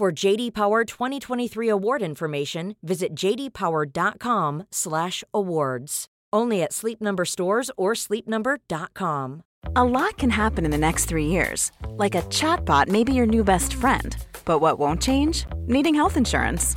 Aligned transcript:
For 0.00 0.08
JD 0.10 0.54
Power 0.54 0.86
2023 0.86 1.68
award 1.68 2.00
information, 2.00 2.74
visit 2.82 3.14
jdpower.com/awards. 3.14 6.06
Only 6.32 6.62
at 6.62 6.72
Sleep 6.72 7.02
Number 7.02 7.26
stores 7.26 7.70
or 7.76 7.92
sleepnumber.com. 7.92 9.42
A 9.76 9.84
lot 9.84 10.16
can 10.16 10.30
happen 10.30 10.64
in 10.64 10.70
the 10.70 10.78
next 10.78 11.04
three 11.04 11.26
years. 11.26 11.70
Like 11.98 12.14
a 12.14 12.22
chatbot 12.30 12.88
may 12.88 13.04
be 13.04 13.12
your 13.12 13.26
new 13.26 13.44
best 13.44 13.74
friend. 13.74 14.16
But 14.46 14.60
what 14.60 14.78
won't 14.78 15.02
change? 15.02 15.44
Needing 15.66 15.94
health 15.94 16.16
insurance. 16.16 16.76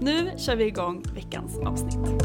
Nu 0.00 0.32
kör 0.38 0.56
vi 0.56 0.64
igång 0.64 1.04
veckans 1.14 1.58
avsnitt. 1.58 2.22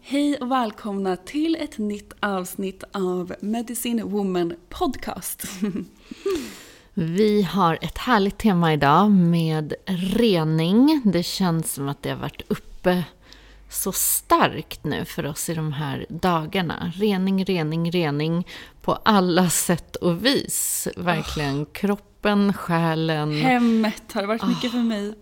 Hej 0.00 0.36
och 0.36 0.50
välkomna 0.50 1.16
till 1.16 1.56
ett 1.60 1.78
nytt 1.78 2.12
avsnitt 2.20 2.84
av 2.92 3.34
Medicine 3.40 4.02
Woman 4.02 4.54
Podcast. 4.68 5.42
Vi 6.94 7.42
har 7.42 7.78
ett 7.80 7.98
härligt 7.98 8.38
tema 8.38 8.72
idag 8.72 9.10
med 9.10 9.74
rening. 9.86 11.02
Det 11.04 11.22
känns 11.22 11.72
som 11.72 11.88
att 11.88 12.02
det 12.02 12.10
har 12.10 12.16
varit 12.16 12.42
uppe 12.48 13.04
så 13.72 13.92
starkt 13.92 14.84
nu 14.84 15.04
för 15.04 15.26
oss 15.26 15.48
i 15.48 15.54
de 15.54 15.72
här 15.72 16.06
dagarna. 16.08 16.92
Rening, 16.94 17.44
rening, 17.44 17.90
rening 17.90 18.46
på 18.82 18.92
alla 18.92 19.50
sätt 19.50 19.96
och 19.96 20.26
vis. 20.26 20.88
Verkligen 20.96 21.66
kroppen, 21.66 22.52
själen. 22.52 23.32
Hemmet 23.32 24.12
har 24.12 24.20
det 24.20 24.28
varit 24.28 24.46
mycket 24.46 24.70
för 24.70 24.78
mig. 24.78 25.14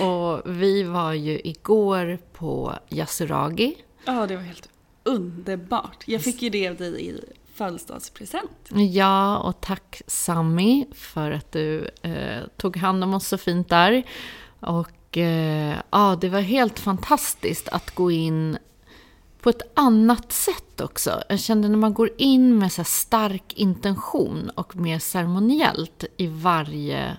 Och 0.00 0.42
vi 0.60 0.82
var 0.82 1.12
ju 1.12 1.40
igår 1.44 2.18
på 2.32 2.74
Yasuragi. 2.88 3.76
Ja, 4.04 4.26
det 4.26 4.36
var 4.36 4.42
helt 4.42 4.68
underbart. 5.02 6.04
Jag 6.06 6.22
fick 6.22 6.42
ju 6.42 6.50
det 6.50 6.68
av 6.68 6.76
dig 6.76 7.06
i 7.06 7.20
födelsedagspresent. 7.54 8.70
Ja, 8.92 9.38
och 9.38 9.60
tack 9.60 10.02
Sami 10.06 10.86
för 10.94 11.30
att 11.30 11.52
du 11.52 11.90
eh, 12.02 12.42
tog 12.56 12.76
hand 12.76 13.04
om 13.04 13.14
oss 13.14 13.28
så 13.28 13.38
fint 13.38 13.68
där. 13.68 14.02
Och 14.60 15.18
eh, 15.18 15.76
ja, 15.90 16.18
det 16.20 16.28
var 16.28 16.40
helt 16.40 16.78
fantastiskt 16.78 17.68
att 17.68 17.94
gå 17.94 18.10
in 18.10 18.58
på 19.44 19.50
ett 19.50 19.62
annat 19.74 20.32
sätt 20.32 20.80
också. 20.80 21.22
Jag 21.28 21.40
kände 21.40 21.68
när 21.68 21.76
man 21.76 21.94
går 21.94 22.10
in 22.18 22.58
med 22.58 22.72
så 22.72 22.84
stark 22.84 23.52
intention 23.54 24.50
och 24.54 24.76
mer 24.76 24.98
ceremoniellt 24.98 26.04
i 26.16 26.26
varje 26.26 27.16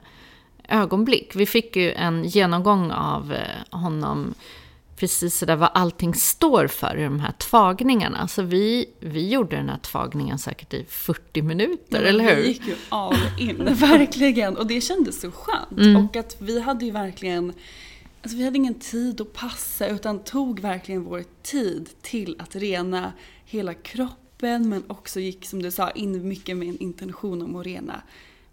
ögonblick. 0.68 1.36
Vi 1.36 1.46
fick 1.46 1.76
ju 1.76 1.92
en 1.92 2.24
genomgång 2.24 2.92
av 2.92 3.34
eh, 3.34 3.80
honom 3.80 4.34
precis 4.96 5.38
sådär 5.38 5.56
vad 5.56 5.70
allting 5.74 6.14
står 6.14 6.68
för 6.68 6.98
i 6.98 7.04
de 7.04 7.20
här 7.20 7.32
tvagningarna. 7.32 8.28
Så 8.28 8.42
vi, 8.42 8.86
vi 9.00 9.30
gjorde 9.30 9.56
den 9.56 9.70
här 9.70 9.80
tvagningen 9.80 10.40
säkert 10.40 10.74
i 10.74 10.86
40 10.90 11.42
minuter, 11.42 12.02
Ja, 12.02 12.08
eller 12.08 12.24
hur? 12.24 12.36
Vi 12.42 12.48
gick 12.48 12.68
ju 12.68 12.76
all 12.90 13.16
in, 13.40 13.76
verkligen. 13.76 14.58
Och 14.58 14.68
det 14.68 14.82
kändes 14.82 15.22
så 15.22 15.32
skönt. 15.32 15.80
Mm. 15.80 16.06
Och 16.06 16.16
att 16.16 16.36
vi 16.40 16.62
hade 16.62 16.86
ju 16.86 16.92
verkligen, 16.92 17.54
alltså 18.26 18.38
vi 18.38 18.44
hade 18.44 18.58
ingen 18.58 18.80
tid 18.80 19.22
att 19.22 19.34
passa 19.34 19.88
utan 19.88 20.20
tog 20.24 20.60
verkligen 20.60 21.04
vår 21.04 21.24
tid 21.44 21.90
till 22.02 22.36
att 22.40 22.56
rena 22.56 23.14
hela 23.46 23.74
kroppen 23.74 24.70
men 24.70 24.84
också 24.88 25.20
gick, 25.20 25.46
som 25.46 25.62
du 25.62 25.72
sa, 25.72 25.92
in 25.92 26.28
mycket 26.28 26.58
med 26.58 26.68
en 26.70 26.78
intention 26.78 27.42
om 27.42 27.56
att 27.56 27.66
rena 27.66 28.02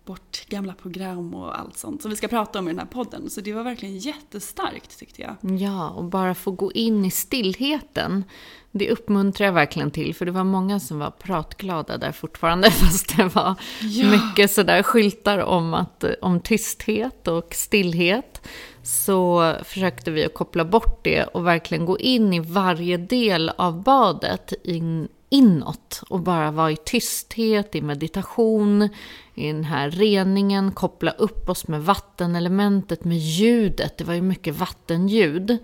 bort 0.05 0.47
gamla 0.49 0.75
program 0.75 1.35
och 1.35 1.59
allt 1.59 1.77
sånt 1.77 2.03
som 2.03 2.11
vi 2.11 2.17
ska 2.17 2.29
prata 2.29 2.59
om 2.59 2.69
i 2.69 2.71
den 2.71 2.79
här 2.79 2.87
podden. 2.87 3.31
Så 3.31 3.41
det 3.41 3.53
var 3.53 3.63
verkligen 3.65 3.99
jättestarkt 3.99 4.99
tyckte 4.99 5.23
jag. 5.23 5.61
Ja, 5.61 5.91
och 5.91 6.05
bara 6.05 6.35
få 6.35 6.51
gå 6.51 6.73
in 6.73 7.05
i 7.05 7.11
stillheten. 7.11 8.25
Det 8.71 8.91
uppmuntrar 8.91 9.47
jag 9.47 9.53
verkligen 9.53 9.91
till, 9.91 10.15
för 10.15 10.27
det 10.27 10.33
var 10.33 10.45
många 10.45 10.81
som 10.81 10.99
var 10.99 11.11
pratglada 11.11 11.99
där 11.99 12.13
fortfarande, 12.13 12.71
fast 12.71 13.17
det 13.17 13.25
var 13.25 13.55
Ja. 13.81 14.11
mycket 14.11 14.51
sådär 14.51 14.83
skyltar 14.83 15.39
om, 15.39 15.75
att, 15.75 16.05
om 16.23 16.41
tysthet 16.41 17.29
och 17.29 17.55
stillhet. 17.55 18.49
Så 18.83 19.55
försökte 19.65 20.11
vi 20.11 20.25
att 20.25 20.35
koppla 20.35 20.65
bort 20.65 21.05
det 21.05 21.25
och 21.25 21.47
verkligen 21.47 21.85
gå 21.85 21.99
in 21.99 22.33
i 22.33 22.41
varje 22.41 22.97
del 22.97 23.49
av 23.49 23.83
badet 23.83 24.53
in, 24.65 25.09
inåt 25.29 26.03
och 26.09 26.21
bara 26.21 26.51
vara 26.51 26.71
i 26.71 26.77
tysthet, 26.77 27.75
i 27.75 27.83
meditation, 27.83 28.89
i 29.35 29.47
den 29.47 29.65
här 29.65 29.91
reningen, 29.91 30.73
koppla 30.73 31.11
upp 31.11 31.49
oss 31.49 31.69
med 31.69 31.85
vattenelementet, 31.85 33.05
med 33.05 33.19
ljudet. 33.19 33.99
Det 33.99 34.05
var 34.05 34.15
ju 34.15 34.23
mycket 34.23 34.55
vattenljud. 34.55 35.59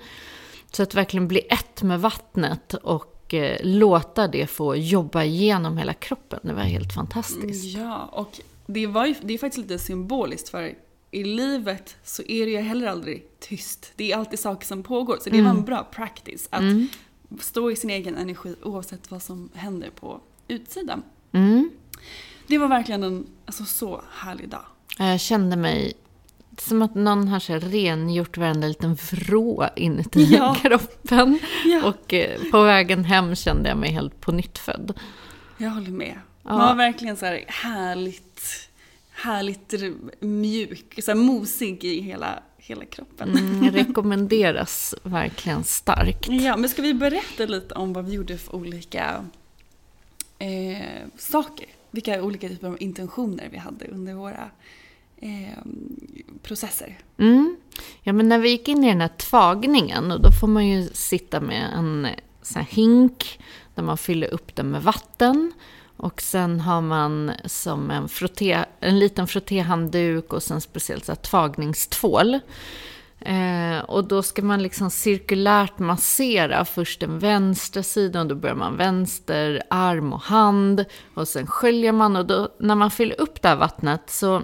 Så 0.72 0.82
att 0.82 0.94
verkligen 0.94 1.28
bli 1.28 1.40
ett 1.40 1.82
med 1.82 2.00
vattnet 2.00 2.74
och 2.74 3.34
eh, 3.34 3.56
låta 3.62 4.28
det 4.28 4.46
få 4.46 4.76
jobba 4.76 5.24
igenom 5.24 5.78
hela 5.78 5.94
kroppen. 5.94 6.40
Det 6.42 6.52
var 6.52 6.62
helt 6.62 6.92
fantastiskt. 6.92 7.76
Mm, 7.76 7.88
ja, 7.88 8.08
och 8.12 8.40
det, 8.66 8.86
var 8.86 9.06
ju, 9.06 9.14
det 9.22 9.34
är 9.34 9.38
faktiskt 9.38 9.70
lite 9.70 9.78
symboliskt 9.78 10.48
för 10.48 10.74
i 11.10 11.24
livet 11.24 11.96
så 12.04 12.22
är 12.22 12.46
det 12.46 12.52
ju 12.52 12.58
heller 12.58 12.86
aldrig 12.86 13.24
tyst. 13.40 13.92
Det 13.96 14.12
är 14.12 14.16
alltid 14.16 14.38
saker 14.38 14.66
som 14.66 14.82
pågår. 14.82 15.18
Så 15.20 15.30
det 15.30 15.42
var 15.42 15.50
en 15.50 15.64
bra 15.64 15.88
practice 15.92 16.48
att 16.50 16.62
stå 17.40 17.70
i 17.70 17.76
sin 17.76 17.90
egen 17.90 18.16
energi 18.16 18.54
oavsett 18.62 19.10
vad 19.10 19.22
som 19.22 19.50
händer 19.54 19.90
på 19.90 20.20
utsidan. 20.48 21.02
Mm. 21.32 21.70
Det 22.46 22.58
var 22.58 22.68
verkligen 22.68 23.02
en 23.02 23.26
alltså, 23.46 23.64
så 23.64 24.02
härlig 24.12 24.48
dag. 24.48 24.64
Jag 24.98 25.20
kände 25.20 25.56
mig 25.56 25.92
som 26.58 26.82
att 26.82 26.94
någon 26.94 27.28
har 27.28 27.40
så 27.40 27.54
rengjort 27.54 28.36
varenda 28.36 28.66
liten 28.66 28.94
vrå 28.94 29.68
inuti 29.76 30.24
Ja. 30.36 30.56
kroppen. 30.62 31.38
Ja. 31.64 31.84
Och 31.84 32.14
eh, 32.14 32.40
på 32.50 32.62
vägen 32.62 33.04
hem 33.04 33.34
kände 33.34 33.68
jag 33.68 33.78
mig 33.78 33.90
helt 33.90 34.20
på 34.20 34.32
nytt 34.32 34.58
född. 34.58 34.98
Jag 35.56 35.70
håller 35.70 35.90
med. 35.90 36.20
Ja. 36.42 36.50
Man 36.56 36.66
var 36.66 36.74
verkligen 36.74 37.16
så 37.16 37.26
här 37.26 37.44
härligt, 37.48 38.67
härligt 39.18 39.74
mjuk, 40.20 40.98
så 41.04 41.10
här 41.10 41.18
mosig 41.18 41.84
i 41.84 42.00
hela, 42.00 42.42
hela 42.56 42.84
kroppen. 42.84 43.30
Mm, 43.30 43.70
rekommenderas 43.70 44.94
verkligen 45.02 45.64
starkt. 45.64 46.28
Ja, 46.30 46.56
men 46.56 46.70
ska 46.70 46.82
vi 46.82 46.94
berätta 46.94 47.44
lite 47.44 47.74
om 47.74 47.92
vad 47.92 48.04
vi 48.04 48.12
gjorde 48.12 48.38
för 48.38 48.54
olika 48.54 49.24
eh, 50.38 51.06
saker? 51.16 51.66
Vilka 51.90 52.22
olika 52.22 52.48
typer 52.48 52.68
av 52.68 52.76
intentioner 52.82 53.48
vi 53.52 53.58
hade 53.58 53.86
under 53.86 54.14
våra 54.14 54.50
eh, 55.16 55.58
processer. 56.42 56.98
Mm. 57.18 57.56
Ja, 58.02 58.12
men 58.12 58.28
när 58.28 58.38
vi 58.38 58.48
gick 58.48 58.68
in 58.68 58.84
i 58.84 58.88
den 58.88 59.00
här 59.00 59.08
tvagningen, 59.08 60.12
och 60.12 60.20
då 60.20 60.30
får 60.40 60.48
man 60.48 60.66
ju 60.66 60.88
sitta 60.92 61.40
med 61.40 61.72
en 61.74 62.08
sån 62.42 62.64
hink 62.68 63.40
där 63.74 63.82
man 63.82 63.98
fyller 63.98 64.28
upp 64.34 64.56
den 64.56 64.70
med 64.70 64.82
vatten. 64.82 65.52
Och 65.98 66.22
sen 66.22 66.60
har 66.60 66.80
man 66.80 67.32
som 67.44 67.90
en, 67.90 68.08
frotté, 68.08 68.64
en 68.80 68.98
liten 68.98 69.26
frottéhandduk 69.26 70.32
och 70.32 70.42
sen 70.42 70.60
speciellt 70.60 71.04
så 71.04 71.12
här 71.12 71.16
tvagningstvål. 71.16 72.38
Eh, 73.20 73.78
och 73.78 74.04
då 74.04 74.22
ska 74.22 74.42
man 74.42 74.62
liksom 74.62 74.90
cirkulärt 74.90 75.78
massera 75.78 76.64
först 76.64 77.00
den 77.00 77.18
vänstra 77.18 77.82
sidan, 77.82 78.28
då 78.28 78.34
börjar 78.34 78.56
man 78.56 78.76
vänster 78.76 79.62
arm 79.70 80.12
och 80.12 80.20
hand 80.20 80.84
och 81.14 81.28
sen 81.28 81.46
sköljer 81.46 81.92
man 81.92 82.16
och 82.16 82.26
då 82.26 82.48
när 82.58 82.74
man 82.74 82.90
fyller 82.90 83.20
upp 83.20 83.42
det 83.42 83.48
här 83.48 83.56
vattnet 83.56 84.02
så 84.06 84.42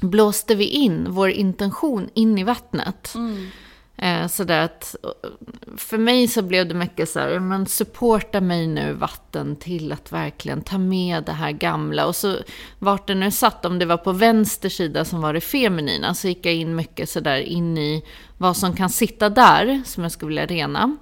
blåste 0.00 0.54
vi 0.54 0.64
in 0.64 1.06
vår 1.10 1.30
intention 1.30 2.08
in 2.14 2.38
i 2.38 2.44
vattnet. 2.44 3.14
Mm. 3.14 3.46
Eh, 4.02 4.26
sådär 4.26 4.64
att, 4.64 4.96
för 5.76 5.98
mig 5.98 6.28
så 6.28 6.42
blev 6.42 6.68
det 6.68 6.74
mycket 6.74 7.08
så 7.08 7.20
här, 7.20 7.38
men 7.38 7.66
supporta 7.66 8.40
mig 8.40 8.66
nu 8.66 8.92
vatten 8.92 9.56
till 9.56 9.92
att 9.92 10.12
verkligen 10.12 10.62
ta 10.62 10.78
med 10.78 11.24
det 11.24 11.32
här 11.32 11.50
gamla. 11.50 12.06
Och 12.06 12.16
så 12.16 12.36
vart 12.78 13.06
det 13.06 13.14
nu 13.14 13.30
satt, 13.30 13.64
om 13.64 13.78
det 13.78 13.86
var 13.86 13.96
på 13.96 14.12
vänster 14.12 14.68
sida 14.68 15.04
som 15.04 15.20
var 15.20 15.32
det 15.32 15.40
feminina, 15.40 16.14
så 16.14 16.28
gick 16.28 16.46
jag 16.46 16.54
in 16.54 16.76
mycket 16.76 17.10
sådär 17.10 17.38
in 17.40 17.78
i 17.78 18.04
vad 18.38 18.56
som 18.56 18.76
kan 18.76 18.90
sitta 18.90 19.28
där, 19.28 19.82
som 19.84 20.02
jag 20.02 20.12
skulle 20.12 20.28
vilja 20.28 20.46
rena. 20.46 20.96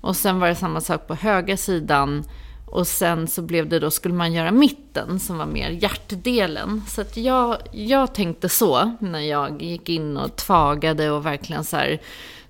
Och 0.00 0.16
sen 0.16 0.40
var 0.40 0.48
det 0.48 0.54
samma 0.54 0.80
sak 0.80 1.06
på 1.06 1.14
högra 1.14 1.56
sidan, 1.56 2.24
och 2.66 2.86
sen 2.86 3.28
så 3.28 3.42
blev 3.42 3.68
det 3.68 3.78
då, 3.78 3.90
skulle 3.90 4.14
man 4.14 4.32
göra 4.32 4.50
mitten 4.50 5.20
som 5.20 5.38
var 5.38 5.46
mer 5.46 5.70
hjärtdelen. 5.70 6.82
Så 6.88 7.00
att 7.00 7.16
jag, 7.16 7.56
jag 7.72 8.14
tänkte 8.14 8.48
så 8.48 8.96
när 9.00 9.20
jag 9.20 9.62
gick 9.62 9.88
in 9.88 10.16
och 10.16 10.36
tvagade 10.36 11.10
och 11.10 11.26
verkligen 11.26 11.64
så 11.64 11.76
här, 11.76 12.00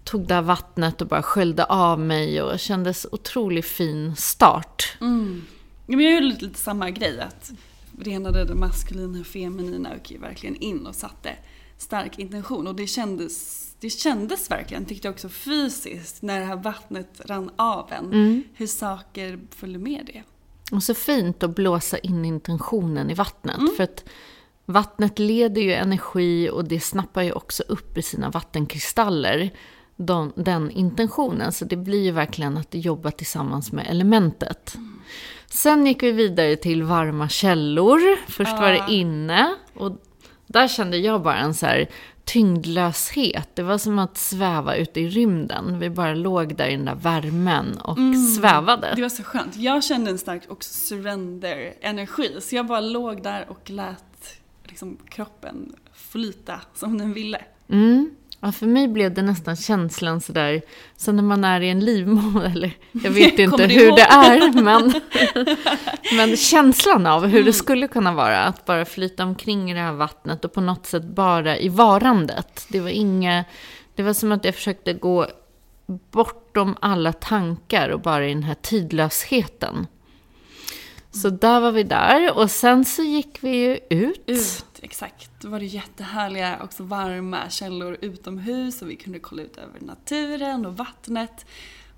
tog 0.05 0.27
det 0.27 0.35
här 0.35 0.43
vattnet 0.43 1.01
och 1.01 1.07
bara 1.07 1.23
sköljde 1.23 1.65
av 1.65 2.01
mig 2.01 2.43
och 2.43 2.59
kändes 2.59 3.07
otroligt 3.13 3.67
fin 3.67 4.17
start. 4.17 4.97
Mm. 5.01 5.45
Jag 5.87 6.03
gjorde 6.03 6.27
lite, 6.27 6.45
lite 6.45 6.59
samma 6.59 6.91
grej, 6.91 7.21
att 7.21 7.53
renade 8.01 8.45
det 8.45 8.55
maskulina 8.55 9.21
och 9.21 9.27
feminina 9.27 9.91
och 9.91 10.11
gick 10.11 10.23
verkligen 10.23 10.57
in 10.57 10.87
och 10.87 10.95
satte 10.95 11.37
stark 11.79 12.19
intention. 12.19 12.67
Och 12.67 12.75
det 12.75 12.87
kändes, 12.87 13.67
det 13.81 13.91
kändes 13.91 14.51
verkligen, 14.51 14.85
tyckte 14.85 15.09
jag 15.09 15.13
också 15.13 15.29
fysiskt, 15.29 16.23
när 16.23 16.41
det 16.41 16.47
här 16.47 16.57
vattnet 16.57 17.21
rann 17.25 17.51
av 17.57 17.93
en. 17.93 18.07
Mm. 18.07 18.43
Hur 18.55 18.67
saker 18.67 19.41
följde 19.51 19.79
med 19.79 20.11
det. 20.13 20.23
Och 20.77 20.83
så 20.83 20.95
fint 20.95 21.43
att 21.43 21.55
blåsa 21.55 21.99
in 21.99 22.25
intentionen 22.25 23.11
i 23.11 23.15
vattnet. 23.15 23.59
Mm. 23.59 23.75
För 23.77 23.85
att 23.85 24.05
vattnet 24.67 25.19
leder 25.19 25.63
ju 25.63 25.73
energi 25.73 26.51
och 26.51 26.65
det 26.65 26.81
snappar 26.81 27.23
ju 27.23 27.33
också 27.33 27.63
upp 27.69 27.99
i 27.99 28.03
sina 28.03 28.31
vattenkristaller 28.31 29.51
de, 29.97 30.33
den 30.37 30.71
intentionen. 30.71 31.53
Så 31.53 31.65
det 31.65 31.77
blir 31.77 32.05
ju 32.05 32.11
verkligen 32.11 32.57
att 32.57 32.75
jobba 32.75 33.11
tillsammans 33.11 33.73
med 33.73 33.87
elementet. 33.91 34.77
Sen 35.47 35.87
gick 35.87 36.03
vi 36.03 36.13
vidare 36.13 36.57
till 36.57 36.83
varma 36.83 37.29
källor. 37.29 38.01
Först 38.31 38.53
var 38.53 38.71
det 38.71 38.93
inne. 38.93 39.55
Och 39.75 39.93
där 40.47 40.69
kände 40.69 40.97
jag 40.97 41.23
bara 41.23 41.39
en 41.39 41.55
så 41.55 41.67
här 41.67 41.89
tyngdlöshet. 42.25 43.49
Det 43.55 43.63
var 43.63 43.79
som 43.79 43.99
att 43.99 44.17
sväva 44.17 44.77
ute 44.77 45.01
i 45.01 45.09
rymden. 45.09 45.79
Vi 45.79 45.91
bara 45.91 46.15
låg 46.15 46.57
där 46.57 46.69
i 46.69 46.77
den 46.77 46.85
där 46.85 46.95
värmen 46.95 47.79
och 47.79 47.99
mm, 47.99 48.27
svävade. 48.27 48.93
Det 48.97 49.03
var 49.03 49.09
så 49.09 49.23
skönt. 49.23 49.57
Jag 49.57 49.85
kände 49.85 50.11
en 50.11 50.19
stark 50.19 50.43
också 50.49 50.75
surrender-energi. 50.75 52.41
Så 52.41 52.57
jag 52.57 52.67
bara 52.67 52.81
låg 52.81 53.23
där 53.23 53.47
och 53.49 53.71
lät 53.71 54.41
liksom, 54.65 54.99
kroppen 55.09 55.75
flyta 55.93 56.61
som 56.75 56.99
den 56.99 57.13
ville. 57.13 57.45
Mm. 57.69 58.11
Ja, 58.45 58.53
för 58.53 58.67
mig 58.67 58.89
blev 58.89 59.15
det 59.15 59.23
nästan 59.23 59.57
känslan 59.57 60.21
sådär, 60.21 60.63
som 60.97 61.17
när 61.17 61.23
man 61.23 61.45
är 61.45 61.61
i 61.61 61.71
en 61.71 61.81
livmoder, 61.81 62.47
eller 62.55 62.73
jag 62.93 63.11
vet 63.11 63.39
inte 63.39 63.67
hur 63.67 63.87
ihåg? 63.87 63.97
det 63.97 64.03
är, 64.03 64.63
men, 64.63 64.95
men 66.17 66.37
känslan 66.37 67.07
av 67.07 67.23
hur 67.23 67.41
mm. 67.41 67.45
det 67.45 67.53
skulle 67.53 67.89
kunna 67.89 68.13
vara, 68.13 68.43
att 68.43 68.65
bara 68.65 68.85
flyta 68.85 69.25
omkring 69.25 69.71
i 69.71 69.75
det 69.75 69.81
här 69.81 69.93
vattnet 69.93 70.45
och 70.45 70.53
på 70.53 70.61
något 70.61 70.87
sätt 70.87 71.05
bara 71.05 71.59
i 71.59 71.69
varandet. 71.69 72.67
Det 72.69 72.81
var 72.81 72.89
inga, 72.89 73.45
det 73.95 74.03
var 74.03 74.13
som 74.13 74.33
att 74.33 74.45
jag 74.45 74.55
försökte 74.55 74.93
gå 74.93 75.27
bortom 75.87 76.77
alla 76.81 77.13
tankar 77.13 77.89
och 77.89 78.01
bara 78.01 78.27
i 78.27 78.35
den 78.35 78.43
här 78.43 78.57
tidlösheten. 78.63 79.87
Så 81.11 81.31
där 81.31 81.61
var 81.61 81.73
vi 81.73 81.83
där 81.83 82.39
och 82.39 82.51
sen 82.51 82.85
så 82.85 83.03
gick 83.03 83.39
vi 83.41 83.57
ju 83.57 83.79
ut. 83.91 84.23
Ut, 84.27 84.72
exakt. 84.83 85.31
Då 85.41 85.49
var 85.49 85.61
det 85.61 85.67
jättehärliga, 85.67 86.63
också 86.63 86.83
varma 86.83 87.51
källor 87.51 87.97
utomhus 88.01 88.83
och 88.83 88.91
vi 88.91 88.97
kunde 88.97 89.19
kolla 89.19 89.43
ut 89.43 89.57
över 89.57 89.81
naturen 89.81 90.67
och 90.67 90.77
vattnet. 90.77 91.47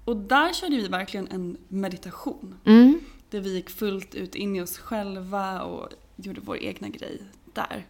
Och 0.05 0.17
där 0.17 0.53
körde 0.53 0.77
vi 0.77 0.89
verkligen 0.89 1.29
en 1.29 1.57
meditation. 1.69 2.55
Mm. 2.65 3.01
Där 3.31 3.41
vi 3.41 3.55
gick 3.55 3.71
fullt 3.71 4.15
ut 4.15 4.35
in 4.35 4.57
i 4.57 4.63
oss 4.63 4.79
själva 4.79 5.63
och 5.63 5.89
gjorde 6.17 6.41
vår 6.41 6.59
egna 6.63 6.89
grej 6.89 7.23
där. 7.55 7.87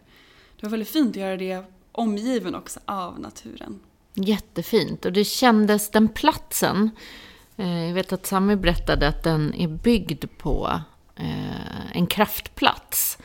Det 0.55 0.65
var 0.65 0.69
väldigt 0.69 0.89
fint 0.89 1.09
att 1.09 1.21
göra 1.21 1.37
det 1.37 1.63
omgiven 1.91 2.55
också 2.55 2.79
av 2.85 3.19
naturen. 3.19 3.79
Jättefint. 4.13 5.05
Och 5.05 5.13
det 5.13 5.23
kändes, 5.23 5.91
den 5.91 6.09
platsen, 6.09 6.89
eh, 7.57 7.87
jag 7.87 7.93
vet 7.93 8.13
att 8.13 8.25
Sami 8.25 8.55
berättade 8.55 9.07
att 9.07 9.23
den 9.23 9.53
är 9.53 9.67
byggd 9.67 10.25
på 10.37 10.81
eh, 11.15 11.95
en 11.97 12.07
kraftplats. 12.07 13.17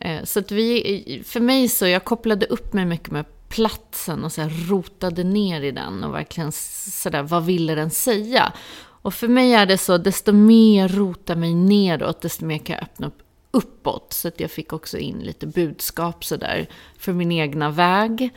Eh, 0.00 0.24
så 0.24 0.38
att 0.38 0.52
vi, 0.52 1.22
för 1.26 1.40
mig 1.40 1.68
så, 1.68 1.86
jag 1.86 2.04
kopplade 2.04 2.46
upp 2.46 2.72
mig 2.72 2.84
mycket 2.84 3.10
med 3.10 3.24
platsen 3.48 4.24
och 4.24 4.32
så 4.32 4.42
här 4.42 4.68
rotade 4.68 5.24
ner 5.24 5.60
i 5.60 5.70
den 5.70 6.04
och 6.04 6.14
verkligen 6.14 6.52
sådär, 6.52 7.22
vad 7.22 7.44
ville 7.44 7.74
den 7.74 7.90
säga? 7.90 8.52
Och 8.80 9.14
för 9.14 9.28
mig 9.28 9.54
är 9.54 9.66
det 9.66 9.78
så, 9.78 9.98
desto 9.98 10.32
mer 10.32 10.88
rota 10.88 11.36
mig 11.36 11.54
neråt, 11.54 12.20
desto 12.20 12.44
mer 12.44 12.58
kan 12.58 12.74
jag 12.74 12.82
öppna 12.82 13.06
upp 13.06 13.22
uppåt. 13.50 14.12
Så 14.12 14.28
att 14.28 14.40
jag 14.40 14.50
fick 14.50 14.72
också 14.72 14.98
in 14.98 15.18
lite 15.18 15.46
budskap 15.46 16.24
sådär 16.24 16.66
för 16.98 17.12
min 17.12 17.32
egna 17.32 17.70
väg. 17.70 18.30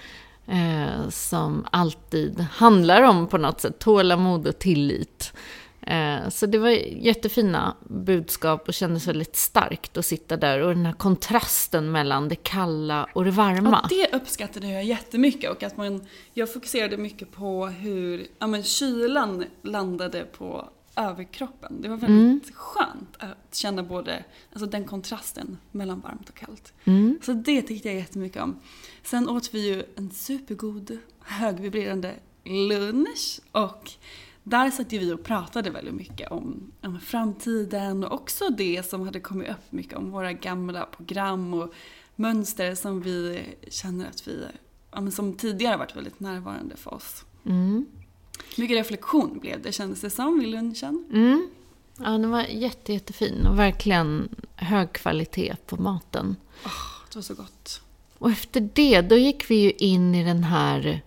Eh, 0.48 1.10
som 1.10 1.66
alltid 1.72 2.40
handlar 2.40 3.02
om 3.02 3.28
på 3.28 3.38
något 3.38 3.62
sätt 3.62 3.80
tålamod 3.80 4.48
och 4.48 4.60
tillit. 4.60 5.34
Eh, 5.82 6.30
så 6.30 6.46
det 6.46 6.58
var 6.58 6.70
jättefina 6.70 7.76
budskap 7.88 8.68
och 8.68 8.74
kändes 8.74 9.08
väldigt 9.08 9.36
starkt 9.36 9.98
att 9.98 10.06
sitta 10.06 10.38
där. 10.38 10.60
Och 10.60 10.76
den 10.76 10.86
här 10.86 10.94
kontrasten 10.94 11.92
mellan 11.92 12.30
det 12.30 12.36
kalla 12.36 13.08
och 13.14 13.26
det 13.26 13.32
varma. 13.32 13.90
Ja, 13.90 13.98
det 13.98 14.18
uppskattade 14.18 14.68
jag 14.68 14.84
jättemycket. 14.84 15.52
Och 15.52 15.64
att 15.64 15.78
man, 15.78 16.06
jag 16.34 16.54
fokuserade 16.54 16.98
mycket 16.98 17.32
på 17.32 17.68
hur 17.68 18.28
ja, 18.40 18.48
men 18.48 18.64
kylan 18.64 19.46
landade 19.62 20.24
på 20.24 20.70
överkroppen. 20.96 21.82
Det 21.82 21.90
var 21.90 21.98
väldigt 21.98 22.20
mm. 22.20 22.42
skönt 22.54 23.16
att 23.18 23.56
känna 23.56 23.84
både 23.84 24.24
alltså 24.54 24.66
den 24.66 24.86
kontrasten 24.86 25.58
mellan 25.72 26.00
varmt 26.00 26.30
och 26.30 26.36
kallt. 26.36 26.74
Mm. 26.84 27.20
Så 27.22 27.34
det 27.34 27.62
tyckte 27.62 27.88
jag 27.88 27.98
jättemycket 27.98 28.42
om. 28.42 28.60
Sen 29.04 29.30
åt 29.30 29.54
vi 29.54 29.68
ju 29.68 29.84
en 29.96 30.12
supergod 30.12 30.98
högvibrerande 31.20 32.16
lunch 32.44 33.40
och 33.52 33.92
där 34.44 34.72
satt 34.72 34.92
ju 34.92 35.00
vi 35.00 35.14
och 35.14 35.24
pratade 35.24 35.70
väldigt 35.70 35.94
mycket 35.94 36.32
om, 36.32 36.72
om 36.82 37.00
framtiden 37.00 38.04
och 38.04 38.14
också 38.14 38.50
det 38.50 38.90
som 38.90 39.02
hade 39.02 39.20
kommit 39.20 39.50
upp 39.50 39.72
mycket 39.72 39.98
om 39.98 40.12
våra 40.12 40.34
gamla 40.34 40.86
program 40.86 41.54
och 41.54 41.74
mönster 42.16 42.76
som 42.76 43.02
vi 43.02 43.44
känner 43.70 44.08
att 44.08 44.28
vi, 44.28 44.46
som 45.12 45.34
tidigare 45.34 45.78
varit 45.78 45.96
väldigt 45.96 46.20
närvarande 46.20 46.76
för 46.76 46.94
oss. 46.94 47.26
Mm. 47.46 47.86
Mycket 48.58 48.78
reflektion 48.78 49.40
blev 49.40 49.62
det 49.62 49.72
kändes 49.72 50.02
det 50.02 50.10
som 50.10 50.40
vid 50.40 50.50
lunchen. 50.50 51.06
Mm. 51.12 51.50
Ja, 51.98 52.10
den 52.10 52.30
var 52.30 52.44
jätte, 52.44 52.94
jättefin 52.94 53.48
och 53.48 53.60
verkligen 53.60 54.36
hög 54.56 54.94
kvalitet 54.94 55.56
på 55.66 55.82
maten. 55.82 56.36
Oh, 56.66 56.72
det 57.10 57.16
var 57.16 57.22
så 57.22 57.34
gott. 57.34 57.82
Och 58.18 58.32
efter 58.32 58.70
det, 58.74 59.02
då 59.02 59.16
gick 59.16 59.50
vi 59.50 59.56
ju 59.56 59.72
in 59.72 60.16
i 60.16 60.24
den 60.24 60.44
här 60.44 61.02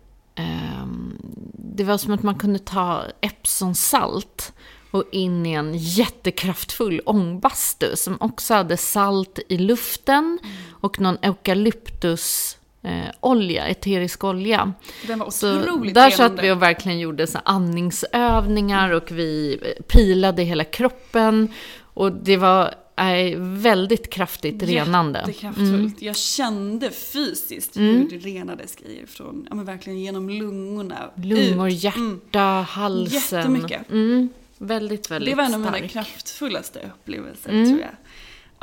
det 1.74 1.84
var 1.84 1.98
som 1.98 2.12
att 2.12 2.22
man 2.22 2.34
kunde 2.34 2.58
ta 2.58 3.02
Epsom-salt 3.20 4.52
och 4.90 5.04
in 5.12 5.46
i 5.46 5.52
en 5.52 5.74
jättekraftfull 5.74 7.00
ångbastu 7.06 7.96
som 7.96 8.16
också 8.20 8.54
hade 8.54 8.76
salt 8.76 9.38
i 9.48 9.58
luften 9.58 10.38
och 10.70 11.00
någon 11.00 11.18
eukalyptus 11.22 12.58
eh, 12.82 13.10
olja, 13.20 13.66
eterisk 13.66 14.24
olja. 14.24 14.72
Den 15.06 15.18
var 15.18 15.26
otroligt 15.26 15.94
så 15.96 16.00
Där 16.00 16.10
satt 16.10 16.42
vi 16.42 16.50
och 16.50 16.62
verkligen 16.62 16.98
gjorde 16.98 17.26
så 17.26 17.38
andningsövningar 17.44 18.90
och 18.90 19.10
vi 19.10 19.60
pilade 19.88 20.42
hela 20.42 20.64
kroppen. 20.64 21.52
Och 21.94 22.12
det 22.12 22.36
var 22.36 22.74
är 22.96 23.36
väldigt 23.60 24.10
kraftigt 24.10 24.62
renande. 24.62 25.18
Jättekraftfullt. 25.18 26.02
Jag 26.02 26.16
kände 26.16 26.90
fysiskt 26.90 27.76
hur 27.76 28.08
det 28.10 28.16
renades 28.18 28.76
grejer 28.76 29.06
från, 29.06 29.46
ja 29.50 29.54
men 29.56 29.64
verkligen 29.64 30.00
genom 30.00 30.30
lungorna. 30.30 31.10
Lungor, 31.16 31.68
ut. 31.68 31.84
Mm. 31.84 32.20
hjärta, 32.20 32.40
halsen. 32.68 33.38
Jättemycket. 33.38 33.90
Mm, 33.90 34.28
väldigt, 34.58 35.10
väldigt 35.10 35.30
Det 35.32 35.36
var 35.36 35.44
en 35.44 35.54
av 35.54 35.60
mina 35.60 35.88
kraftfullaste 35.88 36.90
upplevelser 36.94 37.50
Mm. 37.50 37.68
tror 37.68 37.80
jag. 37.80 37.90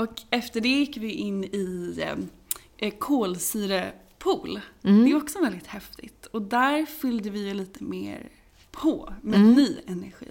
Och 0.07 0.21
efter 0.29 0.61
det 0.61 0.69
gick 0.69 0.97
vi 0.97 1.11
in 1.11 1.43
i 1.43 1.95
eh, 2.01 2.87
eh, 2.87 2.93
kolsyrepool. 2.99 4.59
Mm. 4.83 5.03
Det 5.03 5.11
är 5.11 5.15
också 5.15 5.39
väldigt 5.43 5.67
häftigt. 5.67 6.25
Och 6.25 6.41
där 6.41 6.85
fyllde 6.85 7.29
vi 7.29 7.47
ju 7.47 7.53
lite 7.53 7.83
mer 7.83 8.29
på 8.71 9.13
med 9.21 9.35
Mm. 9.39 9.53
ny 9.53 9.75
energi. 9.87 10.27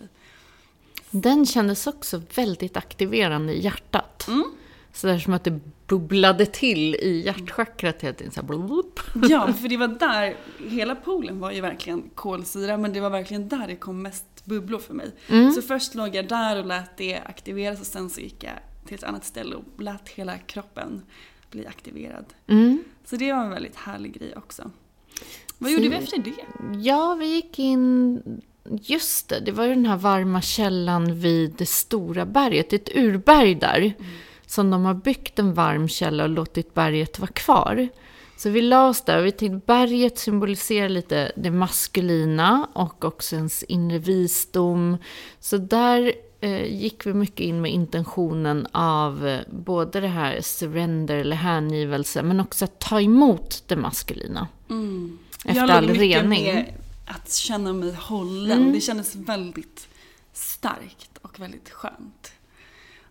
Den 1.10 1.46
kändes 1.46 1.86
också 1.86 2.22
väldigt 2.34 2.76
aktiverande 2.76 3.52
i 3.52 3.60
hjärtat. 3.60 4.28
Mm. 4.28 4.44
Så 4.92 5.06
där 5.06 5.18
som 5.18 5.34
att 5.34 5.44
det 5.44 5.60
bubblade 5.86 6.46
till 6.46 6.94
i 6.94 7.22
hjärtchakrat 7.26 8.02
hela 8.02 8.12
tiden. 8.12 8.32
Så 8.32 8.40
här. 8.40 9.30
Ja, 9.30 9.52
för 9.52 9.68
det 9.68 9.76
var 9.76 9.88
där, 9.88 10.36
hela 10.68 10.94
poolen 10.94 11.40
var 11.40 11.50
ju 11.50 11.60
verkligen 11.60 12.10
kolsyra, 12.14 12.76
men 12.76 12.92
det 12.92 13.00
var 13.00 13.10
verkligen 13.10 13.48
där 13.48 13.66
det 13.66 13.76
kom 13.76 14.02
mest 14.02 14.44
bubblor 14.44 14.78
för 14.78 14.94
mig. 14.94 15.10
Mm. 15.28 15.52
Så 15.52 15.62
först 15.62 15.94
låg 15.94 16.14
jag 16.14 16.28
där 16.28 16.58
och 16.58 16.66
lät 16.66 16.96
det 16.96 17.20
aktiveras 17.20 17.80
och 17.80 17.86
sen 17.86 18.10
så 18.10 18.20
gick 18.20 18.44
jag 18.44 18.54
till 18.86 18.94
ett 18.94 19.04
annat 19.04 19.24
ställe 19.24 19.56
och 19.56 19.82
lät 19.82 20.08
hela 20.08 20.38
kroppen 20.38 21.02
bli 21.50 21.66
aktiverad. 21.66 22.24
Mm. 22.46 22.84
Så 23.04 23.16
det 23.16 23.32
var 23.32 23.44
en 23.44 23.50
väldigt 23.50 23.76
härlig 23.76 24.14
grej 24.14 24.34
också. 24.36 24.70
Vad 25.58 25.70
gjorde 25.70 25.88
vi 25.88 25.94
efter 25.94 26.18
det? 26.18 26.44
Ja, 26.78 27.14
vi 27.14 27.26
gick 27.26 27.58
in... 27.58 28.22
Just 28.64 29.28
det, 29.28 29.40
det 29.40 29.52
var 29.52 29.64
ju 29.64 29.74
den 29.74 29.86
här 29.86 29.96
varma 29.96 30.40
källan 30.40 31.14
vid 31.14 31.54
det 31.58 31.68
stora 31.68 32.26
berget. 32.26 32.72
Ett 32.72 32.96
urberg 32.96 33.54
där. 33.54 33.92
Som 34.46 34.70
de 34.70 34.84
har 34.84 34.94
byggt 34.94 35.38
en 35.38 35.54
varm 35.54 35.88
källa 35.88 36.24
och 36.24 36.30
låtit 36.30 36.74
berget 36.74 37.18
vara 37.18 37.30
kvar. 37.30 37.88
Så 38.36 38.50
vi 38.50 38.62
la 38.62 38.88
oss 38.88 39.04
där 39.04 39.18
och 39.18 39.26
vi 39.26 39.32
tänkte 39.32 39.66
berget 39.66 40.18
symboliserar 40.18 40.88
lite 40.88 41.32
det 41.36 41.50
maskulina 41.50 42.68
och 42.72 43.04
också 43.04 43.36
ens 43.36 43.62
inre 43.62 43.98
visdom. 43.98 44.96
Så 45.40 45.56
där 45.56 46.12
eh, 46.40 46.64
gick 46.64 47.06
vi 47.06 47.14
mycket 47.14 47.40
in 47.40 47.60
med 47.60 47.72
intentionen 47.72 48.66
av 48.72 49.28
eh, 49.28 49.40
både 49.50 50.00
det 50.00 50.08
här 50.08 50.40
surrender 50.40 51.16
eller 51.16 51.36
hängivelse 51.36 52.22
men 52.22 52.40
också 52.40 52.64
att 52.64 52.78
ta 52.78 53.00
emot 53.00 53.62
det 53.66 53.76
maskulina. 53.76 54.48
Efter 55.44 55.60
jag 55.60 55.70
all 55.70 55.88
rening. 55.88 56.28
med 56.28 56.66
att 57.10 57.32
känna 57.32 57.72
mig 57.72 57.94
hållen. 57.94 58.58
Mm. 58.60 58.72
Det 58.72 58.80
kändes 58.80 59.16
väldigt 59.16 59.88
starkt 60.32 61.18
och 61.22 61.40
väldigt 61.40 61.70
skönt. 61.70 62.32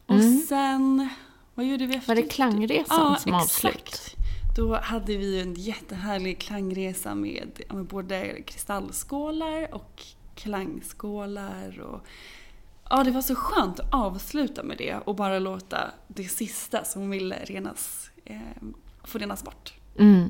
Och 0.06 0.16
Mm. 0.16 0.42
sen, 0.42 1.10
vad 1.56 1.66
gjorde 1.66 1.86
vi 1.86 1.96
efter 1.96 2.16
Var 2.16 2.22
det 2.22 2.28
klangresan 2.28 3.20
som 3.20 3.34
avslut? 3.34 4.16
Då 4.56 4.76
hade 4.76 5.18
vi 5.18 5.36
ju 5.36 5.42
en 5.42 5.54
jättehärlig 5.54 6.40
klangresa 6.40 7.16
med, 7.16 7.62
ja, 7.70 7.76
med 7.76 7.86
både 7.86 8.42
kristallskålar 8.42 9.74
och 9.76 10.04
klangskålar. 10.36 11.80
Och, 11.80 12.02
ja, 12.90 13.04
det 13.04 13.12
var 13.12 13.22
så 13.22 13.36
skönt 13.36 13.80
att 13.80 13.94
avsluta 13.94 14.64
med 14.64 14.78
det 14.78 14.96
och 15.06 15.16
bara 15.16 15.40
låta 15.40 15.92
det 16.08 16.24
sista 16.28 16.84
som 16.84 17.10
ville 17.10 17.36
renas, 17.46 18.10
eh, 18.26 18.40
få 19.04 19.18
renas 19.18 19.44
bort. 19.44 19.74
Mm. 20.00 20.30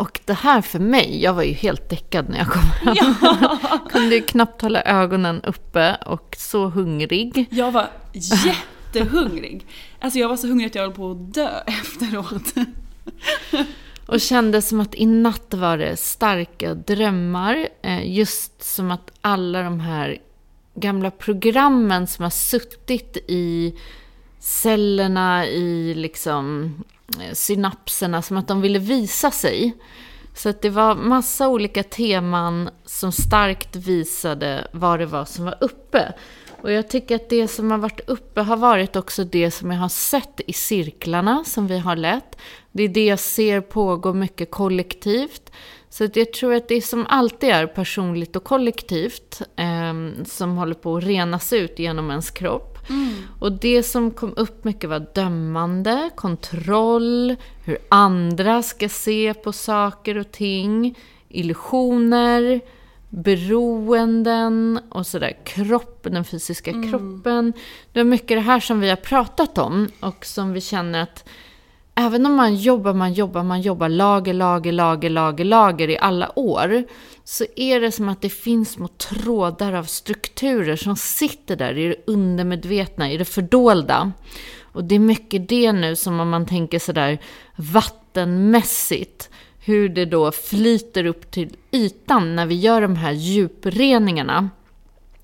Och 0.00 0.20
det 0.24 0.32
här 0.34 0.60
för 0.62 0.78
mig, 0.78 1.22
jag 1.22 1.34
var 1.34 1.42
ju 1.42 1.52
helt 1.52 1.88
däckad 1.90 2.28
när 2.28 2.38
jag 2.38 2.46
kom 2.46 2.62
hem. 2.62 3.14
Kunde 3.90 4.14
ju 4.14 4.22
knappt 4.22 4.62
hålla 4.62 4.82
ögonen 4.82 5.40
uppe 5.44 5.96
och 6.06 6.36
så 6.38 6.66
hungrig. 6.68 7.46
Jag 7.50 7.72
var 7.72 7.88
jättehungrig. 8.12 9.66
Alltså 10.00 10.18
jag 10.18 10.28
var 10.28 10.36
så 10.36 10.46
hungrig 10.48 10.66
att 10.66 10.74
jag 10.74 10.82
höll 10.82 10.92
på 10.92 11.10
att 11.10 11.34
dö 11.34 11.48
efteråt. 11.66 12.54
Och 14.06 14.20
kände 14.20 14.62
som 14.62 14.80
att 14.80 14.94
i 14.94 15.06
natt 15.06 15.54
var 15.54 15.78
det 15.78 15.96
starka 15.96 16.74
drömmar. 16.74 17.68
eh, 17.82 18.10
Just 18.16 18.62
som 18.62 18.90
att 18.90 19.12
alla 19.20 19.62
de 19.62 19.80
här 19.80 20.18
gamla 20.74 21.10
programmen 21.10 22.06
som 22.06 22.22
har 22.22 22.30
suttit 22.30 23.16
i 23.28 23.74
cellerna, 24.38 25.46
i 25.46 25.94
liksom 25.94 26.74
Eh, 27.18 27.34
synapserna, 27.34 28.22
som 28.22 28.36
att 28.36 28.48
de 28.48 28.60
ville 28.60 28.78
visa 28.78 29.30
sig. 29.30 29.76
Så 30.34 30.48
att 30.48 30.62
det 30.62 30.70
var 30.70 30.94
massa 30.94 31.48
olika 31.48 31.82
teman 31.82 32.70
som 32.84 33.12
starkt 33.12 33.76
visade 33.76 34.68
vad 34.72 34.98
det 34.98 35.06
var 35.06 35.24
som 35.24 35.44
var 35.44 35.58
uppe. 35.60 36.12
Och 36.62 36.72
jag 36.72 36.88
tycker 36.88 37.16
att 37.16 37.28
det 37.28 37.48
som 37.48 37.70
har 37.70 37.78
varit 37.78 38.00
uppe 38.08 38.40
har 38.40 38.56
varit 38.56 38.96
också 38.96 39.24
det 39.24 39.50
som 39.50 39.70
jag 39.70 39.78
har 39.78 39.88
sett 39.88 40.40
i 40.46 40.52
cirklarna 40.52 41.44
som 41.44 41.66
vi 41.66 41.78
har 41.78 41.96
lett. 41.96 42.36
Det 42.72 42.82
är 42.82 42.88
det 42.88 43.04
jag 43.04 43.18
ser 43.18 43.60
pågå 43.60 44.12
mycket 44.12 44.50
kollektivt. 44.50 45.52
Så 45.88 46.04
att 46.04 46.16
jag 46.16 46.32
tror 46.32 46.54
att 46.54 46.68
det 46.68 46.82
som 46.82 47.06
alltid 47.08 47.50
är 47.50 47.66
personligt 47.66 48.36
och 48.36 48.44
kollektivt 48.44 49.42
eh, 49.56 50.24
som 50.24 50.56
håller 50.56 50.74
på 50.74 50.96
att 50.96 51.04
renas 51.04 51.52
ut 51.52 51.78
genom 51.78 52.10
ens 52.10 52.30
kropp. 52.30 52.78
Och 53.38 53.52
det 53.52 53.82
som 53.82 54.10
kom 54.10 54.32
upp 54.36 54.64
mycket 54.64 54.90
var 54.90 55.06
dömande, 55.14 56.10
kontroll, 56.14 57.36
hur 57.64 57.78
andra 57.88 58.62
ska 58.62 58.88
se 58.88 59.34
på 59.34 59.52
saker 59.52 60.18
och 60.18 60.32
ting, 60.32 60.98
illusioner, 61.28 62.60
beroenden 63.08 64.80
och 64.88 65.06
sådär. 65.06 65.36
Kroppen, 65.44 66.12
den 66.12 66.24
fysiska 66.24 66.72
kroppen. 66.72 67.52
Det 67.92 68.00
är 68.00 68.04
mycket 68.04 68.36
det 68.36 68.40
här 68.40 68.60
som 68.60 68.80
vi 68.80 68.88
har 68.88 68.96
pratat 68.96 69.58
om 69.58 69.88
och 70.00 70.26
som 70.26 70.52
vi 70.52 70.60
känner 70.60 71.02
att 71.02 71.28
även 72.00 72.26
om 72.26 72.34
man 72.34 72.56
jobbar, 72.56 72.94
man 72.94 73.12
jobbar, 73.12 73.42
man 73.42 73.60
jobbar 73.60 73.88
lager, 73.88 74.34
lager, 74.34 74.72
lager, 74.72 75.10
lager, 75.10 75.44
lager 75.44 75.90
i 75.90 75.98
alla 75.98 76.38
år, 76.38 76.84
så 77.24 77.44
är 77.56 77.80
det 77.80 77.92
som 77.92 78.08
att 78.08 78.20
det 78.20 78.28
finns 78.28 78.70
små 78.70 78.88
trådar 78.88 79.72
av 79.72 79.84
strukturer 79.84 80.76
som 80.76 80.96
sitter 80.96 81.56
där 81.56 81.78
i 81.78 81.88
det 81.88 81.96
undermedvetna, 82.06 83.10
i 83.10 83.16
det 83.16 83.24
fördolda. 83.24 84.12
Och 84.72 84.84
det 84.84 84.94
är 84.94 84.98
mycket 84.98 85.48
det 85.48 85.72
nu 85.72 85.96
som 85.96 86.20
om 86.20 86.30
man 86.30 86.46
tänker 86.46 86.78
sådär 86.78 87.18
vattenmässigt, 87.56 89.30
hur 89.64 89.88
det 89.88 90.04
då 90.04 90.32
flyter 90.32 91.04
upp 91.04 91.30
till 91.30 91.56
ytan 91.72 92.36
när 92.36 92.46
vi 92.46 92.54
gör 92.54 92.80
de 92.82 92.96
här 92.96 93.12
djupreningarna 93.12 94.50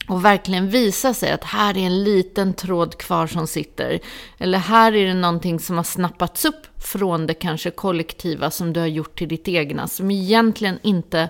och 0.08 0.24
verkligen 0.24 0.68
visa 0.68 1.14
sig 1.14 1.32
att 1.32 1.44
här 1.44 1.76
är 1.76 1.86
en 1.86 2.04
liten 2.04 2.54
tråd 2.54 2.98
kvar 2.98 3.26
som 3.26 3.46
sitter. 3.46 3.98
Eller 4.38 4.58
här 4.58 4.94
är 4.94 5.06
det 5.06 5.14
någonting 5.14 5.60
som 5.60 5.76
har 5.76 5.84
snappats 5.84 6.44
upp 6.44 6.66
från 6.78 7.26
det 7.26 7.34
kanske 7.34 7.70
kollektiva 7.70 8.50
som 8.50 8.72
du 8.72 8.80
har 8.80 8.86
gjort 8.86 9.18
till 9.18 9.28
ditt 9.28 9.48
egna, 9.48 9.88
som 9.88 10.10
egentligen 10.10 10.78
inte 10.82 11.28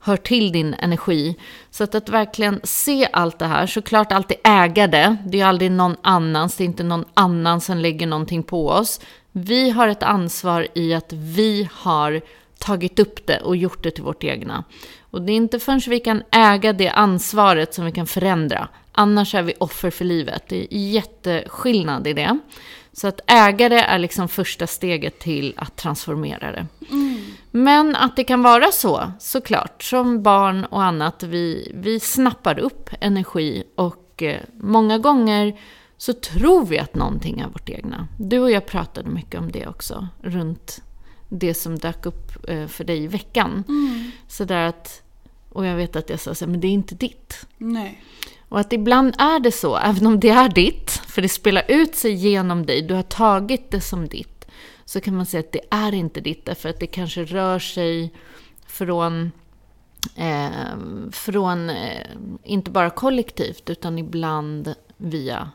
hör 0.00 0.16
till 0.16 0.52
din 0.52 0.74
energi. 0.74 1.36
Så 1.70 1.84
att, 1.84 1.94
att 1.94 2.08
verkligen 2.08 2.60
se 2.64 3.08
allt 3.12 3.38
det 3.38 3.46
här, 3.46 3.66
såklart 3.66 4.12
alltid 4.12 4.36
äga 4.44 4.86
det. 4.86 5.16
Det 5.26 5.40
är 5.40 5.46
aldrig 5.46 5.70
någon 5.70 5.96
annans, 6.02 6.56
det 6.56 6.64
är 6.64 6.66
inte 6.66 6.84
någon 6.84 7.04
annan 7.14 7.60
som 7.60 7.78
lägger 7.78 8.06
någonting 8.06 8.42
på 8.42 8.68
oss. 8.68 9.00
Vi 9.32 9.70
har 9.70 9.88
ett 9.88 10.02
ansvar 10.02 10.66
i 10.74 10.94
att 10.94 11.12
vi 11.12 11.68
har 11.72 12.20
tagit 12.58 12.98
upp 12.98 13.26
det 13.26 13.40
och 13.40 13.56
gjort 13.56 13.82
det 13.82 13.90
till 13.90 14.04
vårt 14.04 14.24
egna. 14.24 14.64
Och 15.14 15.22
det 15.22 15.32
är 15.32 15.36
inte 15.36 15.58
förrän 15.58 15.80
vi 15.88 16.00
kan 16.00 16.22
äga 16.30 16.72
det 16.72 16.88
ansvaret 16.88 17.74
som 17.74 17.84
vi 17.84 17.92
kan 17.92 18.06
förändra. 18.06 18.68
Annars 18.92 19.34
är 19.34 19.42
vi 19.42 19.54
offer 19.58 19.90
för 19.90 20.04
livet. 20.04 20.42
Det 20.48 20.56
är 20.56 20.78
jätteskillnad 20.78 22.06
i 22.06 22.12
det. 22.12 22.38
Så 22.92 23.08
att 23.08 23.20
äga 23.26 23.68
det 23.68 23.80
är 23.80 23.98
liksom 23.98 24.28
första 24.28 24.66
steget 24.66 25.18
till 25.18 25.54
att 25.56 25.76
transformera 25.76 26.52
det. 26.52 26.66
Men 27.50 27.96
att 27.96 28.16
det 28.16 28.24
kan 28.24 28.42
vara 28.42 28.72
så, 28.72 29.12
såklart, 29.20 29.82
som 29.82 30.22
barn 30.22 30.64
och 30.64 30.82
annat, 30.82 31.22
vi, 31.22 31.72
vi 31.74 32.00
snappar 32.00 32.58
upp 32.58 32.90
energi 33.00 33.64
och 33.74 34.22
eh, 34.22 34.40
många 34.60 34.98
gånger 34.98 35.60
så 35.96 36.12
tror 36.12 36.66
vi 36.66 36.78
att 36.78 36.94
någonting 36.94 37.40
är 37.40 37.48
vårt 37.48 37.68
egna. 37.68 38.08
Du 38.18 38.38
och 38.38 38.50
jag 38.50 38.66
pratade 38.66 39.10
mycket 39.10 39.40
om 39.40 39.52
det 39.52 39.66
också, 39.66 40.08
runt 40.22 40.82
det 41.28 41.54
som 41.54 41.78
dök 41.78 42.06
upp 42.06 42.48
eh, 42.48 42.66
för 42.66 42.84
dig 42.84 43.04
i 43.04 43.06
veckan. 43.06 43.64
Så 44.28 44.44
där 44.44 44.66
att, 44.66 45.02
och 45.54 45.66
jag 45.66 45.76
vet 45.76 45.96
att 45.96 46.10
jag 46.10 46.20
sa 46.20 46.34
så 46.34 46.44
här, 46.44 46.50
men 46.50 46.60
det 46.60 46.66
är 46.66 46.72
inte 46.72 46.94
ditt. 46.94 47.46
Nej. 47.58 48.02
Och 48.48 48.60
att 48.60 48.72
ibland 48.72 49.14
är 49.18 49.40
det 49.40 49.52
så, 49.52 49.76
även 49.76 50.06
om 50.06 50.20
det 50.20 50.28
är 50.28 50.48
ditt, 50.48 50.90
för 50.90 51.22
det 51.22 51.28
spelar 51.28 51.64
ut 51.68 51.94
sig 51.94 52.12
genom 52.12 52.66
dig, 52.66 52.82
du 52.82 52.94
har 52.94 53.02
tagit 53.02 53.70
det 53.70 53.80
som 53.80 54.08
ditt, 54.08 54.44
så 54.84 55.00
kan 55.00 55.16
man 55.16 55.26
säga 55.26 55.40
att 55.40 55.52
det 55.52 55.60
är 55.70 55.94
inte 55.94 56.20
ditt, 56.20 56.44
därför 56.44 56.68
att 56.68 56.80
det 56.80 56.86
kanske 56.86 57.24
rör 57.24 57.58
sig 57.58 58.12
från, 58.66 59.32
eh, 60.16 60.76
från 61.12 61.70
eh, 61.70 62.06
inte 62.44 62.70
bara 62.70 62.90
kollektivt, 62.90 63.70
utan 63.70 63.98
ibland 63.98 64.74
via 64.96 65.50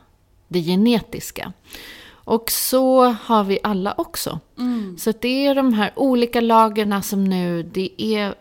det 0.48 0.60
genetiska. 0.60 1.52
Och 2.10 2.50
så 2.50 3.04
har 3.04 3.44
vi 3.44 3.58
alla 3.62 3.94
också. 3.98 4.40
Så 4.98 5.10
att 5.10 5.20
det 5.20 5.46
är 5.46 5.54
de 5.54 5.72
här 5.72 5.92
olika 5.96 6.40
lagerna 6.40 7.02
som 7.02 7.24
nu, 7.24 7.62
det 7.62 8.02
är 8.02 8.34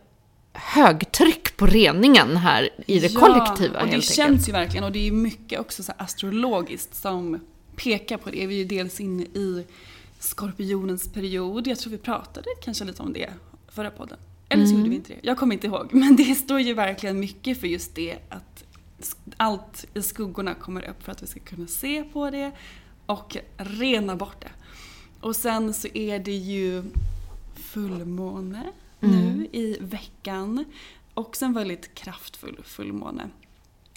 högtryck 0.53 1.57
på 1.57 1.65
reningen 1.65 2.37
här 2.37 2.69
i 2.87 2.99
det 2.99 3.09
kollektiva 3.09 3.81
och 3.81 3.87
det 3.87 4.01
känns 4.01 4.19
enkelt. 4.19 4.47
ju 4.47 4.51
verkligen 4.51 4.83
och 4.83 4.91
det 4.91 5.07
är 5.07 5.11
mycket 5.11 5.59
också 5.59 5.83
så 5.83 5.93
astrologiskt 5.97 6.95
som 6.95 7.39
pekar 7.75 8.17
på 8.17 8.29
det. 8.29 8.47
Vi 8.47 8.55
är 8.55 8.59
ju 8.59 8.65
dels 8.65 8.99
inne 8.99 9.23
i 9.23 9.65
skorpionens 10.19 11.07
period. 11.13 11.67
Jag 11.67 11.79
tror 11.79 11.91
vi 11.91 11.97
pratade 11.97 12.47
kanske 12.63 12.85
lite 12.85 13.01
om 13.03 13.13
det 13.13 13.29
förra 13.67 13.91
podden. 13.91 14.17
Eller 14.49 14.65
så 14.65 14.69
Mm. 14.69 14.77
gjorde 14.79 14.89
vi 14.89 14.95
inte 14.95 15.13
det. 15.13 15.19
Jag 15.23 15.37
kommer 15.37 15.53
inte 15.55 15.67
ihåg. 15.67 15.89
Men 15.93 16.15
det 16.15 16.35
står 16.35 16.59
ju 16.59 16.73
verkligen 16.73 17.19
mycket 17.19 17.59
för 17.59 17.67
just 17.67 17.95
det 17.95 18.17
att 18.29 18.63
allt 19.37 19.85
i 19.93 20.01
skuggorna 20.01 20.53
kommer 20.53 20.89
upp 20.89 21.03
för 21.03 21.11
att 21.11 21.23
vi 21.23 21.27
ska 21.27 21.39
kunna 21.39 21.67
se 21.67 22.03
på 22.03 22.29
det 22.29 22.51
och 23.05 23.37
rena 23.57 24.15
bort 24.15 24.41
det. 24.41 24.51
Och 25.19 25.35
sen 25.35 25.73
så 25.73 25.87
är 25.93 26.19
det 26.19 26.35
ju 26.35 26.83
fullmåne 27.55 28.63
nu 28.99 29.47
i 29.51 29.77
veckan. 29.81 30.65
Också 31.13 31.45
en 31.45 31.53
väldigt 31.53 31.95
kraftfull 31.95 32.59
fullmåne. 32.63 33.29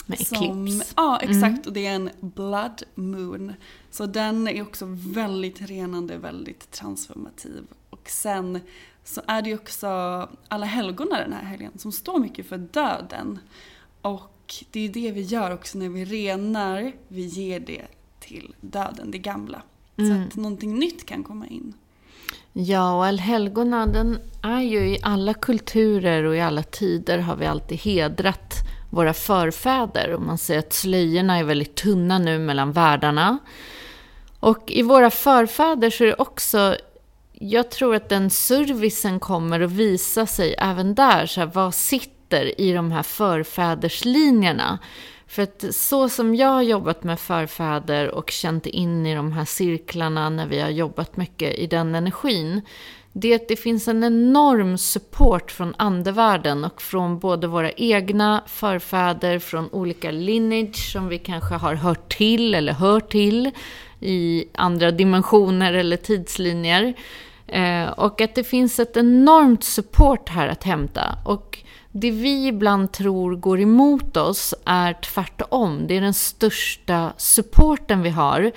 Med 0.07 0.19
Som, 0.19 0.67
eclipse. 0.67 0.93
ja, 0.97 1.21
exakt. 1.21 1.67
Och 1.67 1.73
det 1.73 1.87
är 1.87 1.95
en 1.95 2.11
blood 2.21 2.83
moon. 2.95 3.53
Så 3.91 4.07
den 4.07 4.49
är 4.49 4.63
också 4.63 4.87
väldigt 4.91 5.61
renande, 5.61 6.19
väldigt 6.19 6.71
transformativ. 6.71 7.63
Och 7.91 8.11
sen 8.11 8.61
så 9.05 9.23
är 9.27 9.43
det 9.43 9.49
ju 9.49 9.55
också 9.55 9.89
alla 10.49 10.67
helgona 10.67 11.19
den 11.19 11.33
här 11.33 11.45
helgen 11.45 11.73
som 11.79 11.93
står 11.93 12.19
mycket 12.19 12.47
för 12.47 12.59
döden. 12.59 13.39
Och 14.03 14.55
det 14.71 14.81
är 14.81 14.89
det 14.89 15.13
vi 15.13 15.21
gör 15.23 15.51
också 15.51 15.79
när 15.79 15.89
vi 15.89 16.05
renar. 16.05 16.93
Vi 17.09 17.23
ger 17.27 17.61
det 17.61 17.87
till 18.21 18.55
döden, 18.61 19.11
det 19.11 19.19
gamla. 19.19 19.63
Så 19.97 20.13
att 20.13 20.37
någonting 20.37 20.79
nytt 20.79 21.07
kan 21.07 21.25
komma 21.25 21.47
in. 21.47 21.75
Ja, 22.53 22.97
och 22.97 23.07
allhelgona 23.07 23.87
den 23.87 24.19
är 24.43 24.61
ju 24.61 24.79
i 24.79 24.99
alla 25.03 25.35
kulturer 25.35 26.25
och 26.25 26.37
i 26.37 26.41
alla 26.41 26.63
tider 26.63 27.19
har 27.19 27.37
vi 27.37 27.47
alltid 27.47 27.79
hedrat 27.79 28.55
våra 28.91 29.15
förfäder. 29.15 30.13
Och 30.15 30.23
man 30.23 30.39
ser 30.39 30.59
att 30.59 30.73
slöjorna 30.73 31.39
är 31.39 31.45
väldigt 31.45 31.75
tunna 31.75 32.19
nu 32.19 32.39
mellan 32.39 32.73
världarna. 32.73 33.39
Och 34.41 34.71
i 34.71 34.83
våra 34.83 35.11
förfäder 35.11 35.91
så 35.91 36.05
är 36.05 36.09
det 36.09 36.15
också, 36.15 36.77
jag 37.33 37.71
tror 37.71 37.95
att 37.95 38.09
den 38.09 38.31
servicen 38.31 39.21
kommer 39.21 39.61
att 39.61 39.71
visa 39.71 40.27
sig 40.27 40.55
även 40.59 40.95
där. 40.95 41.27
Så 41.27 41.41
här, 41.41 41.51
vad 41.55 41.75
sitter 41.75 42.61
i 42.61 42.73
de 42.73 42.93
här 42.93 43.03
förfäderslinjerna? 43.03 44.79
För 45.33 45.43
att 45.43 45.65
så 45.75 46.09
som 46.09 46.35
jag 46.35 46.49
har 46.49 46.63
jobbat 46.63 47.05
med 47.05 47.21
förfäder 47.21 48.11
och 48.11 48.31
känt 48.31 48.67
in 48.67 49.07
i 49.07 49.15
de 49.15 49.33
här 49.33 49.45
cirklarna 49.45 50.29
när 50.29 50.47
vi 50.47 50.61
har 50.61 50.71
jobbat 50.71 51.17
mycket 51.17 51.59
i 51.59 51.67
den 51.67 51.95
energin. 51.95 52.61
Det 53.13 53.33
är 53.33 53.37
att 53.37 53.49
det 53.49 53.57
finns 53.57 53.89
en 53.89 54.05
enorm 54.05 54.79
support 54.79 55.51
från 55.51 55.75
andevärlden 55.79 56.65
och 56.65 56.83
från 56.83 57.19
både 57.19 57.47
våra 57.47 57.71
egna 57.71 58.43
förfäder, 58.47 59.39
från 59.39 59.69
olika 59.71 60.11
lineage 60.11 60.93
som 60.93 61.09
vi 61.09 61.19
kanske 61.19 61.55
har 61.55 61.75
hört 61.75 62.17
till 62.17 62.55
eller 62.55 62.73
hör 62.73 63.01
till 63.01 63.51
i 64.01 64.45
andra 64.55 64.91
dimensioner 64.91 65.73
eller 65.73 65.97
tidslinjer. 65.97 66.95
Eh, 67.47 67.89
och 67.91 68.21
att 68.21 68.35
det 68.35 68.45
finns 68.45 68.81
ett 68.81 68.97
enormt 68.97 69.65
support 69.65 70.29
här 70.29 70.49
att 70.49 70.65
hämta. 70.65 71.19
Och 71.25 71.59
det 71.93 72.11
vi 72.11 72.47
ibland 72.47 72.93
tror 72.93 73.37
går 73.37 73.61
emot 73.61 74.17
oss 74.17 74.55
är 74.65 74.93
tvärtom. 74.93 75.87
Det 75.87 75.97
är 75.97 76.01
den 76.01 76.15
största 76.15 77.13
supporten 77.17 78.03
vi 78.03 78.11
har. 78.11 78.53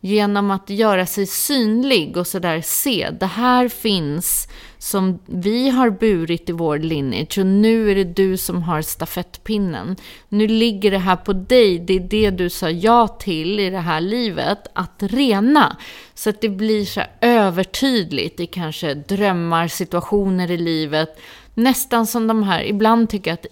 Genom 0.00 0.50
att 0.50 0.70
göra 0.70 1.06
sig 1.06 1.26
synlig 1.26 2.16
och 2.16 2.26
sådär 2.26 2.60
se, 2.64 3.10
det 3.20 3.26
här 3.26 3.68
finns 3.68 4.48
som 4.78 5.18
vi 5.26 5.70
har 5.70 5.90
burit 5.90 6.48
i 6.48 6.52
vår 6.52 6.78
lineage 6.78 7.38
och 7.38 7.46
nu 7.46 7.90
är 7.90 7.94
det 7.94 8.04
du 8.04 8.36
som 8.36 8.62
har 8.62 8.82
stafettpinnen. 8.82 9.96
Nu 10.28 10.46
ligger 10.46 10.90
det 10.90 10.98
här 10.98 11.16
på 11.16 11.32
dig, 11.32 11.78
det 11.78 11.94
är 11.94 12.00
det 12.00 12.30
du 12.30 12.50
sa 12.50 12.70
ja 12.70 13.08
till 13.08 13.60
i 13.60 13.70
det 13.70 13.78
här 13.78 14.00
livet, 14.00 14.58
att 14.72 15.02
rena. 15.02 15.76
Så 16.14 16.30
att 16.30 16.40
det 16.40 16.48
blir 16.48 16.84
så 16.84 17.02
övertydligt 17.20 18.40
i 18.40 18.46
kanske 18.46 18.94
drömmar, 18.94 19.68
situationer 19.68 20.50
i 20.50 20.56
livet. 20.56 21.18
Nästan 21.58 22.06
som 22.06 22.26
de 22.26 22.42
här, 22.42 22.64
ibland 22.64 23.10
tycker 23.10 23.30
jag 23.30 23.34
att 23.34 23.46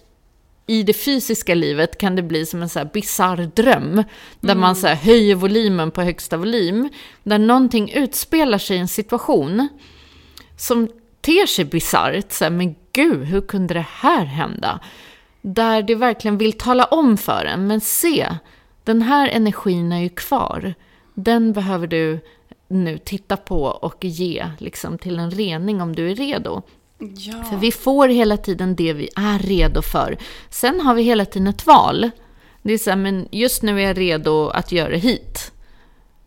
i 0.67 0.83
det 0.83 0.93
fysiska 0.93 1.55
livet 1.55 1.97
kan 1.97 2.15
det 2.15 2.23
bli 2.23 2.45
som 2.45 2.61
en 2.61 2.69
så 2.69 2.79
här 2.79 2.89
bizarr 2.93 3.51
dröm. 3.55 4.03
Där 4.39 4.55
man 4.55 4.75
så 4.75 4.87
här 4.87 4.95
höjer 4.95 5.35
volymen 5.35 5.91
på 5.91 6.01
högsta 6.01 6.37
volym. 6.37 6.89
Där 7.23 7.37
någonting 7.37 7.91
utspelar 7.91 8.57
sig 8.57 8.77
i 8.77 8.79
en 8.79 8.87
situation 8.87 9.67
som 10.57 10.87
ter 11.21 11.45
sig 11.45 11.65
bisarrt. 11.65 12.31
Så 12.31 12.43
här, 12.43 12.51
men 12.51 12.75
gud, 12.93 13.23
hur 13.23 13.41
kunde 13.41 13.73
det 13.73 13.85
här 13.89 14.25
hända? 14.25 14.79
Där 15.41 15.81
det 15.81 15.95
verkligen 15.95 16.37
vill 16.37 16.53
tala 16.53 16.85
om 16.85 17.17
för 17.17 17.45
en. 17.45 17.67
Men 17.67 17.81
se, 17.81 18.27
den 18.83 19.01
här 19.01 19.29
energin 19.29 19.91
är 19.91 19.99
ju 19.99 20.09
kvar. 20.09 20.73
Den 21.13 21.53
behöver 21.53 21.87
du 21.87 22.19
nu 22.67 22.97
titta 22.97 23.37
på 23.37 23.63
och 23.63 24.05
ge 24.05 24.47
liksom, 24.57 24.97
till 24.97 25.19
en 25.19 25.31
rening 25.31 25.81
om 25.81 25.95
du 25.95 26.11
är 26.11 26.15
redo. 26.15 26.61
Ja. 26.97 27.43
För 27.43 27.57
vi 27.57 27.71
får 27.71 28.07
hela 28.07 28.37
tiden 28.37 28.75
det 28.75 28.93
vi 28.93 29.09
är 29.15 29.39
redo 29.39 29.81
för. 29.81 30.17
Sen 30.49 30.81
har 30.81 30.95
vi 30.95 31.01
hela 31.01 31.25
tiden 31.25 31.47
ett 31.47 31.67
val. 31.67 32.11
Det 32.61 32.73
är 32.73 32.77
så 32.77 32.89
här, 32.89 32.97
men 32.97 33.27
just 33.31 33.63
nu 33.63 33.81
är 33.81 33.87
jag 33.87 33.97
redo 33.97 34.47
att 34.47 34.71
göra 34.71 34.89
det 34.89 34.97
hit. 34.97 35.51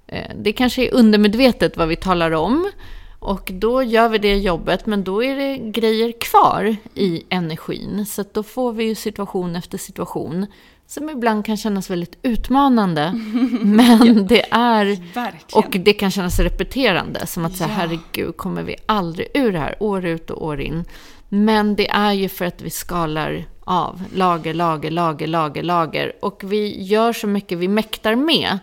Eh, 0.07 0.31
det 0.37 0.53
kanske 0.53 0.87
är 0.89 0.95
undermedvetet 0.95 1.77
vad 1.77 1.89
vi 1.89 1.97
talar 1.97 2.31
om. 2.31 2.71
Och 3.19 3.51
då 3.55 3.83
gör 3.83 4.09
vi 4.09 4.19
det 4.19 4.37
jobbet, 4.37 4.87
men 4.87 5.05
då 5.05 5.25
är 5.25 5.37
det 5.37 5.59
grejer 5.59 6.13
kvar 6.21 6.77
i 6.95 7.23
energin. 7.29 8.07
Så 8.07 8.21
att 8.21 8.35
då 8.35 8.43
får 8.43 8.73
vi 8.73 8.85
ju 8.85 8.95
situation 8.95 9.57
efter 9.57 9.79
situation 9.79 10.47
som 10.89 11.11
ibland 11.11 11.45
kan 11.45 11.57
kännas 11.57 11.91
väldigt 11.91 12.19
utmanande. 12.23 13.13
Men 13.63 14.27
det 14.27 14.45
är... 14.51 14.85
Verkligen. 15.15 15.65
Och 15.65 15.77
det 15.85 15.93
kan 15.93 16.11
kännas 16.11 16.39
repeterande, 16.39 17.27
som 17.27 17.45
att 17.45 17.57
säga, 17.57 17.69
Ja. 17.71 17.75
herregud, 17.75 18.37
kommer 18.37 18.63
vi 18.63 18.77
aldrig 18.87 19.29
ur 19.35 19.53
det 19.53 19.59
här, 19.59 19.77
år 19.81 20.05
ut 20.05 20.31
och 20.31 20.45
år 20.47 20.61
in? 20.61 20.85
Men 21.29 21.77
det 21.77 21.89
är 21.91 22.13
ju 22.13 22.29
för 22.29 22.45
att 22.45 22.63
vi 22.63 22.71
skalar 22.71 23.45
av 23.65 24.03
lager, 24.15 24.55
lager, 24.55 24.91
lager, 24.91 25.27
lager, 25.27 25.63
lager. 25.63 26.13
Och 26.23 26.43
vi 26.45 26.83
gör 26.83 27.13
så 27.13 27.27
mycket 27.27 27.59
vi 27.59 27.69
mäktar 27.69 28.15
med. 28.15 28.59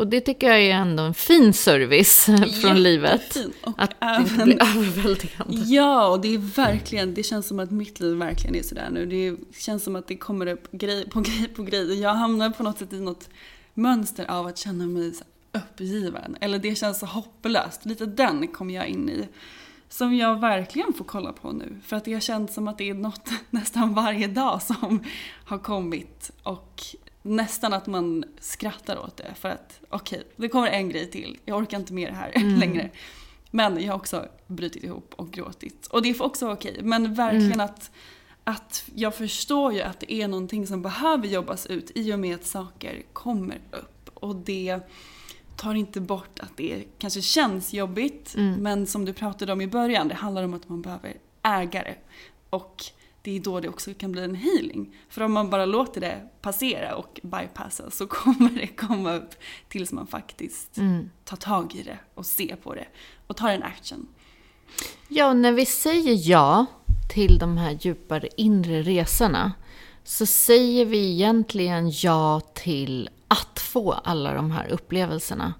Och 0.00 0.06
det 0.06 0.20
tycker 0.20 0.46
jag 0.48 0.62
är 0.62 0.74
ändå 0.74 1.02
en 1.02 1.14
fin 1.14 1.52
service 1.52 2.24
från 2.62 2.82
livet. 2.82 3.36
Att 3.76 4.00
det 4.00 4.16
inte 4.20 4.32
även- 4.34 4.44
blir 4.44 4.62
överväldigande. 4.76 5.54
Ja, 5.66 6.08
och 6.08 6.20
det 6.20 6.34
är 6.34 6.38
verkligen, 6.38 7.14
det 7.14 7.22
känns 7.22 7.46
som 7.48 7.58
att 7.60 7.70
mitt 7.70 8.00
liv 8.00 8.16
verkligen 8.16 8.56
är 8.56 8.62
sådär 8.62 8.88
nu. 8.90 9.06
Det 9.06 9.36
känns 9.58 9.84
som 9.84 9.96
att 9.96 10.06
det 10.06 10.16
kommer 10.16 10.46
upp 10.46 10.72
grej 10.72 11.10
på 11.10 11.20
grej 11.20 11.48
på 11.56 11.62
grej. 11.62 12.00
Jag 12.00 12.14
hamnar 12.14 12.50
på 12.50 12.62
något 12.62 12.78
sätt 12.78 12.92
i 12.92 13.00
något 13.00 13.28
mönster 13.74 14.30
av 14.30 14.46
att 14.46 14.58
känna 14.58 14.86
mig 14.86 15.12
uppgiven. 15.52 16.36
Eller 16.40 16.58
det 16.58 16.74
känns 16.74 16.98
så 16.98 17.06
hopplöst. 17.06 17.84
Lite 17.84 18.06
den 18.06 18.48
kommer 18.48 18.74
jag 18.74 18.86
in 18.86 19.08
i. 19.08 19.28
Som 19.88 20.16
jag 20.16 20.40
verkligen 20.40 20.92
får 20.92 21.04
kolla 21.04 21.32
på 21.32 21.52
nu. 21.52 21.80
För 21.86 21.96
att 21.96 22.04
det 22.04 22.12
har 22.12 22.20
känts 22.20 22.54
som 22.54 22.68
att 22.68 22.78
det 22.78 22.90
är 22.90 22.94
något 22.94 23.28
nästan 23.50 23.94
varje 23.94 24.26
dag 24.26 24.62
som 24.62 25.04
har 25.44 25.58
kommit. 25.58 26.30
Och 26.42 26.82
nästan 27.22 27.72
att 27.72 27.86
man 27.86 28.24
skrattar 28.40 28.98
åt 28.98 29.16
det. 29.16 29.34
För 29.34 29.48
att 29.48 29.80
okej, 29.88 30.22
det 30.36 30.48
kommer 30.48 30.68
en 30.68 30.88
grej 30.88 31.10
till. 31.10 31.38
Jag 31.44 31.58
orkar 31.58 31.78
inte 31.78 31.92
med 31.92 32.12
det 32.12 32.16
här 32.16 32.58
längre. 32.58 32.90
Men 33.50 33.82
jag 33.82 33.92
har 33.92 33.98
också 33.98 34.28
brutit 34.46 34.84
ihop 34.84 35.14
och 35.16 35.30
gråtit. 35.30 35.86
Och 35.86 36.02
det 36.02 36.10
är 36.10 36.22
också 36.22 36.52
okej. 36.52 36.78
Men 36.82 37.14
verkligen 37.14 37.60
att, 37.60 37.90
att 38.44 38.84
jag 38.94 39.14
förstår 39.14 39.72
ju 39.72 39.80
att 39.80 40.00
det 40.00 40.12
är 40.12 40.28
någonting 40.28 40.66
som 40.66 40.82
behöver 40.82 41.28
jobbas 41.28 41.66
ut 41.66 41.90
i 41.94 42.12
och 42.14 42.18
med 42.18 42.34
att 42.34 42.46
saker 42.46 43.02
kommer 43.12 43.58
upp. 43.70 44.10
Och 44.14 44.36
det 44.36 44.80
tar 45.56 45.74
inte 45.74 46.00
bort 46.00 46.40
att 46.40 46.56
det 46.56 46.84
kanske 46.98 47.22
känns 47.22 47.72
jobbigt. 47.72 48.32
Men 48.58 48.86
som 48.86 49.04
du 49.04 49.12
pratade 49.12 49.52
om 49.52 49.60
i 49.60 49.66
början, 49.66 50.08
det 50.08 50.14
handlar 50.14 50.42
om 50.42 50.54
att 50.54 50.68
man 50.68 50.82
behöver 50.82 51.14
äga 51.42 51.82
det. 51.82 51.96
Och 52.50 52.84
det 53.22 53.36
är 53.36 53.40
då 53.40 53.60
det 53.60 53.68
också 53.68 53.94
kan 53.94 54.12
bli 54.12 54.24
en 54.24 54.34
healing. 54.34 54.94
För 55.08 55.22
om 55.22 55.32
man 55.32 55.50
bara 55.50 55.66
låter 55.66 56.00
det 56.00 56.28
passera 56.40 56.94
och 56.94 57.20
bypassa 57.22 57.90
så 57.90 58.06
kommer 58.06 58.50
det 58.50 58.66
komma 58.66 59.14
upp 59.14 59.34
tills 59.68 59.92
man 59.92 60.06
faktiskt 60.06 60.78
tar 61.24 61.36
tag 61.36 61.74
i 61.74 61.82
det 61.82 61.98
och 62.14 62.26
ser 62.26 62.56
på 62.56 62.74
det 62.74 62.86
och 63.26 63.36
tar 63.36 63.50
en 63.50 63.62
action. 63.62 64.08
Ja, 65.08 65.32
när 65.32 65.52
vi 65.52 65.66
säger 65.66 66.30
ja 66.30 66.66
till 67.14 67.38
de 67.38 67.56
här 67.56 67.78
djupare 67.80 68.28
inre 68.36 68.82
resorna 68.82 69.52
så 70.04 70.26
säger 70.26 70.84
vi 70.84 71.12
egentligen 71.12 71.92
ja 72.02 72.40
till 72.54 73.10
få 73.72 73.92
alla 73.92 74.34
de 74.34 74.50
här 74.50 74.68
upplevelserna. 74.68 75.54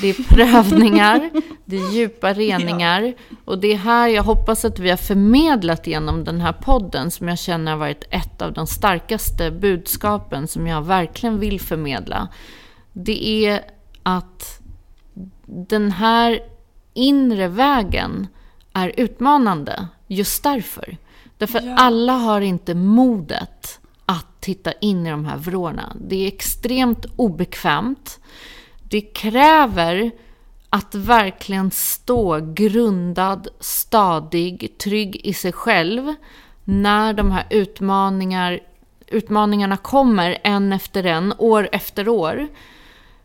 Det 0.00 0.08
är 0.10 0.14
prövningar, 0.28 1.30
det 1.64 1.76
är 1.76 1.92
djupa 1.92 2.32
reningar 2.32 3.14
och 3.44 3.58
det 3.58 3.72
är 3.72 3.76
här 3.76 4.08
jag 4.08 4.22
hoppas 4.22 4.64
att 4.64 4.78
vi 4.78 4.90
har 4.90 4.96
förmedlat 4.96 5.86
genom 5.86 6.24
den 6.24 6.40
här 6.40 6.52
podden 6.52 7.10
som 7.10 7.28
jag 7.28 7.38
känner 7.38 7.72
har 7.72 7.78
varit 7.78 8.04
ett 8.10 8.42
av 8.42 8.52
de 8.52 8.66
starkaste 8.66 9.50
budskapen 9.50 10.48
som 10.48 10.66
jag 10.66 10.82
verkligen 10.82 11.38
vill 11.38 11.60
förmedla. 11.60 12.28
Det 12.92 13.46
är 13.46 13.60
att 14.02 14.60
den 15.46 15.90
här 15.92 16.40
inre 16.94 17.48
vägen 17.48 18.26
är 18.72 18.92
utmanande 18.96 19.86
just 20.06 20.42
därför. 20.42 20.96
Därför 21.38 21.60
Ja. 21.66 21.74
alla 21.76 22.12
har 22.12 22.40
inte 22.40 22.74
modet 22.74 23.80
att 24.10 24.40
titta 24.40 24.72
in 24.72 25.06
i 25.06 25.10
de 25.10 25.24
här 25.24 25.36
vrårna. 25.36 25.96
Det 26.00 26.24
är 26.24 26.28
extremt 26.28 27.06
obekvämt. 27.16 28.20
Det 28.82 29.00
kräver 29.00 30.10
att 30.70 30.94
verkligen 30.94 31.70
stå 31.70 32.52
grundad, 32.54 33.48
stadig, 33.60 34.78
trygg 34.78 35.16
i 35.16 35.34
sig 35.34 35.52
själv 35.52 36.14
när 36.64 37.12
de 37.12 37.30
här 37.30 37.46
utmaningar, 37.50 38.60
utmaningarna 39.06 39.76
kommer 39.76 40.38
en 40.44 40.72
efter 40.72 41.04
en, 41.04 41.34
år 41.38 41.68
efter 41.72 42.08
år. 42.08 42.48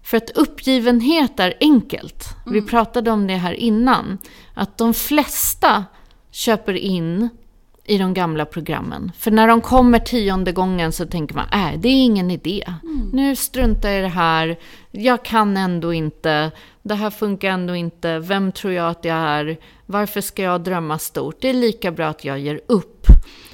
För 0.04 0.18
att 0.18 0.30
uppgivenhet 0.30 1.40
är 1.40 1.54
enkelt. 1.60 2.26
Vi 2.46 2.62
pratade 2.62 3.12
om 3.12 3.28
det 3.28 3.36
här 3.36 3.54
innan. 3.54 4.18
Att 4.54 4.78
de 4.78 4.94
flesta 4.94 5.86
köper 6.32 6.74
in 6.74 7.30
i 7.86 7.98
de 7.98 8.14
gamla 8.14 8.46
programmen. 8.46 9.12
För 9.18 9.32
när 9.32 9.48
de 9.48 9.62
kommer 9.62 10.00
tionde 10.00 10.52
gången 10.52 10.92
så 10.92 11.06
tänker 11.06 11.36
man, 11.36 11.50
äh, 11.52 11.80
det 11.80 11.88
är 11.88 12.04
ingen 12.04 12.32
idé. 12.32 12.64
Mm. 12.84 13.10
Nu 13.14 13.36
struntar 13.36 13.90
jag 13.90 14.00
i 14.00 14.02
det 14.02 14.08
här. 14.08 14.58
Jag 14.92 15.26
kan 15.26 15.58
ändå 15.58 15.94
inte. 15.94 16.52
Det 16.82 16.96
här 16.96 17.10
funkar 17.10 17.50
ändå 17.50 17.76
inte. 17.76 18.20
Vem 18.20 18.52
tror 18.52 18.74
jag 18.74 18.90
att 18.90 19.06
jag 19.06 19.18
är? 19.18 19.58
Varför 19.86 20.22
ska 20.22 20.42
jag 20.42 20.64
drömma 20.64 21.00
stort? 21.00 21.42
Det 21.42 21.50
är 21.50 21.54
lika 21.54 21.92
bra 21.92 22.08
att 22.08 22.26
jag 22.26 22.40
ger 22.40 22.62
upp. 22.68 23.08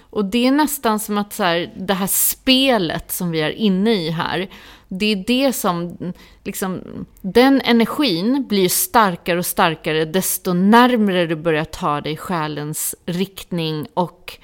Och 0.10 0.26
det 0.26 0.48
är 0.48 0.52
nästan 0.52 1.00
som 1.00 1.17
att 1.17 1.34
så 1.34 1.44
här, 1.44 1.74
det 1.78 1.94
här 1.94 2.08
spelet 2.08 3.12
som 3.12 3.32
vi 3.32 3.41
är 3.41 3.50
inne 3.50 3.94
i 3.94 4.10
här, 4.10 4.50
det 4.93 5.06
är 5.06 5.23
det 5.27 5.54
som, 5.54 5.97
liksom, 6.43 6.82
den 7.21 7.62
energin 7.62 8.47
blir 8.47 8.69
starkare 8.69 9.39
och 9.39 9.45
starkare 9.45 10.06
desto 10.06 10.54
närmre 10.54 11.25
du 11.25 11.36
börjar 11.36 11.65
ta 11.65 12.01
dig 12.01 12.17
själens 12.17 12.95
riktning 13.06 13.88
och 13.93 14.38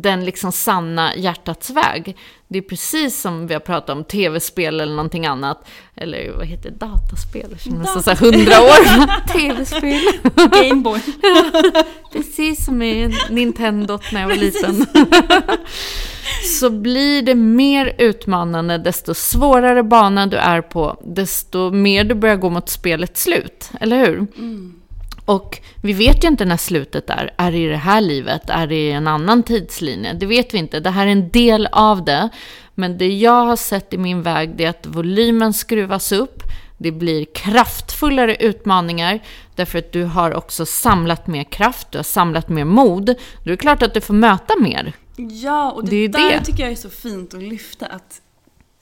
den 0.00 0.24
liksom 0.24 0.52
sanna 0.52 1.16
hjärtats 1.16 1.70
väg. 1.70 2.16
Det 2.48 2.58
är 2.58 2.62
precis 2.62 3.20
som 3.20 3.46
vi 3.46 3.54
har 3.54 3.60
pratat 3.60 3.90
om 3.90 4.04
tv-spel 4.04 4.80
eller 4.80 4.94
någonting 4.94 5.26
annat. 5.26 5.68
Eller 5.96 6.32
vad 6.32 6.46
heter 6.46 6.70
det? 6.70 6.76
Dataspel? 6.76 7.50
Det 7.50 7.58
känns 7.58 8.04
såhär 8.04 8.16
hundra 8.16 8.60
år. 8.60 9.26
tv-spel. 9.32 10.20
Gameboy. 10.50 11.00
precis 12.12 12.64
som 12.64 12.82
i 12.82 13.14
Nintendo 13.30 13.98
när 14.12 14.20
jag 14.20 14.28
var 14.28 14.36
liten. 14.36 14.86
så 16.44 16.70
blir 16.70 17.22
det 17.22 17.34
mer 17.34 17.94
utmanande 17.98 18.78
desto 18.78 19.14
svårare 19.14 19.82
bana 19.82 20.26
du 20.26 20.36
är 20.36 20.60
på, 20.60 20.96
desto 21.04 21.70
mer 21.70 22.04
du 22.04 22.14
börjar 22.14 22.36
gå 22.36 22.50
mot 22.50 22.68
spelets 22.68 23.22
slut. 23.22 23.70
Eller 23.80 24.06
hur? 24.06 24.16
Mm. 24.16 24.74
Och 25.24 25.60
vi 25.82 25.92
vet 25.92 26.24
ju 26.24 26.28
inte 26.28 26.44
när 26.44 26.56
slutet 26.56 27.10
är. 27.10 27.34
Är 27.36 27.52
det 27.52 27.58
i 27.58 27.66
det 27.66 27.76
här 27.76 28.00
livet? 28.00 28.50
Är 28.50 28.66
det 28.66 28.74
i 28.74 28.90
en 28.90 29.06
annan 29.06 29.42
tidslinje? 29.42 30.12
Det 30.12 30.26
vet 30.26 30.54
vi 30.54 30.58
inte. 30.58 30.80
Det 30.80 30.90
här 30.90 31.06
är 31.06 31.10
en 31.10 31.30
del 31.30 31.68
av 31.72 32.04
det. 32.04 32.28
Men 32.74 32.98
det 32.98 33.08
jag 33.08 33.44
har 33.44 33.56
sett 33.56 33.94
i 33.94 33.98
min 33.98 34.22
väg 34.22 34.60
är 34.60 34.68
att 34.68 34.86
volymen 34.86 35.52
skruvas 35.52 36.12
upp. 36.12 36.42
Det 36.78 36.92
blir 36.92 37.24
kraftfullare 37.34 38.36
utmaningar 38.36 39.20
därför 39.54 39.78
att 39.78 39.92
du 39.92 40.04
har 40.04 40.34
också 40.34 40.66
samlat 40.66 41.26
mer 41.26 41.44
kraft, 41.44 41.90
du 41.90 41.98
har 41.98 42.02
samlat 42.02 42.48
mer 42.48 42.64
mod. 42.64 43.06
Då 43.06 43.12
är 43.44 43.50
det 43.50 43.56
klart 43.56 43.82
att 43.82 43.94
du 43.94 44.00
får 44.00 44.14
möta 44.14 44.54
mer. 44.60 44.92
Ja, 45.16 45.72
och 45.72 45.84
det, 45.84 46.08
det 46.08 46.18
där 46.18 46.38
det. 46.38 46.44
tycker 46.44 46.62
jag 46.62 46.72
är 46.72 46.76
så 46.76 46.90
fint 46.90 47.34
att 47.34 47.42
lyfta 47.42 47.86
att 47.86 48.22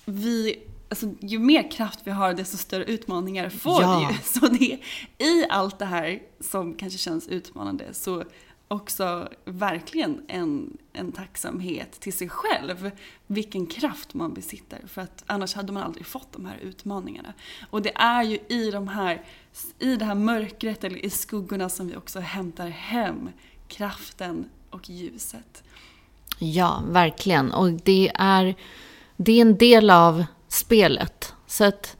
vi 0.04 0.58
alltså, 0.88 1.14
ju 1.20 1.38
mer 1.38 1.70
kraft 1.70 2.00
vi 2.04 2.10
har 2.10 2.34
desto 2.34 2.56
större 2.56 2.84
utmaningar 2.84 3.48
får 3.48 3.82
ja. 3.82 3.98
vi 4.08 4.14
ju. 4.14 4.20
Så 4.24 4.46
det, 4.46 4.78
i 5.24 5.46
allt 5.48 5.78
det 5.78 5.84
här 5.84 6.22
som 6.40 6.74
kanske 6.74 6.98
känns 6.98 7.28
utmanande 7.28 7.84
så 7.92 8.24
också 8.68 9.28
verkligen 9.44 10.24
en, 10.28 10.76
en 10.92 11.12
tacksamhet 11.12 12.00
till 12.00 12.12
sig 12.12 12.28
själv. 12.28 12.90
Vilken 13.26 13.66
kraft 13.66 14.14
man 14.14 14.34
besitter. 14.34 14.80
För 14.86 15.02
att 15.02 15.24
annars 15.26 15.54
hade 15.54 15.72
man 15.72 15.82
aldrig 15.82 16.06
fått 16.06 16.32
de 16.32 16.46
här 16.46 16.58
utmaningarna. 16.62 17.32
Och 17.70 17.82
det 17.82 17.92
är 17.94 18.22
ju 18.22 18.38
i, 18.48 18.70
de 18.70 18.88
här, 18.88 19.24
i 19.78 19.96
det 19.96 20.04
här 20.04 20.14
mörkret 20.14 20.84
eller 20.84 21.04
i 21.04 21.10
skuggorna 21.10 21.68
som 21.68 21.88
vi 21.88 21.96
också 21.96 22.20
hämtar 22.20 22.68
hem 22.68 23.30
kraften 23.68 24.48
och 24.70 24.90
ljuset. 24.90 25.62
Ja, 26.42 26.82
verkligen. 26.88 27.52
Och 27.52 27.70
det 27.70 28.12
är, 28.14 28.54
det 29.16 29.32
är 29.32 29.40
en 29.40 29.56
del 29.56 29.90
av 29.90 30.24
spelet. 30.48 31.34
Så 31.46 31.64
att 31.64 31.96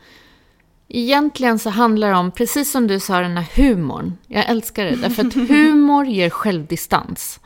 egentligen 0.89 1.59
så 1.59 1.71
handlar 1.71 2.11
det 2.11 2.17
om, 2.17 2.31
precis 2.31 2.71
som 2.71 2.87
du 2.87 3.01
sa, 3.01 3.21
den 3.21 3.37
här 3.37 3.49
humorn. 3.57 4.19
Jag 4.27 4.51
älskar 4.51 4.85
det, 4.85 4.97
därför 4.97 5.27
att 5.27 5.35
humor 5.49 6.07
ger 6.07 6.31
självdistans. 6.31 7.41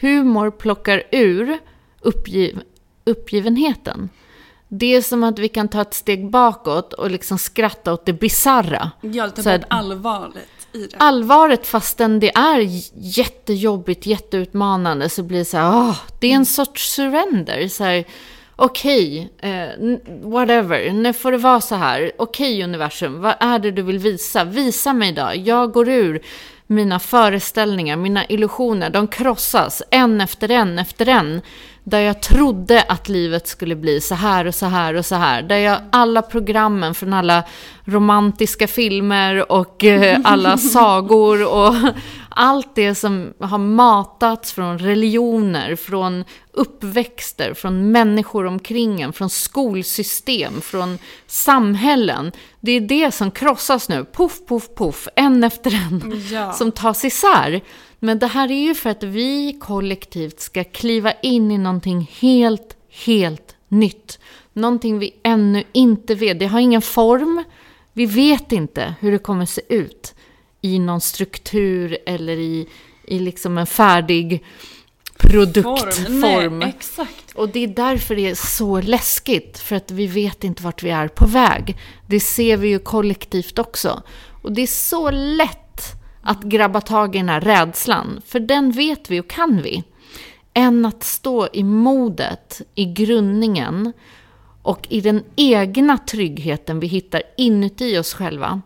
Humor 0.00 0.50
plockar 0.50 1.02
ur 1.10 1.58
uppgiv 2.00 2.62
uppgivenheten. 3.04 4.08
Det 4.68 4.94
är 4.94 5.02
som 5.02 5.24
att 5.24 5.38
vi 5.38 5.48
kan 5.48 5.68
ta 5.68 5.82
ett 5.82 5.94
steg 5.94 6.30
bakåt 6.30 6.92
och 6.92 7.10
liksom 7.10 7.38
skratta 7.38 7.92
åt 7.92 8.06
det 8.06 8.12
bizarra. 8.12 8.90
Ja, 9.00 9.26
bort 9.26 9.62
allvaret 9.68 10.61
i 10.74 10.78
det. 10.78 10.96
Allvaret 10.98 11.66
fastän 11.66 12.20
det 12.20 12.36
är 12.36 12.68
jättejobbigt, 12.94 14.06
jätteutmanande 14.06 15.08
så 15.08 15.22
blir 15.22 15.38
det 15.38 15.44
så 15.44 15.56
här, 15.56 15.68
åh, 15.68 15.96
det 16.20 16.26
är 16.26 16.30
en 16.30 16.34
mm. 16.34 16.44
sorts 16.44 16.94
surrender. 16.94 17.68
Så 17.68 17.84
här, 17.84 18.04
okej, 18.56 19.30
okay, 19.38 19.50
eh, 19.50 19.98
whatever, 20.22 20.92
nu 20.92 21.12
får 21.12 21.32
det 21.32 21.38
vara 21.38 21.60
så 21.60 21.74
här. 21.74 22.12
Okej 22.18 22.54
okay, 22.54 22.64
universum, 22.64 23.20
vad 23.20 23.34
är 23.40 23.58
det 23.58 23.70
du 23.70 23.82
vill 23.82 23.98
visa? 23.98 24.44
Visa 24.44 24.92
mig 24.92 25.12
då. 25.12 25.30
Jag 25.34 25.72
går 25.72 25.88
ur 25.88 26.22
mina 26.66 26.98
föreställningar, 26.98 27.96
mina 27.96 28.26
illusioner, 28.26 28.90
de 28.90 29.08
krossas 29.08 29.82
en 29.90 30.20
efter 30.20 30.50
en 30.50 30.78
efter 30.78 31.08
en. 31.08 31.40
Där 31.84 32.00
jag 32.00 32.22
trodde 32.22 32.82
att 32.82 33.08
livet 33.08 33.46
skulle 33.46 33.76
bli 33.76 34.00
så 34.00 34.14
här 34.14 34.44
och 34.44 34.54
så 34.54 34.66
här 34.66 34.94
och 34.94 35.06
så 35.06 35.14
här. 35.14 35.42
Där 35.42 35.56
jag 35.56 35.78
alla 35.92 36.22
programmen 36.22 36.94
från 36.94 37.12
alla 37.12 37.44
romantiska 37.84 38.68
filmer 38.68 39.52
och 39.52 39.84
eh, 39.84 40.20
alla 40.24 40.58
sagor 40.58 41.54
och 41.54 41.74
allt 42.28 42.74
det 42.74 42.94
som 42.94 43.32
har 43.40 43.58
matats 43.58 44.52
från 44.52 44.78
religioner, 44.78 45.76
från 45.76 46.24
uppväxter, 46.52 47.54
från 47.54 47.92
människor 47.92 48.46
omkring 48.46 49.00
en, 49.00 49.12
från 49.12 49.30
skolsystem, 49.30 50.60
från 50.60 50.98
samhällen. 51.26 52.32
Det 52.60 52.72
är 52.72 52.80
det 52.80 53.14
som 53.14 53.30
krossas 53.30 53.88
nu, 53.88 54.04
poff, 54.04 54.46
poff, 54.46 54.74
poff, 54.74 55.08
en 55.16 55.44
efter 55.44 55.70
en, 55.74 56.22
ja. 56.30 56.52
som 56.52 56.72
tas 56.72 57.04
isär. 57.04 57.62
Men 58.04 58.18
det 58.18 58.26
här 58.26 58.50
är 58.50 58.62
ju 58.62 58.74
för 58.74 58.90
att 58.90 59.02
vi 59.02 59.58
kollektivt 59.60 60.40
ska 60.40 60.64
kliva 60.64 61.12
in 61.12 61.50
i 61.50 61.58
någonting 61.58 62.10
helt, 62.20 62.76
helt 63.06 63.56
nytt. 63.68 64.18
Någonting 64.52 64.98
vi 64.98 65.14
ännu 65.22 65.64
inte 65.72 66.14
vet. 66.14 66.38
Det 66.38 66.46
har 66.46 66.60
ingen 66.60 66.82
form. 66.82 67.44
Vi 67.92 68.06
vet 68.06 68.52
inte 68.52 68.94
hur 69.00 69.12
det 69.12 69.18
kommer 69.18 69.46
se 69.46 69.62
ut 69.68 70.14
i 70.60 70.78
någon 70.78 71.00
struktur 71.00 71.98
eller 72.06 72.36
i, 72.36 72.68
i 73.04 73.18
liksom 73.18 73.58
en 73.58 73.66
färdig 73.66 74.44
produktform. 75.18 76.20
Form. 76.22 76.58
Nej, 76.58 76.74
exakt. 76.76 77.32
Och 77.34 77.48
det 77.48 77.64
är 77.64 77.68
därför 77.68 78.16
det 78.16 78.30
är 78.30 78.34
så 78.34 78.80
läskigt, 78.80 79.58
för 79.58 79.76
att 79.76 79.90
vi 79.90 80.06
vet 80.06 80.44
inte 80.44 80.62
vart 80.62 80.82
vi 80.82 80.90
är 80.90 81.08
på 81.08 81.26
väg. 81.26 81.76
Det 82.06 82.20
ser 82.20 82.56
vi 82.56 82.68
ju 82.68 82.78
kollektivt 82.78 83.58
också. 83.58 84.02
Och 84.42 84.52
det 84.52 84.62
är 84.62 84.66
så 84.66 85.10
lätt 85.10 86.01
att 86.22 86.42
grabba 86.42 86.80
tag 86.80 87.14
i 87.14 87.18
den 87.18 87.28
här 87.28 87.40
rädslan, 87.40 88.20
för 88.26 88.40
den 88.40 88.72
vet 88.72 89.10
vi 89.10 89.20
och 89.20 89.30
kan 89.30 89.62
vi. 89.62 89.84
Än 90.54 90.86
att 90.86 91.04
stå 91.04 91.48
i 91.52 91.62
modet, 91.62 92.60
i 92.74 92.84
grundningen 92.84 93.92
och 94.62 94.86
i 94.90 95.00
den 95.00 95.24
egna 95.36 95.98
tryggheten 95.98 96.80
vi 96.80 96.86
hittar 96.86 97.22
inuti 97.36 97.98
oss 97.98 98.14
själva. 98.14 98.60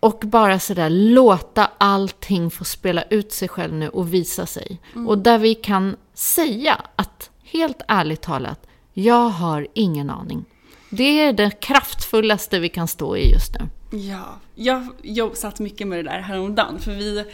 Och 0.00 0.20
bara 0.24 0.58
sådär 0.58 0.90
låta 0.90 1.70
allting 1.78 2.50
få 2.50 2.64
spela 2.64 3.02
ut 3.02 3.32
sig 3.32 3.48
själv 3.48 3.74
nu 3.74 3.88
och 3.88 4.14
visa 4.14 4.46
sig. 4.46 4.80
Mm. 4.94 5.08
Och 5.08 5.18
där 5.18 5.38
vi 5.38 5.54
kan 5.54 5.96
säga 6.14 6.80
att, 6.96 7.30
helt 7.44 7.82
ärligt 7.88 8.22
talat, 8.22 8.66
jag 8.92 9.28
har 9.28 9.66
ingen 9.74 10.10
aning. 10.10 10.44
Det 10.90 11.20
är 11.20 11.32
det 11.32 11.60
kraftfullaste 11.60 12.58
vi 12.58 12.68
kan 12.68 12.88
stå 12.88 13.16
i 13.16 13.32
just 13.32 13.54
nu. 13.54 13.68
Ja, 13.90 14.38
jag, 14.54 14.86
jag 15.02 15.36
satt 15.36 15.60
mycket 15.60 15.86
med 15.86 15.98
det 15.98 16.10
där 16.10 16.20
häromdagen 16.20 16.78
för 16.78 16.92
vi 16.92 17.24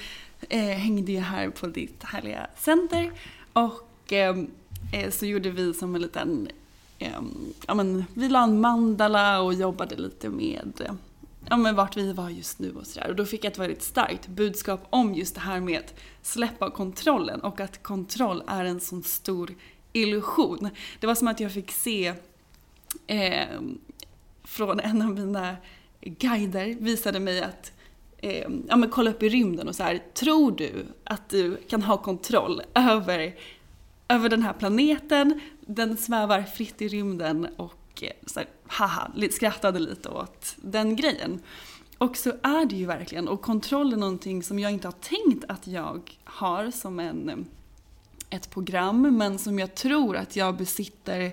eh, 0.49 0.61
hängde 0.61 1.13
ju 1.13 1.21
här 1.21 1.51
på 1.51 1.67
ditt 1.67 2.03
härliga 2.03 2.47
center 2.57 3.13
och 3.53 4.13
ehm, 4.13 4.51
eh, 4.93 5.11
så 5.11 5.27
gjorde 5.27 5.51
vi 5.51 5.75
som 5.75 5.95
en 5.95 6.03
liten, 6.03 6.49
eh, 6.99 7.21
ja 7.67 7.75
men 7.75 8.05
vi 8.15 8.29
la 8.29 8.43
en 8.43 8.61
mandala 8.61 9.41
och 9.41 9.55
jobbade 9.55 9.97
lite 9.97 10.29
med 10.29 10.97
ja, 11.49 11.57
men 11.57 11.75
vart 11.75 11.97
vi 11.97 12.13
var 12.13 12.31
just 12.31 12.59
nu 12.59 12.73
och 12.73 12.87
sådär. 12.87 13.09
Och 13.09 13.17
då 13.17 13.25
fick 13.25 13.45
jag 13.45 13.53
ett 13.53 13.59
väldigt 13.59 13.83
starkt 13.83 14.27
budskap 14.27 14.87
om 14.91 15.15
just 15.15 15.35
det 15.35 15.41
här 15.41 15.61
med 15.61 15.79
att 15.79 15.95
släppa 16.23 16.71
kontrollen 16.71 17.41
och 17.41 17.61
att 17.61 17.83
kontroll 17.83 18.43
är 18.47 18.65
en 18.65 18.81
sån 18.81 19.03
stor 19.03 19.55
illusion. 19.93 20.69
Det 21.01 21.07
var 21.07 21.15
som 21.15 21.29
att 21.29 21.41
jag 21.41 21.53
fick 21.53 21.71
se 21.71 22.15
eh, 23.07 23.61
från 24.45 24.81
en 24.81 25.03
av 25.03 25.11
mina 25.11 25.57
guider 26.05 26.77
visade 26.81 27.21
mig 27.21 27.43
att 27.43 27.73
eh, 28.19 28.49
ja, 28.69 28.77
men 28.77 28.91
kolla 28.91 29.11
upp 29.11 29.23
i 29.23 29.29
rymden 29.29 29.69
och 29.69 29.75
så 29.75 29.83
här, 29.83 30.03
tror 30.15 30.53
du 30.53 30.87
att 31.05 31.29
du 31.29 31.57
kan 31.57 31.83
ha 31.83 31.97
kontroll 31.97 32.63
över, 32.75 33.35
över 34.09 34.29
den 34.29 34.43
här 34.43 34.53
planeten? 34.53 35.41
Den 35.61 35.97
svävar 35.97 36.43
fritt 36.43 36.83
i 36.83 36.89
rymden 36.89 37.49
och 37.57 38.03
eh, 38.03 38.11
så 38.27 38.41
här, 38.41 38.49
haha, 38.67 39.11
skrattade 39.31 39.79
lite 39.79 40.09
åt 40.09 40.57
den 40.57 40.97
grejen. 40.97 41.41
Och 41.99 42.17
så 42.17 42.31
är 42.43 42.67
det 42.67 42.77
ju 42.77 42.87
verkligen. 42.87 43.29
Och 43.29 43.43
kontroll 43.43 43.93
är 43.93 43.97
någonting 43.97 44.43
som 44.43 44.59
jag 44.59 44.73
inte 44.73 44.89
har 44.89 44.93
tänkt 44.93 45.45
att 45.49 45.67
jag 45.67 46.19
har 46.25 46.71
som 46.71 47.01
en, 47.01 47.29
eh, 47.29 47.37
ett 48.31 48.51
program, 48.51 49.17
men 49.17 49.39
som 49.39 49.59
jag 49.59 49.75
tror 49.75 50.17
att 50.17 50.37
jag 50.37 50.57
besitter 50.57 51.33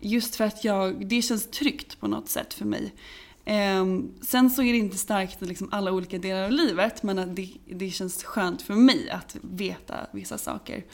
just 0.00 0.36
för 0.36 0.44
att 0.44 0.64
jag, 0.64 1.06
det 1.06 1.22
känns 1.22 1.50
tryggt 1.50 2.00
på 2.00 2.08
något 2.08 2.28
sätt 2.28 2.54
för 2.54 2.64
mig. 2.64 2.94
Eh, 3.44 3.84
sen 4.22 4.50
så 4.50 4.62
är 4.62 4.72
det 4.72 4.78
inte 4.78 4.98
starkt 4.98 5.42
i 5.42 5.46
liksom 5.46 5.68
alla 5.72 5.92
olika 5.92 6.18
delar 6.18 6.44
av 6.44 6.50
livet, 6.50 7.02
men 7.02 7.18
att 7.18 7.36
det, 7.36 7.48
det 7.66 7.90
känns 7.90 8.24
skönt 8.24 8.62
för 8.62 8.74
mig 8.74 9.10
att 9.10 9.36
veta 9.40 9.94
vissa 10.12 10.38
saker. 10.38 10.84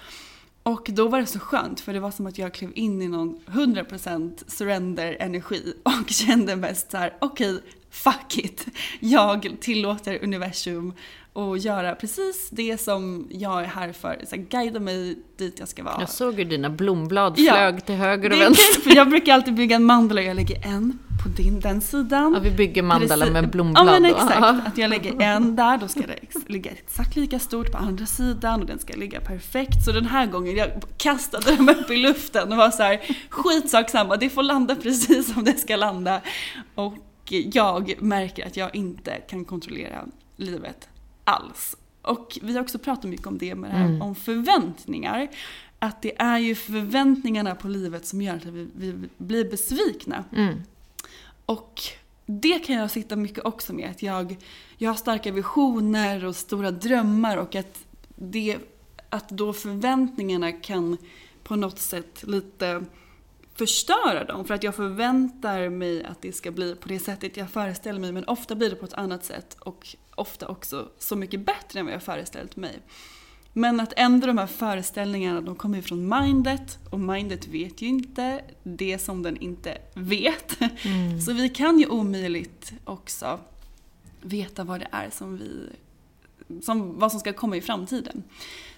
Och 0.62 0.88
då 0.90 1.08
var 1.08 1.20
det 1.20 1.26
så 1.26 1.38
skönt 1.38 1.80
för 1.80 1.92
det 1.92 2.00
var 2.00 2.10
som 2.10 2.26
att 2.26 2.38
jag 2.38 2.54
klev 2.54 2.72
in 2.74 3.02
i 3.02 3.08
någon 3.08 3.40
100% 3.46 4.32
surrender-energi 4.46 5.74
och 5.82 6.08
kände 6.10 6.56
mest 6.56 6.90
så 6.90 6.96
här: 6.96 7.16
okej, 7.20 7.54
okay, 7.54 7.70
fuck 7.90 8.38
it. 8.38 8.66
Jag 9.00 9.56
tillåter 9.60 10.24
universum 10.24 10.92
att 11.34 11.64
göra 11.64 11.94
precis 11.94 12.50
det 12.50 12.80
som 12.80 13.28
jag 13.30 13.62
är 13.62 13.66
här 13.66 13.92
för. 13.92 14.24
Så 14.28 14.36
här, 14.36 14.42
guida 14.42 14.80
mig 14.80 15.18
dit 15.36 15.58
jag 15.58 15.68
ska 15.68 15.82
vara. 15.82 15.96
Jag 16.00 16.08
såg 16.08 16.38
ju 16.38 16.44
dina 16.44 16.70
blomblad 16.70 17.36
flög 17.36 17.74
ja, 17.74 17.80
till 17.80 17.94
höger 17.94 18.32
och 18.32 18.40
vänster. 18.40 18.80
För 18.80 18.96
jag 18.96 19.08
brukar 19.08 19.34
alltid 19.34 19.54
bygga 19.54 19.76
en 19.76 19.84
mandala 19.84 20.20
och 20.20 20.26
jag 20.26 20.36
lägger 20.36 20.66
en 20.66 20.98
på 21.22 21.28
din, 21.28 21.60
den 21.60 21.80
sidan. 21.80 22.32
Ja, 22.34 22.40
vi 22.40 22.50
bygger 22.50 22.82
mandala 22.82 23.30
med 23.30 23.50
blomblad. 23.50 23.86
Ja, 23.86 23.92
men 23.92 24.04
exakt. 24.04 24.66
Att 24.66 24.78
jag 24.78 24.90
lägger 24.90 25.20
en 25.20 25.56
där, 25.56 25.78
då 25.78 25.88
ska 25.88 26.00
det 26.00 26.48
ligga 26.48 26.70
exakt 26.70 27.16
lika 27.16 27.38
stort 27.38 27.72
på 27.72 27.78
andra 27.78 28.06
sidan 28.06 28.60
och 28.60 28.66
den 28.66 28.78
ska 28.78 28.94
ligga 28.96 29.20
perfekt. 29.20 29.84
Så 29.84 29.92
den 29.92 30.06
här 30.06 30.26
gången, 30.26 30.56
jag 30.56 30.68
kastade 30.96 31.56
dem 31.56 31.68
upp 31.68 31.90
i 31.90 31.96
luften 31.96 32.52
och 32.52 32.58
var 32.58 32.70
så 32.70 32.82
här, 32.82 33.00
skitsak 33.28 33.90
samma, 33.90 34.16
det 34.16 34.30
får 34.30 34.42
landa 34.42 34.74
precis 34.74 35.34
som 35.34 35.44
det 35.44 35.58
ska 35.58 35.76
landa. 35.76 36.20
Och 36.74 36.94
jag 37.52 37.94
märker 37.98 38.46
att 38.46 38.56
jag 38.56 38.74
inte 38.74 39.10
kan 39.10 39.44
kontrollera 39.44 40.04
livet 40.36 40.88
alls. 41.24 41.76
Och 42.02 42.38
vi 42.42 42.54
har 42.54 42.60
också 42.60 42.78
pratat 42.78 43.04
mycket 43.04 43.26
om 43.26 43.38
det 43.38 43.54
med 43.54 43.70
det 43.70 43.76
här 43.76 43.86
mm. 43.86 44.02
om 44.02 44.14
förväntningar. 44.14 45.28
Att 45.78 46.02
det 46.02 46.20
är 46.20 46.38
ju 46.38 46.54
förväntningarna 46.54 47.54
på 47.54 47.68
livet 47.68 48.06
som 48.06 48.22
gör 48.22 48.36
att 48.36 48.44
vi, 48.44 48.68
vi 48.74 49.08
blir 49.18 49.50
besvikna. 49.50 50.24
Mm. 50.36 50.62
Och 51.46 51.82
det 52.26 52.58
kan 52.58 52.76
jag 52.76 52.90
sitta 52.90 53.16
mycket 53.16 53.44
också 53.44 53.72
med. 53.72 53.90
Att 53.90 54.02
jag, 54.02 54.36
jag 54.78 54.90
har 54.90 54.96
starka 54.96 55.32
visioner 55.32 56.24
och 56.24 56.36
stora 56.36 56.70
drömmar 56.70 57.36
och 57.36 57.54
att, 57.54 57.78
det, 58.16 58.58
att 59.08 59.28
då 59.28 59.52
förväntningarna 59.52 60.52
kan 60.52 60.96
på 61.42 61.56
något 61.56 61.78
sätt 61.78 62.22
lite 62.26 62.84
förstöra 63.54 64.24
dem. 64.24 64.44
För 64.44 64.54
att 64.54 64.62
jag 64.62 64.74
förväntar 64.74 65.68
mig 65.68 66.04
att 66.04 66.22
det 66.22 66.32
ska 66.32 66.50
bli 66.50 66.74
på 66.74 66.88
det 66.88 66.98
sättet 66.98 67.36
jag 67.36 67.50
föreställer 67.50 68.00
mig. 68.00 68.12
Men 68.12 68.24
ofta 68.24 68.54
blir 68.54 68.70
det 68.70 68.76
på 68.76 68.86
ett 68.86 68.92
annat 68.92 69.24
sätt 69.24 69.56
och 69.60 69.96
ofta 70.20 70.48
också 70.48 70.88
så 70.98 71.16
mycket 71.16 71.46
bättre 71.46 71.80
än 71.80 71.86
vad 71.86 71.94
jag 71.94 72.02
föreställt 72.02 72.56
mig. 72.56 72.78
Men 73.52 73.80
att 73.80 73.92
ändra 73.96 74.26
de 74.26 74.38
här 74.38 74.46
föreställningarna, 74.46 75.40
de 75.40 75.56
kommer 75.56 75.76
ju 75.76 75.82
från 75.82 76.08
mindet 76.08 76.78
och 76.90 77.00
mindet 77.00 77.48
vet 77.48 77.82
ju 77.82 77.86
inte 77.86 78.44
det 78.62 78.98
som 78.98 79.22
den 79.22 79.36
inte 79.36 79.78
vet. 79.94 80.60
Mm. 80.60 81.20
Så 81.20 81.32
vi 81.32 81.48
kan 81.48 81.78
ju 81.78 81.86
omöjligt 81.86 82.72
också 82.84 83.40
veta 84.22 84.64
vad 84.64 84.80
det 84.80 84.88
är 84.90 85.10
som 85.10 85.36
vi 85.38 85.68
som, 86.62 86.98
vad 86.98 87.10
som 87.10 87.20
ska 87.20 87.32
komma 87.32 87.56
i 87.56 87.60
framtiden. 87.60 88.22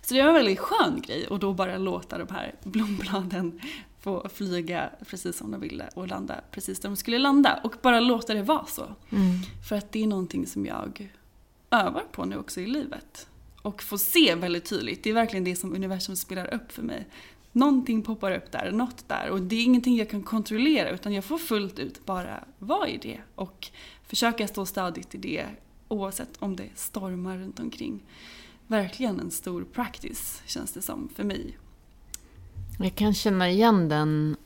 Så 0.02 0.14
det 0.14 0.22
var 0.22 0.28
en 0.28 0.34
väldigt 0.34 0.58
skön 0.58 1.02
grej 1.06 1.26
och 1.26 1.38
då 1.38 1.52
bara 1.52 1.78
låta 1.78 2.18
de 2.18 2.34
här 2.34 2.54
blombladen 2.62 3.60
få 4.00 4.28
flyga 4.34 4.90
precis 5.06 5.36
som 5.36 5.50
de 5.50 5.60
ville 5.60 5.88
och 5.94 6.08
landa 6.08 6.40
precis 6.50 6.80
där 6.80 6.88
de 6.88 6.96
skulle 6.96 7.18
landa. 7.18 7.60
Och 7.64 7.74
bara 7.82 8.00
låta 8.00 8.34
det 8.34 8.42
vara 8.42 8.66
så. 8.66 8.82
Mm. 9.10 9.38
För 9.68 9.76
att 9.76 9.92
det 9.92 10.02
är 10.02 10.06
någonting 10.06 10.46
som 10.46 10.66
jag 10.66 11.10
övar 11.72 12.04
på 12.12 12.24
nu 12.24 12.36
också 12.36 12.60
i 12.60 12.66
livet. 12.66 13.28
Och 13.62 13.82
får 13.82 13.96
se 13.96 14.34
väldigt 14.34 14.64
tydligt. 14.64 15.02
Det 15.02 15.10
är 15.10 15.14
verkligen 15.14 15.44
det 15.44 15.56
som 15.56 15.74
universum 15.74 16.16
spelar 16.16 16.54
upp 16.54 16.72
för 16.72 16.82
mig. 16.82 17.06
Någonting 17.52 18.02
poppar 18.02 18.32
upp 18.32 18.52
där, 18.52 18.72
något 18.72 19.08
där. 19.08 19.30
Och 19.30 19.40
det 19.42 19.56
är 19.56 19.64
ingenting 19.64 19.96
jag 19.96 20.10
kan 20.10 20.22
kontrollera 20.22 20.90
utan 20.90 21.12
jag 21.12 21.24
får 21.24 21.38
fullt 21.38 21.78
ut 21.78 22.06
bara 22.06 22.44
vara 22.58 22.88
i 22.88 22.96
det. 22.96 23.20
Och 23.34 23.68
försöka 24.06 24.48
stå 24.48 24.66
stadigt 24.66 25.14
i 25.14 25.18
det 25.18 25.46
oavsett 25.88 26.36
om 26.38 26.56
det 26.56 26.68
stormar 26.74 27.38
runt 27.38 27.60
omkring. 27.60 28.02
Verkligen 28.66 29.20
en 29.20 29.30
stor 29.30 29.64
practice 29.72 30.42
känns 30.46 30.72
det 30.72 30.82
som 30.82 31.08
för 31.14 31.24
mig. 31.24 31.58
Jag 32.78 32.94
kan 32.94 33.14
känna 33.14 33.50
igen 33.50 33.88
den 33.88 34.36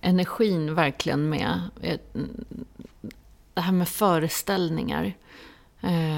energin 0.00 0.74
verkligen 0.74 1.28
med 1.28 1.60
eh, 1.82 2.00
det 3.54 3.60
här 3.60 3.72
med 3.72 3.88
föreställningar. 3.88 5.16
Eh, 5.80 6.17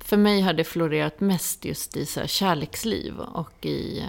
för 0.00 0.16
mig 0.16 0.40
har 0.40 0.52
det 0.52 0.64
florerat 0.64 1.20
mest 1.20 1.64
just 1.64 1.96
i 1.96 2.06
så 2.06 2.20
här 2.20 2.26
kärleksliv 2.26 3.18
och 3.20 3.66
i 3.66 4.04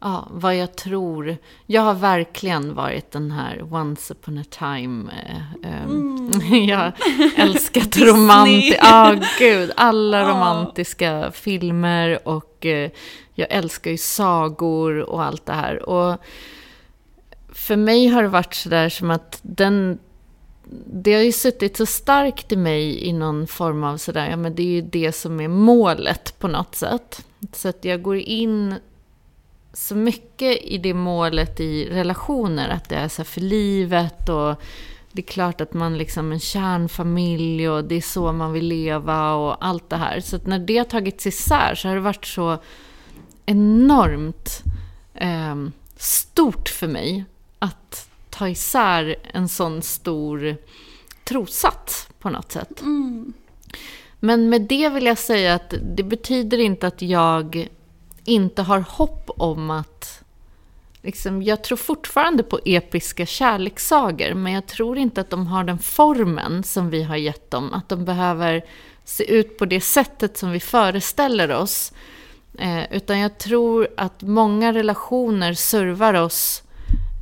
ja, 0.00 0.28
vad 0.30 0.56
jag 0.56 0.76
tror. 0.76 1.36
Jag 1.66 1.82
har 1.82 1.94
verkligen 1.94 2.74
varit 2.74 3.10
den 3.10 3.30
här 3.30 3.74
once 3.74 4.14
upon 4.14 4.38
a 4.38 4.44
time. 4.50 5.12
Eh, 5.12 5.70
ehm, 5.70 6.30
mm. 6.34 6.64
jag 6.68 6.78
har 6.78 6.92
älskat 7.36 7.96
romantik. 7.96 8.78
Ja, 8.82 9.12
oh, 9.12 9.24
gud. 9.38 9.72
Alla 9.76 10.22
romantiska 10.30 11.18
oh. 11.20 11.30
filmer 11.30 12.28
och 12.28 12.66
eh, 12.66 12.90
jag 13.34 13.46
älskar 13.50 13.90
ju 13.90 13.98
sagor 13.98 14.98
och 14.98 15.24
allt 15.24 15.46
det 15.46 15.52
här. 15.52 15.88
Och 15.88 16.20
för 17.52 17.76
mig 17.76 18.06
har 18.06 18.22
det 18.22 18.28
varit 18.28 18.54
sådär 18.54 18.88
som 18.88 19.10
att 19.10 19.38
den 19.42 19.98
det 20.86 21.14
har 21.14 21.22
ju 21.22 21.32
suttit 21.32 21.76
så 21.76 21.86
starkt 21.86 22.52
i 22.52 22.56
mig 22.56 23.04
i 23.04 23.12
någon 23.12 23.46
form 23.46 23.84
av 23.84 23.96
sådär, 23.96 24.30
ja 24.30 24.36
men 24.36 24.54
det 24.54 24.62
är 24.62 24.66
ju 24.66 24.82
det 24.82 25.12
som 25.12 25.40
är 25.40 25.48
målet 25.48 26.38
på 26.38 26.48
något 26.48 26.74
sätt. 26.74 27.26
Så 27.52 27.68
att 27.68 27.84
jag 27.84 28.02
går 28.02 28.16
in 28.16 28.74
så 29.72 29.94
mycket 29.94 30.62
i 30.62 30.78
det 30.78 30.94
målet 30.94 31.60
i 31.60 31.88
relationer, 31.90 32.68
att 32.68 32.88
det 32.88 32.96
är 32.96 33.08
så 33.08 33.24
för 33.24 33.40
livet 33.40 34.28
och 34.28 34.62
det 35.12 35.22
är 35.22 35.26
klart 35.26 35.60
att 35.60 35.74
man 35.74 35.98
liksom 35.98 36.32
en 36.32 36.40
kärnfamilj 36.40 37.68
och 37.68 37.84
det 37.84 37.94
är 37.94 38.00
så 38.00 38.32
man 38.32 38.52
vill 38.52 38.66
leva 38.66 39.34
och 39.34 39.66
allt 39.66 39.90
det 39.90 39.96
här. 39.96 40.20
Så 40.20 40.36
att 40.36 40.46
när 40.46 40.58
det 40.58 40.78
har 40.78 40.84
tagits 40.84 41.26
isär 41.26 41.74
så 41.74 41.88
har 41.88 41.94
det 41.94 42.00
varit 42.00 42.24
så 42.24 42.58
enormt 43.46 44.62
eh, 45.14 45.56
stort 45.96 46.68
för 46.68 46.88
mig 46.88 47.24
ta 48.36 48.48
isär 48.48 49.16
en 49.32 49.48
sån 49.48 49.82
stor 49.82 50.56
trossats 51.24 52.08
på 52.18 52.30
något 52.30 52.52
sätt. 52.52 52.80
Mm. 52.80 53.32
Men 54.20 54.48
med 54.48 54.62
det 54.62 54.88
vill 54.88 55.06
jag 55.06 55.18
säga 55.18 55.54
att 55.54 55.74
det 55.96 56.02
betyder 56.02 56.58
inte 56.58 56.86
att 56.86 57.02
jag 57.02 57.68
inte 58.24 58.62
har 58.62 58.80
hopp 58.80 59.30
om 59.36 59.70
att... 59.70 60.22
Liksom, 61.02 61.42
jag 61.42 61.64
tror 61.64 61.76
fortfarande 61.76 62.42
på 62.42 62.60
episka 62.64 63.26
kärlekssagor, 63.26 64.34
men 64.34 64.52
jag 64.52 64.66
tror 64.66 64.98
inte 64.98 65.20
att 65.20 65.30
de 65.30 65.46
har 65.46 65.64
den 65.64 65.78
formen 65.78 66.62
som 66.62 66.90
vi 66.90 67.02
har 67.02 67.16
gett 67.16 67.50
dem. 67.50 67.74
Att 67.74 67.88
de 67.88 68.04
behöver 68.04 68.64
se 69.04 69.34
ut 69.34 69.58
på 69.58 69.64
det 69.64 69.80
sättet 69.80 70.36
som 70.36 70.50
vi 70.50 70.60
föreställer 70.60 71.50
oss. 71.50 71.92
Eh, 72.58 72.92
utan 72.92 73.18
jag 73.18 73.38
tror 73.38 73.88
att 73.96 74.22
många 74.22 74.72
relationer 74.72 75.54
servar 75.54 76.14
oss 76.14 76.62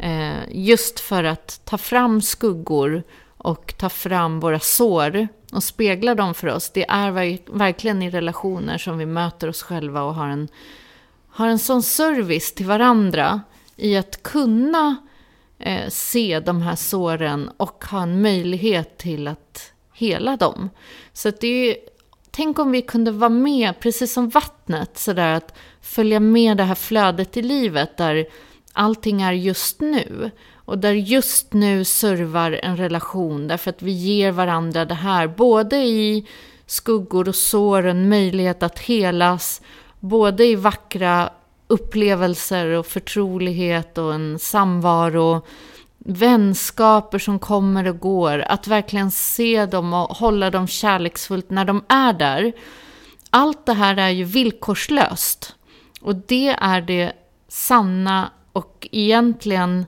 Eh, 0.04 0.42
just 0.50 1.00
för 1.00 1.24
att 1.24 1.60
ta 1.64 1.78
fram 1.78 2.22
skuggor 2.22 3.02
och 3.36 3.74
ta 3.78 3.88
fram 3.88 4.40
våra 4.40 4.60
sår 4.60 5.28
och 5.52 5.62
spegla 5.62 6.14
dem 6.14 6.34
för 6.34 6.48
oss. 6.48 6.70
Det 6.70 6.90
är 6.90 7.10
verkligen 7.58 8.02
i 8.02 8.10
relationer 8.10 8.78
som 8.78 8.98
vi 8.98 9.06
möter 9.06 9.48
oss 9.48 9.62
själva 9.62 10.02
och 10.02 10.14
har 10.14 10.28
en, 10.28 10.48
har 11.28 11.48
en 11.48 11.58
sån 11.58 11.82
service 11.82 12.54
till 12.54 12.66
varandra 12.66 13.40
i 13.76 13.96
att 13.96 14.22
kunna 14.22 14.96
eh, 15.58 15.88
se 15.88 16.40
de 16.40 16.62
här 16.62 16.76
såren 16.76 17.50
och 17.56 17.84
ha 17.84 18.02
en 18.02 18.22
möjlighet 18.22 18.98
till 18.98 19.28
att 19.28 19.72
hela 19.92 20.36
dem. 20.36 20.70
Så 21.12 21.30
det 21.30 21.48
är 21.48 21.76
Tänk 22.30 22.58
om 22.58 22.70
vi 22.70 22.82
kunde 22.82 23.10
vara 23.10 23.30
med, 23.30 23.80
precis 23.80 24.12
som 24.12 24.28
vattnet, 24.28 24.98
sådär 24.98 25.32
att 25.32 25.58
följa 25.80 26.20
med 26.20 26.56
det 26.56 26.64
här 26.64 26.74
flödet 26.74 27.36
i 27.36 27.42
livet 27.42 27.96
där 27.96 28.26
allting 28.74 29.22
är 29.22 29.32
just 29.32 29.80
nu. 29.80 30.30
Och 30.54 30.78
där 30.78 30.92
just 30.92 31.52
nu 31.52 31.84
servar 31.84 32.60
en 32.62 32.76
relation 32.76 33.48
därför 33.48 33.70
att 33.70 33.82
vi 33.82 33.92
ger 33.92 34.32
varandra 34.32 34.84
det 34.84 34.94
här, 34.94 35.26
både 35.26 35.76
i 35.76 36.26
skuggor 36.66 37.28
och 37.28 37.34
sår, 37.34 37.86
en 37.86 38.08
möjlighet 38.08 38.62
att 38.62 38.78
helas, 38.78 39.62
både 40.00 40.44
i 40.44 40.54
vackra 40.54 41.30
upplevelser 41.68 42.66
och 42.66 42.86
förtrolighet 42.86 43.98
och 43.98 44.14
en 44.14 44.38
samvaro, 44.38 45.42
vänskaper 45.98 47.18
som 47.18 47.38
kommer 47.38 47.88
och 47.88 47.98
går, 47.98 48.38
att 48.38 48.66
verkligen 48.66 49.10
se 49.10 49.66
dem 49.66 49.92
och 49.92 50.16
hålla 50.16 50.50
dem 50.50 50.66
kärleksfullt 50.66 51.50
när 51.50 51.64
de 51.64 51.84
är 51.88 52.12
där. 52.12 52.52
Allt 53.30 53.66
det 53.66 53.72
här 53.72 53.96
är 53.96 54.10
ju 54.10 54.24
villkorslöst. 54.24 55.54
Och 56.00 56.16
det 56.16 56.48
är 56.48 56.80
det 56.80 57.12
sanna 57.48 58.30
och 58.54 58.88
egentligen 58.92 59.86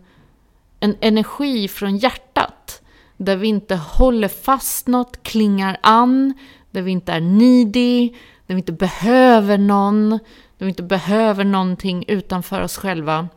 en 0.80 0.96
energi 1.00 1.68
från 1.68 1.96
hjärtat 1.96 2.82
där 3.16 3.36
vi 3.36 3.48
inte 3.48 3.76
håller 3.76 4.28
fast 4.28 4.86
något, 4.86 5.22
klingar 5.22 5.78
an, 5.82 6.34
där 6.70 6.82
vi 6.82 6.90
inte 6.90 7.12
är 7.12 7.20
needy, 7.20 8.08
där 8.46 8.54
vi 8.54 8.56
inte 8.56 8.72
behöver 8.72 9.58
någon, 9.58 10.10
där 10.10 10.66
vi 10.66 10.68
inte 10.68 10.82
behöver 10.82 11.44
någonting 11.44 12.04
utanför 12.08 12.60
oss 12.60 12.76
själva. 12.76 13.28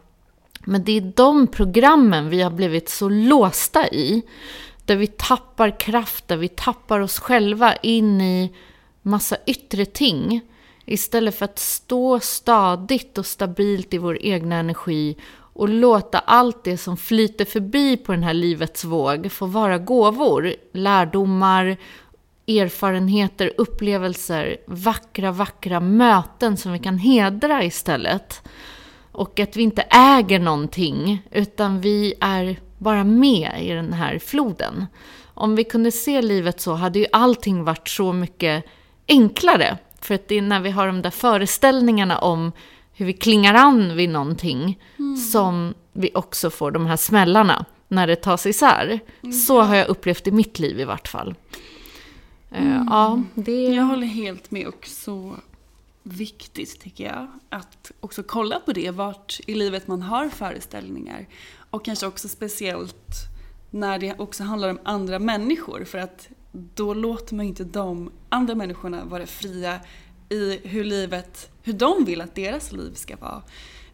Men 0.66 0.84
det 0.84 0.98
är 0.98 1.14
de 1.16 1.48
programmen 1.48 2.30
vi 2.30 2.42
har 2.42 2.52
blivit 2.52 2.90
så 2.90 3.10
låsta 3.10 3.88
i, 3.88 4.22
där 4.86 4.96
vi 4.96 5.08
tappar 5.08 5.80
kraft, 5.80 6.28
där 6.28 6.38
vi 6.38 6.48
tappar 6.48 7.00
oss 7.00 7.20
själva 7.20 7.76
in 7.76 8.22
i 8.22 8.54
massa 9.02 9.38
yttre 9.46 9.86
ting. 9.86 10.42
Istället 10.92 11.36
för 11.36 11.46
att 11.46 11.60
stå 11.60 12.20
stadigt 12.20 13.18
och 13.18 13.26
stabilt 13.26 13.94
i 13.94 13.98
vår 13.98 14.18
egna 14.22 14.56
energi 14.56 15.18
och 15.54 15.70
låta 15.70 16.20
allt 16.20 16.64
det 16.64 16.78
som 16.78 16.98
flyter 16.98 17.46
förbi 17.46 17.98
på 17.98 18.12
den 18.12 18.24
här 18.24 18.34
livets 18.34 18.84
våg 18.84 19.32
få 19.32 19.46
vara 19.46 19.78
gåvor, 19.78 20.54
lärdomar, 20.74 21.78
erfarenheter, 22.48 23.54
upplevelser, 23.58 24.58
vackra, 24.66 25.32
vackra 25.32 25.80
möten 25.80 26.58
som 26.58 26.74
vi 26.74 26.80
kan 26.80 26.98
hedra 26.98 27.64
istället. 27.64 28.42
Och 29.12 29.40
att 29.40 29.56
vi 29.56 29.64
inte 29.64 29.82
äger 29.90 30.40
någonting, 30.40 31.24
utan 31.32 31.82
vi 31.82 32.14
är 32.20 32.60
bara 32.78 33.04
med 33.04 33.52
i 33.62 33.70
den 33.70 33.94
här 33.94 34.20
floden. 34.20 34.86
Om 35.34 35.56
vi 35.56 35.64
kunde 35.64 35.92
se 35.92 36.22
livet 36.22 36.62
så 36.62 36.74
hade 36.74 37.00
ju 37.00 37.06
allting 37.12 37.64
varit 37.64 37.88
så 37.88 38.14
mycket 38.14 38.66
enklare. 39.08 39.78
För 40.02 40.16
att 40.16 40.28
det 40.28 40.38
är 40.38 40.42
när 40.42 40.60
vi 40.60 40.70
har 40.70 40.88
de 40.88 41.02
där 41.02 41.10
föreställningarna 41.10 42.18
om 42.18 42.52
hur 42.94 43.06
vi 43.06 43.14
klingar 43.14 43.54
an 43.54 43.96
vid 43.96 44.10
någonting 44.10 44.80
mm. 45.00 45.18
som 45.18 45.74
vi 45.94 46.12
också 46.14 46.50
får 46.50 46.72
de 46.72 46.86
här 46.86 46.98
smällarna 46.98 47.66
när 47.88 48.08
det 48.08 48.16
tas 48.16 48.46
isär. 48.46 49.00
Mm. 49.22 49.34
Så 49.34 49.62
har 49.62 49.76
jag 49.76 49.88
upplevt 49.88 50.28
i 50.28 50.32
mitt 50.32 50.60
liv 50.60 50.80
i 50.80 50.84
vart 50.84 51.08
fall. 51.08 51.36
Eh, 52.52 52.66
mm. 52.66 52.88
Ja, 52.90 53.22
det... 53.34 53.64
Jag 53.64 53.84
håller 53.84 54.08
helt 54.08 54.52
med 54.52 54.68
och 54.68 54.88
så 54.88 55.36
viktigt 56.04 56.80
tycker 56.82 57.04
jag 57.04 57.28
att 57.50 57.92
också 58.00 58.24
kolla 58.24 58.60
på 58.60 58.74
det, 58.74 58.92
vart 58.92 59.40
i 59.48 59.54
livet 59.54 59.88
man 59.88 60.02
har 60.02 60.30
föreställningar. 60.30 61.28
Och 61.70 61.86
kanske 61.86 62.08
också 62.08 62.28
speciellt 62.28 63.16
när 63.70 64.00
det 64.00 64.20
också 64.20 64.44
handlar 64.44 64.70
om 64.70 64.80
andra 64.84 65.20
människor 65.20 65.84
för 65.84 65.98
att 65.98 66.30
då 66.52 66.94
låter 66.94 67.36
man 67.36 67.46
inte 67.46 67.64
de 67.64 68.12
andra 68.30 68.56
människorna 68.56 69.06
vara 69.06 69.26
fria 69.26 69.80
i 70.30 70.60
hur 70.64 70.84
livet, 70.84 71.52
hur 71.64 71.74
de 71.74 72.06
vill 72.06 72.22
att 72.22 72.36
deras 72.36 72.72
liv 72.72 72.94
ska 72.94 73.16
vara. 73.16 73.42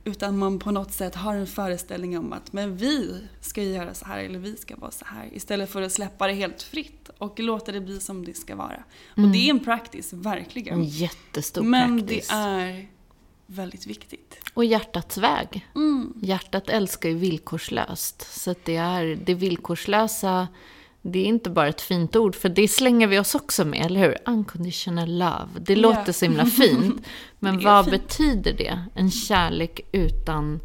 Utan 0.03 0.37
man 0.37 0.59
på 0.59 0.71
något 0.71 0.93
sätt 0.93 1.15
har 1.15 1.35
en 1.35 1.47
föreställning 1.47 2.17
om 2.17 2.33
att 2.33 2.53
men 2.53 2.77
vi 2.77 3.23
ska 3.41 3.63
göra 3.63 3.93
så 3.93 4.05
här 4.05 4.19
eller 4.19 4.39
vi 4.39 4.57
ska 4.57 4.75
vara 4.75 4.91
så 4.91 5.05
här. 5.05 5.29
Istället 5.33 5.69
för 5.69 5.81
att 5.81 5.91
släppa 5.91 6.27
det 6.27 6.33
helt 6.33 6.61
fritt 6.61 7.09
och 7.17 7.39
låta 7.39 7.71
det 7.71 7.81
bli 7.81 7.99
som 7.99 8.25
det 8.25 8.33
ska 8.33 8.55
vara. 8.55 8.83
Mm. 9.17 9.29
Och 9.29 9.35
det 9.35 9.37
är 9.37 9.49
en 9.49 9.59
practice, 9.59 10.13
verkligen. 10.13 10.79
En 10.79 10.85
jättestor 10.85 11.63
men 11.63 11.99
practice. 11.99 12.31
Men 12.31 12.59
det 12.59 12.65
är 12.65 12.87
väldigt 13.45 13.87
viktigt. 13.87 14.37
Och 14.53 14.65
hjärtats 14.65 15.17
väg. 15.17 15.67
Mm. 15.75 16.13
Hjärtat 16.21 16.69
älskar 16.69 17.09
ju 17.09 17.15
villkorslöst. 17.15 18.41
Så 18.41 18.55
det 18.63 18.75
är 18.75 19.19
det 19.25 19.33
villkorslösa 19.33 20.47
det 21.07 21.19
är 21.19 21.25
inte 21.25 21.49
bara 21.49 21.67
ett 21.67 21.81
fint 21.81 22.15
ord, 22.15 22.35
för 22.35 22.49
det 22.49 22.67
slänger 22.67 23.07
vi 23.07 23.19
oss 23.19 23.35
också 23.35 23.65
med, 23.65 23.85
eller 23.85 23.99
hur? 23.99 24.17
Unconditional 24.25 25.17
love. 25.17 25.47
Det 25.59 25.73
yeah. 25.73 25.81
låter 25.81 26.11
så 26.11 26.25
himla 26.25 26.45
fint. 26.45 27.05
Men 27.39 27.59
vad 27.59 27.85
fint. 27.85 28.01
betyder 28.01 28.53
det? 28.53 28.79
En 28.95 29.11
kärlek 29.11 29.79
utan 29.91 30.59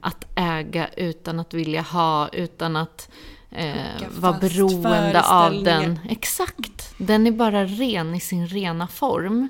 att 0.00 0.26
äga, 0.34 0.88
utan 0.96 1.40
att 1.40 1.54
vilja 1.54 1.82
ha, 1.82 2.28
utan 2.28 2.76
att 2.76 3.10
eh, 3.50 3.74
vara 4.18 4.38
beroende 4.38 5.22
av 5.22 5.62
den. 5.62 5.98
Exakt! 6.08 6.94
Den 6.98 7.26
är 7.26 7.30
bara 7.30 7.64
ren 7.64 8.14
i 8.14 8.20
sin 8.20 8.46
rena 8.46 8.86
form. 8.86 9.48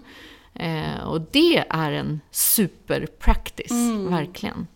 Eh, 0.55 1.05
och 1.05 1.21
det 1.21 1.65
är 1.69 1.93
en 1.93 2.21
superpractice, 2.31 3.71
mm. 3.71 4.11
verkligen. 4.11 4.67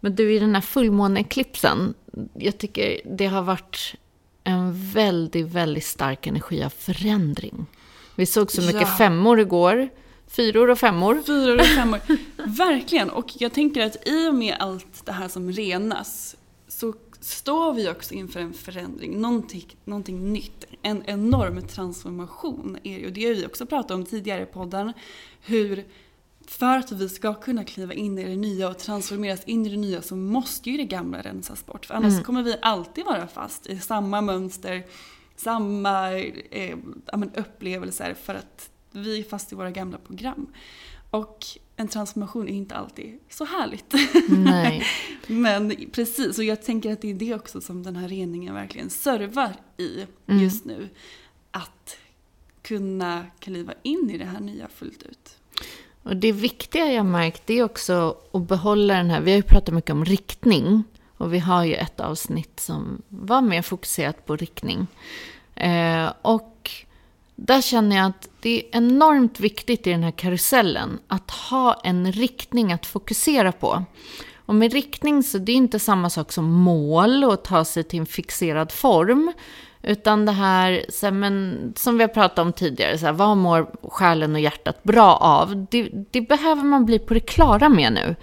Men 0.00 0.14
du, 0.14 0.34
i 0.34 0.38
den 0.38 0.54
här 0.54 0.62
fullmåneeklipsen, 0.62 1.94
jag 2.34 2.58
tycker 2.58 3.00
det 3.04 3.26
har 3.26 3.42
varit 3.42 3.94
en 4.44 4.90
väldigt, 4.92 5.46
väldigt 5.46 5.84
stark 5.84 6.26
energi 6.26 6.64
av 6.64 6.70
förändring. 6.70 7.66
Vi 8.14 8.26
såg 8.26 8.50
så 8.50 8.62
mycket 8.62 8.80
ja. 8.80 8.86
femmor 8.86 9.40
igår. 9.40 9.88
Fyror 10.26 10.70
och 10.70 10.78
femmor. 10.78 11.22
Fyror 11.26 11.60
och 11.60 11.66
femmor. 11.66 12.00
Verkligen. 12.56 13.10
Och 13.10 13.30
jag 13.38 13.52
tänker 13.52 13.86
att 13.86 14.08
i 14.08 14.28
och 14.28 14.34
med 14.34 14.56
allt 14.58 15.06
det 15.06 15.12
här 15.12 15.28
som 15.28 15.52
renas 15.52 16.36
så 16.68 16.94
står 17.20 17.74
vi 17.74 17.88
också 17.88 18.14
inför 18.14 18.40
en 18.40 18.52
förändring, 18.52 19.20
någonting, 19.20 19.76
någonting 19.84 20.32
nytt. 20.32 20.64
En 20.82 21.02
enorm 21.06 21.62
transformation 21.62 22.78
är 22.82 22.98
det. 22.98 23.06
Och 23.06 23.12
det 23.12 23.26
har 23.26 23.34
vi 23.34 23.46
också 23.46 23.66
pratat 23.66 23.90
om 23.90 24.04
tidigare 24.04 24.42
i 24.42 24.46
podden. 24.46 24.92
Hur 25.40 25.84
för 26.46 26.78
att 26.78 26.92
vi 26.92 27.08
ska 27.08 27.34
kunna 27.34 27.64
kliva 27.64 27.94
in 27.94 28.18
i 28.18 28.24
det 28.24 28.36
nya 28.36 28.68
och 28.68 28.78
transformeras 28.78 29.44
in 29.44 29.66
i 29.66 29.68
det 29.68 29.76
nya 29.76 30.02
så 30.02 30.16
måste 30.16 30.70
ju 30.70 30.76
det 30.76 30.84
gamla 30.84 31.22
rensas 31.22 31.66
bort. 31.66 31.86
För 31.86 31.94
annars 31.94 32.12
mm. 32.12 32.24
kommer 32.24 32.42
vi 32.42 32.56
alltid 32.62 33.04
vara 33.04 33.28
fast 33.28 33.66
i 33.66 33.78
samma 33.78 34.20
mönster, 34.20 34.86
samma 35.36 36.18
eh, 36.50 36.76
upplevelser 37.34 38.14
för 38.14 38.34
att 38.34 38.70
vi 38.90 39.18
är 39.18 39.24
fast 39.24 39.52
i 39.52 39.54
våra 39.54 39.70
gamla 39.70 39.98
program. 39.98 40.46
Och 41.10 41.46
en 41.76 41.88
transformation 41.88 42.48
är 42.48 42.52
inte 42.52 42.74
alltid 42.74 43.18
så 43.28 43.44
härligt. 43.44 43.94
Nej. 44.28 44.84
Men 45.26 45.76
precis, 45.92 46.38
och 46.38 46.44
jag 46.44 46.62
tänker 46.62 46.92
att 46.92 47.00
det 47.00 47.10
är 47.10 47.14
det 47.14 47.34
också 47.34 47.60
som 47.60 47.82
den 47.82 47.96
här 47.96 48.08
reningen 48.08 48.54
verkligen 48.54 48.90
servar 48.90 49.52
i 49.76 50.06
mm. 50.26 50.42
just 50.42 50.64
nu. 50.64 50.88
Att 51.50 51.96
kunna 52.62 53.26
kliva 53.38 53.74
in 53.82 54.10
i 54.10 54.18
det 54.18 54.24
här 54.24 54.40
nya 54.40 54.68
fullt 54.68 55.02
ut. 55.02 55.38
Och 56.02 56.16
det 56.16 56.32
viktiga 56.32 56.92
jag 56.92 57.06
märkt 57.06 57.50
är 57.50 57.64
också 57.64 58.16
att 58.32 58.48
behålla 58.48 58.94
den 58.94 59.10
här, 59.10 59.20
vi 59.20 59.30
har 59.30 59.36
ju 59.36 59.42
pratat 59.42 59.74
mycket 59.74 59.90
om 59.90 60.04
riktning. 60.04 60.84
Och 61.16 61.34
vi 61.34 61.38
har 61.38 61.64
ju 61.64 61.74
ett 61.74 62.00
avsnitt 62.00 62.60
som 62.60 63.02
var 63.08 63.40
mer 63.40 63.62
fokuserat 63.62 64.26
på 64.26 64.36
riktning. 64.36 64.86
Eh, 65.54 66.12
och 66.22 66.70
där 67.36 67.60
känner 67.60 67.96
jag 67.96 68.06
att 68.06 68.28
det 68.40 68.58
är 68.58 68.78
enormt 68.78 69.40
viktigt 69.40 69.86
i 69.86 69.90
den 69.90 70.02
här 70.02 70.10
karusellen 70.10 70.98
att 71.08 71.30
ha 71.30 71.80
en 71.84 72.12
riktning 72.12 72.72
att 72.72 72.86
fokusera 72.86 73.52
på. 73.52 73.84
Och 74.34 74.54
med 74.54 74.72
riktning 74.72 75.22
så 75.22 75.38
det 75.38 75.52
är 75.52 75.56
inte 75.56 75.78
samma 75.78 76.10
sak 76.10 76.32
som 76.32 76.50
mål 76.50 77.24
och 77.24 77.44
ta 77.44 77.64
sig 77.64 77.84
till 77.84 77.98
en 77.98 78.06
fixerad 78.06 78.72
form. 78.72 79.32
Utan 79.82 80.26
det 80.26 80.32
här, 80.32 80.84
så 80.88 81.06
här, 81.06 81.12
men, 81.12 81.72
som 81.76 81.98
vi 81.98 82.04
har 82.04 82.08
pratat 82.08 82.38
om 82.38 82.52
tidigare, 82.52 82.98
så 82.98 83.06
här, 83.06 83.12
vad 83.12 83.36
mår 83.36 83.70
själen 83.90 84.34
och 84.34 84.40
hjärtat 84.40 84.82
bra 84.82 85.16
av? 85.16 85.66
Det, 85.70 85.88
det, 86.10 86.20
behöver 86.20 86.62
man 86.62 86.86
bli 86.86 86.98
på 86.98 87.14
det 87.14 87.20
klara 87.20 87.68
med 87.68 87.92
nu. 87.92 88.16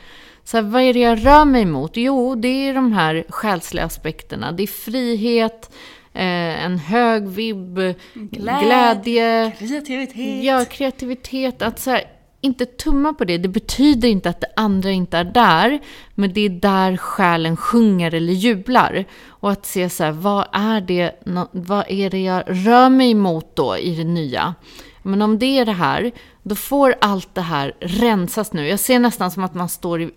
Så 0.44 0.58
här, 0.58 0.64
vad 0.64 0.82
är 0.82 0.94
det 0.94 1.00
jag 1.00 1.26
rör 1.26 1.46
mig 1.46 1.66
mot? 1.66 1.98
Jo, 1.98 2.36
det 2.36 2.48
är 2.48 2.74
de 2.74 2.94
här 2.94 3.24
själsliga 3.30 3.86
aspekterna. 3.86 4.52
Det 4.52 4.64
är 4.64 4.68
frihet, 4.68 5.72
eh, 6.14 6.66
en 6.66 6.78
hög 6.78 7.28
vibb, 7.28 7.80
glädje, 8.14 8.32
glädje 8.32 9.52
kreativitet. 9.58 10.44
Ja, 10.44 10.66
kreativitet. 10.66 11.62
Att 11.62 11.80
så 11.80 12.00
inte 12.42 12.66
tumma 12.66 13.14
på 13.14 13.26
det. 13.26 13.38
Det 13.38 13.48
betyder 13.48 14.08
inte 14.08 14.30
att 14.30 14.42
det 14.42 14.52
andra 14.56 14.92
inte 14.92 15.18
är 15.18 15.24
där, 15.24 15.80
men 16.16 16.34
det 16.34 16.42
är 16.42 16.50
där 16.50 16.98
själen 16.98 17.58
sjunger 17.58 18.14
eller 18.14 18.34
jublar. 18.34 19.06
Och 19.40 19.52
att 19.52 19.66
se 19.66 19.90
så 19.90 20.04
här, 20.04 20.12
vad 20.12 20.48
är 20.52 20.82
det, 20.82 21.12
vad 21.52 21.86
är 21.90 22.10
det 22.10 22.24
jag 22.24 22.44
rör 22.48 22.90
mig 22.90 23.14
mot 23.14 23.56
då 23.56 23.78
i 23.78 23.96
det 23.96 24.04
nya? 24.04 24.56
Men 25.04 25.22
om 25.22 25.40
det 25.40 25.60
är 25.60 25.66
det 25.66 25.72
här, 25.72 26.12
då 26.44 26.56
får 26.56 26.96
allt 27.02 27.36
det 27.36 27.42
här 27.42 27.74
rensas 27.80 28.54
nu. 28.54 28.68
Jag 28.68 28.80
ser 28.80 29.00
nästan 29.00 29.32
som 29.32 29.44
att 29.44 29.54
man 29.54 29.70
står 29.70 30.02
i, 30.02 30.10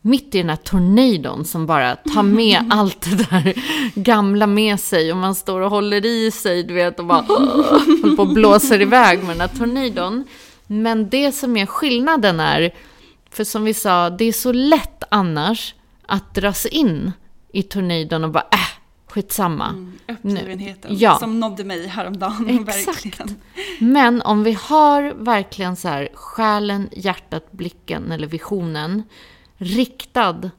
mitt 0.00 0.34
i 0.34 0.38
den 0.38 0.48
här 0.48 0.56
tornadon 0.56 1.44
som 1.44 1.66
bara 1.66 1.96
tar 1.96 2.22
med 2.22 2.64
allt 2.70 3.10
det 3.10 3.30
där 3.30 3.54
gamla 3.94 4.46
med 4.46 4.80
sig. 4.80 5.12
Och 5.12 5.18
man 5.18 5.34
står 5.34 5.60
och 5.60 5.70
håller 5.70 6.06
i 6.06 6.30
sig, 6.30 6.62
du 6.62 6.74
vet, 6.74 6.98
och 6.98 7.06
bara 7.06 7.20
håller 7.20 8.16
på 8.16 8.22
och 8.22 8.28
blåser 8.28 8.80
iväg 8.80 9.18
med 9.18 9.28
den 9.28 9.40
här 9.40 9.58
tornadon. 9.58 10.24
Men 10.66 11.08
det 11.08 11.32
som 11.32 11.56
är 11.56 11.66
skillnaden 11.66 12.40
är, 12.40 12.74
för 13.30 13.44
som 13.44 13.64
vi 13.64 13.74
sa, 13.74 14.10
det 14.10 14.24
är 14.24 14.32
så 14.32 14.52
lätt 14.52 15.02
annars 15.10 15.74
att 16.06 16.34
dras 16.34 16.66
in 16.66 17.12
i 17.52 17.62
tornadon 17.62 18.24
och 18.24 18.30
bara 18.30 18.46
äh, 18.52 18.58
skitsamma. 19.06 19.68
Mm, 19.68 19.92
uppgivenheten 20.08 20.98
ja. 20.98 21.18
som 21.18 21.40
nådde 21.40 21.64
mig 21.64 21.86
häromdagen. 21.86 22.66
Exakt. 22.68 23.04
Verkligen. 23.06 23.40
Men 23.78 24.22
om 24.22 24.44
vi 24.44 24.52
har 24.52 25.14
verkligen 25.14 25.76
så 25.76 25.88
här 25.88 26.08
själen, 26.14 26.88
hjärtat, 26.92 27.52
blicken 27.52 28.12
eller 28.12 28.26
visionen 28.26 29.02
riktad 29.56 30.50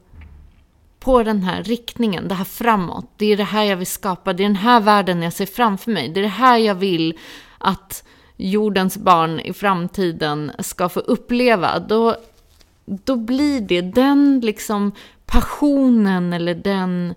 på 1.00 1.22
den 1.22 1.42
här 1.42 1.62
riktningen, 1.62 2.28
det 2.28 2.34
här 2.34 2.44
framåt. 2.44 3.10
Det 3.16 3.32
är 3.32 3.36
det 3.36 3.44
här 3.44 3.64
jag 3.64 3.76
vill 3.76 3.86
skapa, 3.86 4.32
det 4.32 4.42
är 4.42 4.48
den 4.48 4.56
här 4.56 4.80
världen 4.80 5.22
jag 5.22 5.32
ser 5.32 5.46
framför 5.46 5.90
mig. 5.90 6.08
Det 6.08 6.20
är 6.20 6.22
det 6.22 6.28
här 6.28 6.58
jag 6.58 6.74
vill 6.74 7.18
att 7.58 8.04
jordens 8.36 8.96
barn 8.96 9.40
i 9.40 9.52
framtiden 9.52 10.52
ska 10.58 10.88
få 10.88 11.00
uppleva, 11.00 11.78
då, 11.78 12.16
då 12.84 13.16
blir 13.16 13.60
det 13.60 13.80
den 13.80 14.40
liksom 14.40 14.92
passionen 15.26 16.32
eller 16.32 16.54
den 16.54 17.14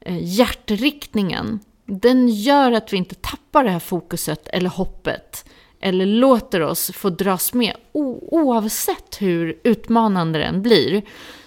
eh, 0.00 0.18
hjärtriktningen 0.22 1.60
den 1.86 2.28
gör 2.28 2.72
att 2.72 2.92
vi 2.92 2.96
inte 2.96 3.14
tappar 3.14 3.64
det 3.64 3.70
här 3.70 3.78
fokuset 3.78 4.48
eller 4.48 4.70
hoppet. 4.70 5.44
Eller 5.80 6.06
låter 6.06 6.60
oss 6.60 6.90
få 6.94 7.10
dras 7.10 7.54
med 7.54 7.74
oavsett 7.92 9.16
hur 9.20 9.60
utmanande 9.64 10.38
den 10.38 10.62
blir. 10.62 11.02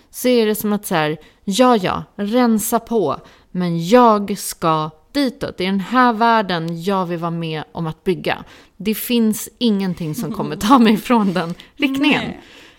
Så 0.10 0.28
är 0.28 0.46
det 0.46 0.56
som 0.56 0.74
att 0.74 0.86
så 0.86 0.96
här, 0.96 1.18
ja 1.44 1.78
ja, 1.78 2.04
rensa 2.16 2.80
på. 2.80 3.20
Men 3.52 3.88
jag 3.88 4.38
ska 4.38 4.90
ditåt. 5.12 5.58
Det 5.58 5.64
är 5.64 5.72
den 5.72 5.80
här 5.80 6.14
världen 6.14 6.84
jag 6.84 7.06
vill 7.06 7.20
vara 7.20 7.32
med 7.32 7.64
om 7.72 7.88
att 7.88 8.04
bygga. 8.04 8.44
Det 8.78 8.96
finns 8.96 9.50
ingenting 9.58 10.16
som 10.16 10.32
kommer 10.32 10.56
ta 10.56 10.80
mig 10.80 10.98
från 10.98 11.34
den 11.34 11.54
riktningen. 11.76 12.24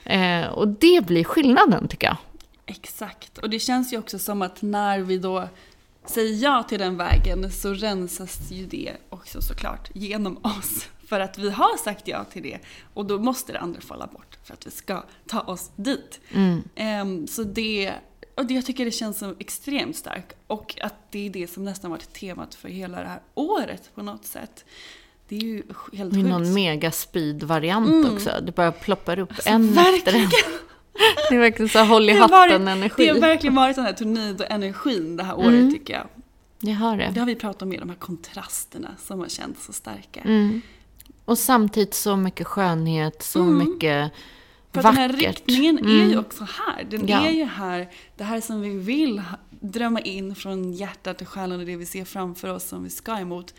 Eh, 0.05 0.47
och 0.47 0.69
det 0.69 1.07
blir 1.07 1.25
skillnaden 1.25 1.89
tycker 1.89 2.07
jag. 2.07 2.17
Exakt. 2.71 3.39
Och 3.39 3.51
det 3.51 3.59
känns 3.59 3.93
ju 3.93 3.99
också 3.99 4.19
som 4.19 4.43
att 4.43 4.63
när 4.63 4.99
vi 4.99 5.19
då 5.19 5.49
säger 6.05 6.43
ja 6.43 6.63
till 6.63 6.79
den 6.79 6.97
vägen 6.97 7.53
så 7.53 7.75
rensas 7.75 8.51
ju 8.51 8.67
det 8.67 8.93
också 9.09 9.41
såklart 9.43 9.91
genom 9.95 10.37
oss. 10.43 10.89
För 11.07 11.21
att 11.21 11.39
vi 11.39 11.51
har 11.51 11.77
sagt 11.77 12.09
ja 12.09 12.25
till 12.25 12.43
det 12.43 12.59
och 12.95 13.07
då 13.07 13.19
måste 13.19 13.53
det 13.53 13.59
andra 13.59 13.81
falla 13.81 14.07
bort 14.07 14.39
för 14.45 14.55
att 14.55 14.67
vi 14.67 14.71
ska 14.71 15.05
ta 15.27 15.41
oss 15.41 15.71
dit. 15.77 16.21
Mm. 16.31 16.63
Um, 17.03 17.27
så 17.27 17.43
det, 17.45 17.93
och 18.35 18.47
det, 18.47 18.55
jag 18.55 18.67
tycker 18.67 18.85
det 18.85 18.91
känns 18.91 19.19
som 19.19 19.37
extremt 19.39 19.97
starkt. 19.97 20.37
Och 20.47 20.79
att 20.83 20.95
det 21.11 21.27
är 21.27 21.31
det 21.31 21.51
som 21.51 21.65
nästan 21.65 21.91
varit 21.91 22.13
temat 22.13 22.55
för 22.55 22.69
hela 22.69 23.01
det 23.01 23.09
här 23.09 23.21
året 23.35 23.91
på 23.95 24.03
något 24.03 24.25
sätt. 24.25 24.65
Det 25.29 25.37
är 25.37 25.41
ju 25.41 25.63
helt 25.93 26.15
sjukt. 26.15 26.29
någon 26.29 26.53
megaspeed-variant 26.53 27.89
mm. 27.89 28.15
också. 28.15 28.31
Det 28.43 28.53
bara 28.53 28.73
ploppar 28.73 29.19
upp 29.19 29.31
alltså, 29.31 29.49
en 29.49 29.73
verkligen. 29.73 30.25
efter 30.25 30.45
en. 30.45 30.70
Det 31.31 31.37
är 31.37 31.41
verkligen 31.41 31.69
så 31.69 31.85
håll 31.85 32.11
i 32.11 32.13
hatten-energi. 32.13 33.07
Det 33.07 33.09
har 33.09 33.21
verkligen 33.21 33.55
varit 33.55 33.75
sån 33.75 33.85
här 33.85 33.93
tornado-energin 33.93 35.17
det 35.17 35.23
här 35.23 35.39
året 35.39 35.49
mm. 35.49 35.73
tycker 35.73 35.95
jag. 35.95 36.07
Jag 36.61 36.77
har 36.77 36.97
det. 36.97 37.11
Det 37.15 37.21
har 37.21 37.27
vi 37.27 37.35
pratat 37.35 37.63
om, 37.63 37.71
de 37.71 37.89
här 37.89 37.97
kontrasterna 37.97 38.89
som 38.99 39.21
har 39.21 39.29
känts 39.29 39.67
så 39.67 39.73
starka. 39.73 40.21
Mm. 40.21 40.61
Och 41.25 41.39
samtidigt 41.39 41.95
så 41.95 42.17
mycket 42.17 42.47
skönhet, 42.47 43.23
så 43.23 43.43
mm. 43.43 43.59
mycket 43.59 44.13
För 44.73 44.83
vackert. 44.83 44.97
den 44.97 45.11
här 45.11 45.13
riktningen 45.13 45.79
är 45.79 45.93
ju 45.93 46.03
mm. 46.03 46.19
också 46.19 46.45
här. 46.45 46.85
Den 46.85 47.09
ja. 47.09 47.27
är 47.27 47.31
ju 47.31 47.45
här, 47.45 47.91
det 48.17 48.25
här 48.25 48.41
som 48.41 48.61
vi 48.61 48.69
vill 48.79 49.23
drömma 49.61 50.01
in 50.01 50.35
från 50.35 50.73
hjärtat 50.73 51.19
till 51.19 51.27
själen 51.27 51.61
och 51.61 51.67
det 51.67 51.77
vi 51.77 51.87
ser 51.87 52.05
framför 52.05 52.49
oss 52.49 52.69
som 52.69 52.85
vi 52.85 52.91
ska 52.91 53.19
emot. 53.19 53.55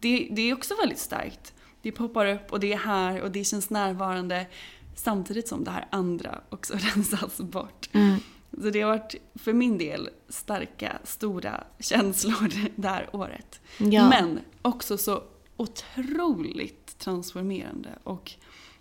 Det, 0.00 0.28
det 0.30 0.50
är 0.50 0.54
också 0.54 0.74
väldigt 0.80 0.98
starkt. 0.98 1.52
Det 1.82 1.92
poppar 1.92 2.26
upp 2.26 2.52
och 2.52 2.60
det 2.60 2.72
är 2.72 2.78
här 2.78 3.20
och 3.20 3.30
det 3.30 3.44
känns 3.44 3.70
närvarande. 3.70 4.46
Samtidigt 4.94 5.48
som 5.48 5.64
det 5.64 5.70
här 5.70 5.88
andra 5.90 6.40
också 6.48 6.74
rensas 6.76 7.38
bort. 7.38 7.88
Mm. 7.92 8.16
Så 8.62 8.70
det 8.70 8.80
har 8.80 8.90
varit 8.90 9.14
för 9.34 9.52
min 9.52 9.78
del 9.78 10.08
starka, 10.28 10.98
stora 11.04 11.64
känslor 11.78 12.52
det 12.76 12.88
här 12.88 13.08
året. 13.12 13.60
Ja. 13.78 14.08
Men 14.08 14.40
också 14.62 14.98
så 14.98 15.22
otroligt 15.56 16.98
transformerande. 16.98 17.88
Och 18.04 18.32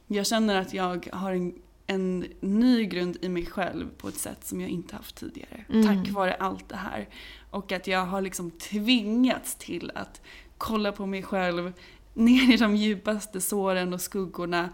jag 0.07 0.28
känner 0.28 0.55
att 0.55 0.74
jag 0.74 1.09
har 1.14 1.32
en, 1.32 1.53
en 1.88 2.26
ny 2.39 2.86
grund 2.86 3.18
i 3.22 3.30
mig 3.30 3.45
själv 3.45 3.89
på 3.97 4.07
ett 4.07 4.18
sätt 4.18 4.47
som 4.47 4.62
jag 4.62 4.70
inte 4.70 4.95
haft 4.95 5.16
tidigare. 5.16 5.66
Mm. 5.70 5.88
Tack 5.88 6.14
vare 6.14 6.34
allt 6.34 6.70
det 6.70 6.76
här. 6.76 7.09
Och 7.49 7.72
att 7.72 7.88
jag 7.88 8.05
har 8.05 8.22
liksom 8.22 8.51
tvingats 8.51 9.55
till 9.55 9.91
att 9.95 10.22
kolla 10.57 10.91
på 10.91 11.05
mig 11.05 11.24
själv 11.24 11.74
ner 12.14 12.53
i 12.53 12.57
de 12.57 12.76
djupaste 12.76 13.41
såren 13.41 13.93
och 13.93 14.01
skuggorna 14.01 14.70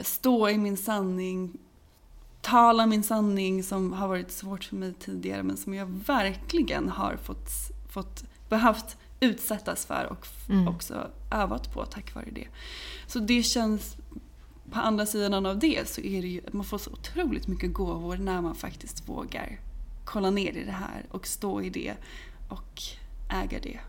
stå 0.00 0.48
i 0.48 0.58
min 0.58 0.76
sanning, 0.76 1.58
tala 2.40 2.86
min 2.86 3.02
sanning 3.02 3.62
som 3.62 3.92
har 3.92 4.08
varit 4.08 4.30
svårt 4.30 4.64
för 4.64 4.76
mig 4.76 4.94
tidigare 4.94 5.42
men 5.42 5.56
som 5.56 5.74
jag 5.74 5.86
verkligen 5.86 6.88
har 6.88 7.16
fått, 7.16 7.50
fått 7.92 8.24
behövt 8.48 8.96
utsättas 9.20 9.86
för 9.86 10.06
och 10.10 10.26
mm. 10.48 10.68
också 10.68 11.10
övat 11.30 11.74
på 11.74 11.84
tack 11.84 12.14
vare 12.14 12.28
det. 12.32 12.48
Så 13.06 13.18
det 13.18 13.42
känns, 13.42 13.96
på 14.70 14.78
andra 14.78 15.06
sidan 15.06 15.46
av 15.46 15.58
det 15.58 15.88
så 15.88 16.00
är 16.00 16.22
det 16.22 16.28
ju 16.28 16.40
att 16.46 16.52
man 16.52 16.64
får 16.64 16.78
så 16.78 16.90
otroligt 16.90 17.48
mycket 17.48 17.72
gåvor 17.72 18.16
när 18.16 18.40
man 18.40 18.54
faktiskt 18.54 19.08
vågar 19.08 19.60
kolla 20.04 20.30
ner 20.30 20.52
i 20.56 20.64
det 20.64 20.72
här 20.72 21.06
och 21.10 21.26
stå 21.26 21.62
i 21.62 21.70
det 21.70 21.94
och 22.48 22.82
äga 23.30 23.58
det. 23.62 23.80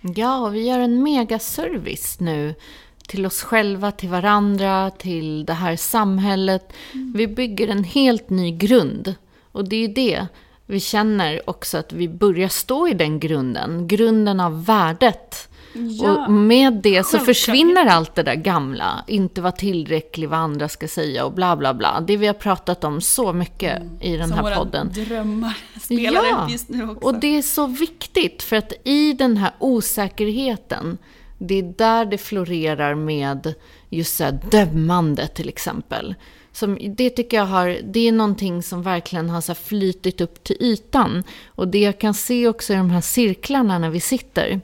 Ja, 0.00 0.38
och 0.38 0.54
vi 0.54 0.68
gör 0.68 0.78
en 0.78 1.02
megaservice 1.02 2.20
nu 2.20 2.54
till 3.08 3.26
oss 3.26 3.42
själva, 3.42 3.92
till 3.92 4.08
varandra, 4.08 4.90
till 4.90 5.44
det 5.44 5.52
här 5.52 5.76
samhället. 5.76 6.72
Mm. 6.92 7.12
Vi 7.16 7.26
bygger 7.26 7.68
en 7.68 7.84
helt 7.84 8.30
ny 8.30 8.56
grund. 8.56 9.14
Och 9.52 9.68
det 9.68 9.84
är 9.84 9.88
det 9.88 10.26
vi 10.66 10.80
känner 10.80 11.50
också 11.50 11.78
att 11.78 11.92
vi 11.92 12.08
börjar 12.08 12.48
stå 12.48 12.88
i 12.88 12.94
den 12.94 13.20
grunden. 13.20 13.88
Grunden 13.88 14.40
av 14.40 14.64
värdet. 14.64 15.48
Ja, 15.72 16.26
och 16.26 16.32
med 16.32 16.72
det 16.82 17.06
så 17.06 17.18
försvinner 17.18 17.86
allt 17.86 18.14
det 18.14 18.22
där 18.22 18.34
gamla. 18.34 19.04
Inte 19.06 19.40
vara 19.40 19.52
tillräcklig, 19.52 20.28
vad 20.28 20.38
andra 20.38 20.68
ska 20.68 20.88
säga 20.88 21.24
och 21.24 21.32
bla 21.32 21.56
bla 21.56 21.74
bla. 21.74 22.00
Det 22.00 22.16
vi 22.16 22.26
har 22.26 22.34
pratat 22.34 22.84
om 22.84 23.00
så 23.00 23.32
mycket 23.32 23.76
mm, 23.76 23.88
i 24.00 24.16
den 24.16 24.32
här 24.32 24.56
podden. 24.56 24.94
Som 24.94 25.04
drömmar 25.04 25.58
spelar 25.80 26.24
ja, 26.24 26.48
just 26.50 26.68
nu 26.68 26.90
också. 26.90 27.06
och 27.06 27.14
det 27.14 27.38
är 27.38 27.42
så 27.42 27.66
viktigt. 27.66 28.42
För 28.42 28.56
att 28.56 28.72
i 28.84 29.12
den 29.12 29.36
här 29.36 29.52
osäkerheten 29.58 30.98
det 31.38 31.54
är 31.54 31.62
där 31.62 32.04
det 32.04 32.18
florerar 32.18 32.94
med 32.94 33.54
just 33.88 34.16
så 34.16 34.30
dömande 34.50 35.28
till 35.28 35.48
exempel. 35.48 36.14
Som, 36.52 36.78
det 36.96 37.10
tycker 37.10 37.36
jag 37.36 37.44
har, 37.44 37.78
det 37.84 38.08
är 38.08 38.12
någonting 38.12 38.62
som 38.62 38.82
verkligen 38.82 39.30
har 39.30 39.40
så 39.40 39.54
flytit 39.54 40.20
upp 40.20 40.44
till 40.44 40.56
ytan. 40.60 41.24
Och 41.46 41.68
det 41.68 41.78
jag 41.78 41.98
kan 42.00 42.14
se 42.14 42.48
också 42.48 42.72
i 42.72 42.76
de 42.76 42.90
här 42.90 43.00
cirklarna 43.00 43.78
när 43.78 43.90
vi 43.90 44.00
sitter. 44.00 44.60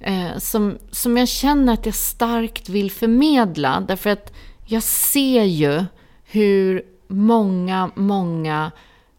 Eh, 0.00 0.38
som, 0.38 0.78
som 0.90 1.16
jag 1.16 1.28
känner 1.28 1.72
att 1.72 1.86
jag 1.86 1.94
starkt 1.94 2.68
vill 2.68 2.90
förmedla. 2.90 3.84
Därför 3.88 4.10
att 4.10 4.32
jag 4.66 4.82
ser 4.82 5.42
ju 5.42 5.84
hur 6.24 6.82
många, 7.06 7.90
många, 7.94 8.70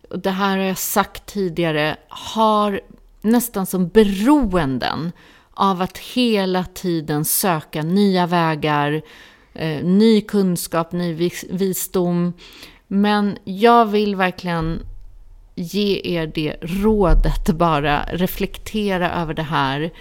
och 0.09 0.19
det 0.19 0.31
här 0.31 0.57
har 0.57 0.65
jag 0.65 0.77
sagt 0.77 1.25
tidigare, 1.25 1.97
har 2.07 2.81
nästan 3.21 3.65
som 3.65 3.87
beroenden 3.87 5.11
av 5.55 5.81
att 5.81 5.97
hela 5.97 6.63
tiden 6.63 7.25
söka 7.25 7.83
nya 7.83 8.27
vägar, 8.27 9.01
eh, 9.53 9.83
ny 9.83 10.21
kunskap, 10.21 10.91
ny 10.91 11.13
vis 11.13 11.45
visdom. 11.49 12.33
Men 12.87 13.37
jag 13.43 13.85
vill 13.85 14.15
verkligen 14.15 14.79
ge 15.55 16.01
er 16.03 16.31
det 16.35 16.55
rådet 16.61 17.49
bara, 17.57 18.05
reflektera 18.11 19.11
över 19.11 19.33
det 19.33 19.43
här. 19.43 19.91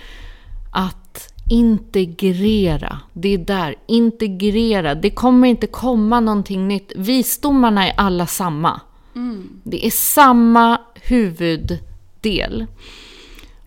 Att 0.73 1.33
integrera, 1.51 2.99
det 3.13 3.35
är 3.35 3.39
där, 3.39 3.75
integrera. 3.87 4.95
Det 4.95 5.11
kommer 5.11 5.49
inte 5.49 5.67
komma 5.67 6.21
någonting 6.21 6.69
nytt. 6.69 6.93
Visdomarna 6.97 7.89
är 7.89 7.95
alla 7.97 8.27
samma. 8.27 8.81
Mm. 9.15 9.49
Det 9.63 9.87
är 9.87 9.91
samma 9.91 10.81
huvuddel. 10.95 12.67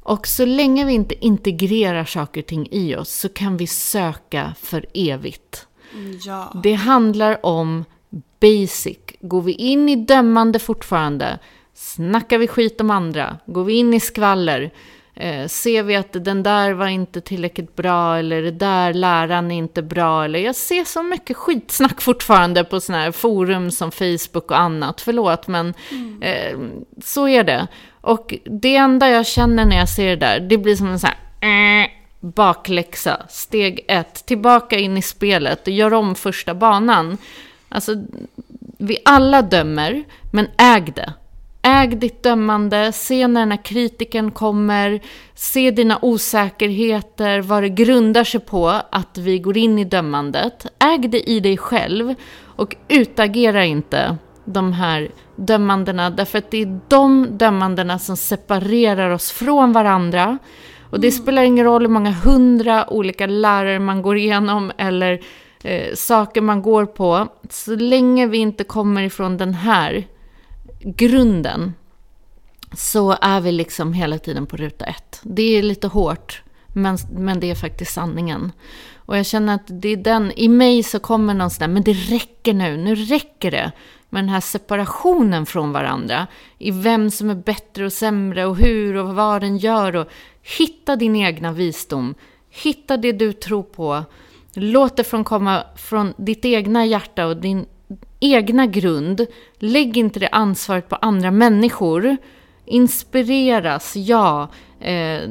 Och 0.07 0.27
så 0.27 0.45
länge 0.45 0.85
vi 0.85 0.93
inte 0.93 1.25
integrerar 1.25 2.05
saker 2.05 2.41
och 2.41 2.47
ting 2.47 2.67
i 2.71 2.95
oss 2.95 3.09
så 3.09 3.29
kan 3.29 3.57
vi 3.57 3.67
söka 3.67 4.53
för 4.59 4.85
evigt. 4.93 5.67
Ja. 6.25 6.61
Det 6.63 6.73
handlar 6.73 7.45
om 7.45 7.85
basic. 8.39 8.97
Går 9.19 9.41
vi 9.41 9.53
in 9.53 9.89
i 9.89 9.95
dömande 9.95 10.59
fortfarande, 10.59 11.39
snackar 11.73 12.37
vi 12.37 12.47
skit 12.47 12.81
om 12.81 12.91
andra, 12.91 13.37
går 13.45 13.63
vi 13.63 13.73
in 13.73 13.93
i 13.93 13.99
skvaller, 13.99 14.73
eh, 15.19 15.47
ser 15.47 15.83
vi 15.83 15.95
att 15.95 16.13
den 16.25 16.43
där 16.43 16.71
var 16.71 16.87
inte 16.87 17.21
tillräckligt 17.21 17.75
bra 17.75 18.17
eller 18.17 18.41
det 18.41 18.51
där 18.51 18.93
läraren 18.93 19.51
är 19.51 19.57
inte 19.57 19.81
bra 19.81 20.25
eller 20.25 20.39
jag 20.39 20.55
ser 20.55 20.83
så 20.83 21.03
mycket 21.03 21.37
skitsnack 21.37 22.01
fortfarande 22.01 22.63
på 22.63 22.79
sådana 22.79 23.03
här 23.03 23.11
forum 23.11 23.71
som 23.71 23.91
Facebook 23.91 24.51
och 24.51 24.59
annat. 24.59 25.01
Förlåt 25.01 25.47
men 25.47 25.73
mm. 25.91 26.21
eh, 26.21 26.57
så 27.03 27.27
är 27.27 27.43
det. 27.43 27.67
Och 28.01 28.33
det 28.43 28.75
enda 28.75 29.09
jag 29.09 29.27
känner 29.27 29.65
när 29.65 29.77
jag 29.77 29.89
ser 29.89 30.09
det 30.09 30.15
där, 30.15 30.39
det 30.39 30.57
blir 30.57 30.75
som 30.75 30.87
en 30.87 30.99
sån 30.99 31.09
här 31.39 31.83
äh, 31.83 31.89
bakläxa. 32.19 33.25
Steg 33.29 33.85
ett, 33.87 34.25
tillbaka 34.25 34.77
in 34.77 34.97
i 34.97 35.01
spelet 35.01 35.67
och 35.67 35.73
gör 35.73 35.93
om 35.93 36.15
första 36.15 36.53
banan. 36.53 37.17
Alltså, 37.69 37.95
vi 38.77 38.97
alla 39.05 39.41
dömer, 39.41 40.03
men 40.31 40.47
äg 40.57 40.81
det. 40.95 41.13
Äg 41.67 41.87
ditt 41.87 42.23
dömande, 42.23 42.91
se 42.91 43.27
när 43.27 43.41
den 43.41 43.51
här 43.51 43.63
kritiken 43.63 44.31
kommer, 44.31 45.01
se 45.33 45.71
dina 45.71 45.99
osäkerheter, 46.01 47.41
vad 47.41 47.63
det 47.63 47.69
grundar 47.69 48.23
sig 48.23 48.39
på 48.39 48.67
att 48.89 49.17
vi 49.17 49.39
går 49.39 49.57
in 49.57 49.79
i 49.79 49.83
dömandet. 49.83 50.65
Äg 50.79 51.07
det 51.07 51.29
i 51.29 51.39
dig 51.39 51.57
själv 51.57 52.15
och 52.45 52.75
utagera 52.87 53.65
inte 53.65 54.17
de 54.45 54.73
här 54.73 55.11
dömandena, 55.35 56.09
därför 56.09 56.37
att 56.37 56.51
det 56.51 56.61
är 56.61 56.79
de 56.87 57.37
dömandena 57.37 57.99
som 57.99 58.17
separerar 58.17 59.09
oss 59.09 59.31
från 59.31 59.73
varandra. 59.73 60.37
Och 60.89 60.99
det 60.99 61.07
mm. 61.07 61.21
spelar 61.21 61.43
ingen 61.43 61.65
roll 61.65 61.81
hur 61.81 61.89
många 61.89 62.11
hundra 62.11 62.89
olika 62.89 63.25
lärare 63.25 63.79
man 63.79 64.01
går 64.01 64.17
igenom 64.17 64.71
eller 64.77 65.21
eh, 65.63 65.93
saker 65.95 66.41
man 66.41 66.61
går 66.61 66.85
på. 66.85 67.27
Så 67.49 67.75
länge 67.75 68.27
vi 68.27 68.37
inte 68.37 68.63
kommer 68.63 69.01
ifrån 69.01 69.37
den 69.37 69.53
här 69.53 70.07
grunden 70.79 71.73
så 72.73 73.17
är 73.21 73.41
vi 73.41 73.51
liksom 73.51 73.93
hela 73.93 74.17
tiden 74.17 74.45
på 74.45 74.57
ruta 74.57 74.85
ett. 74.85 75.19
Det 75.23 75.57
är 75.57 75.63
lite 75.63 75.87
hårt, 75.87 76.41
men, 76.67 76.97
men 77.11 77.39
det 77.39 77.51
är 77.51 77.55
faktiskt 77.55 77.93
sanningen. 77.93 78.51
Och 78.95 79.17
jag 79.17 79.25
känner 79.25 79.55
att 79.55 79.67
det 79.67 79.89
är 79.89 79.97
den, 79.97 80.31
i 80.35 80.47
mig 80.47 80.83
så 80.83 80.99
kommer 80.99 81.33
någon 81.33 81.49
sån 81.49 81.59
där, 81.59 81.73
men 81.73 81.83
det 81.83 81.93
räcker 81.93 82.53
nu, 82.53 82.77
nu 82.77 82.95
räcker 82.95 83.51
det. 83.51 83.71
med 84.09 84.23
den 84.23 84.29
här 84.29 84.41
separationen 84.41 85.45
från 85.45 85.71
varandra, 85.71 86.27
i 86.57 86.71
vem 86.71 87.11
som 87.11 87.29
är 87.29 87.35
bättre 87.35 87.85
och 87.85 87.93
sämre 87.93 88.45
och 88.45 88.57
hur 88.57 88.95
och 88.95 89.15
vad 89.15 89.41
den 89.41 89.57
gör. 89.57 89.95
Och 89.95 90.07
hitta 90.57 90.95
din 90.95 91.15
egna 91.15 91.51
visdom, 91.51 92.15
hitta 92.49 92.97
det 92.97 93.11
du 93.11 93.33
tror 93.33 93.63
på. 93.63 94.03
Låt 94.53 94.97
det 94.97 95.03
från 95.03 95.23
komma 95.23 95.63
från 95.75 96.13
ditt 96.17 96.45
egna 96.45 96.85
hjärta 96.85 97.25
och 97.25 97.37
din 97.37 97.65
egna 98.19 98.65
grund. 98.65 99.25
Lägg 99.59 99.97
inte 99.97 100.19
det 100.19 100.27
ansvaret 100.27 100.89
på 100.89 100.95
andra 100.95 101.31
människor. 101.31 102.17
Inspireras, 102.65 103.95
ja. 103.95 104.49
Eh, 104.79 105.29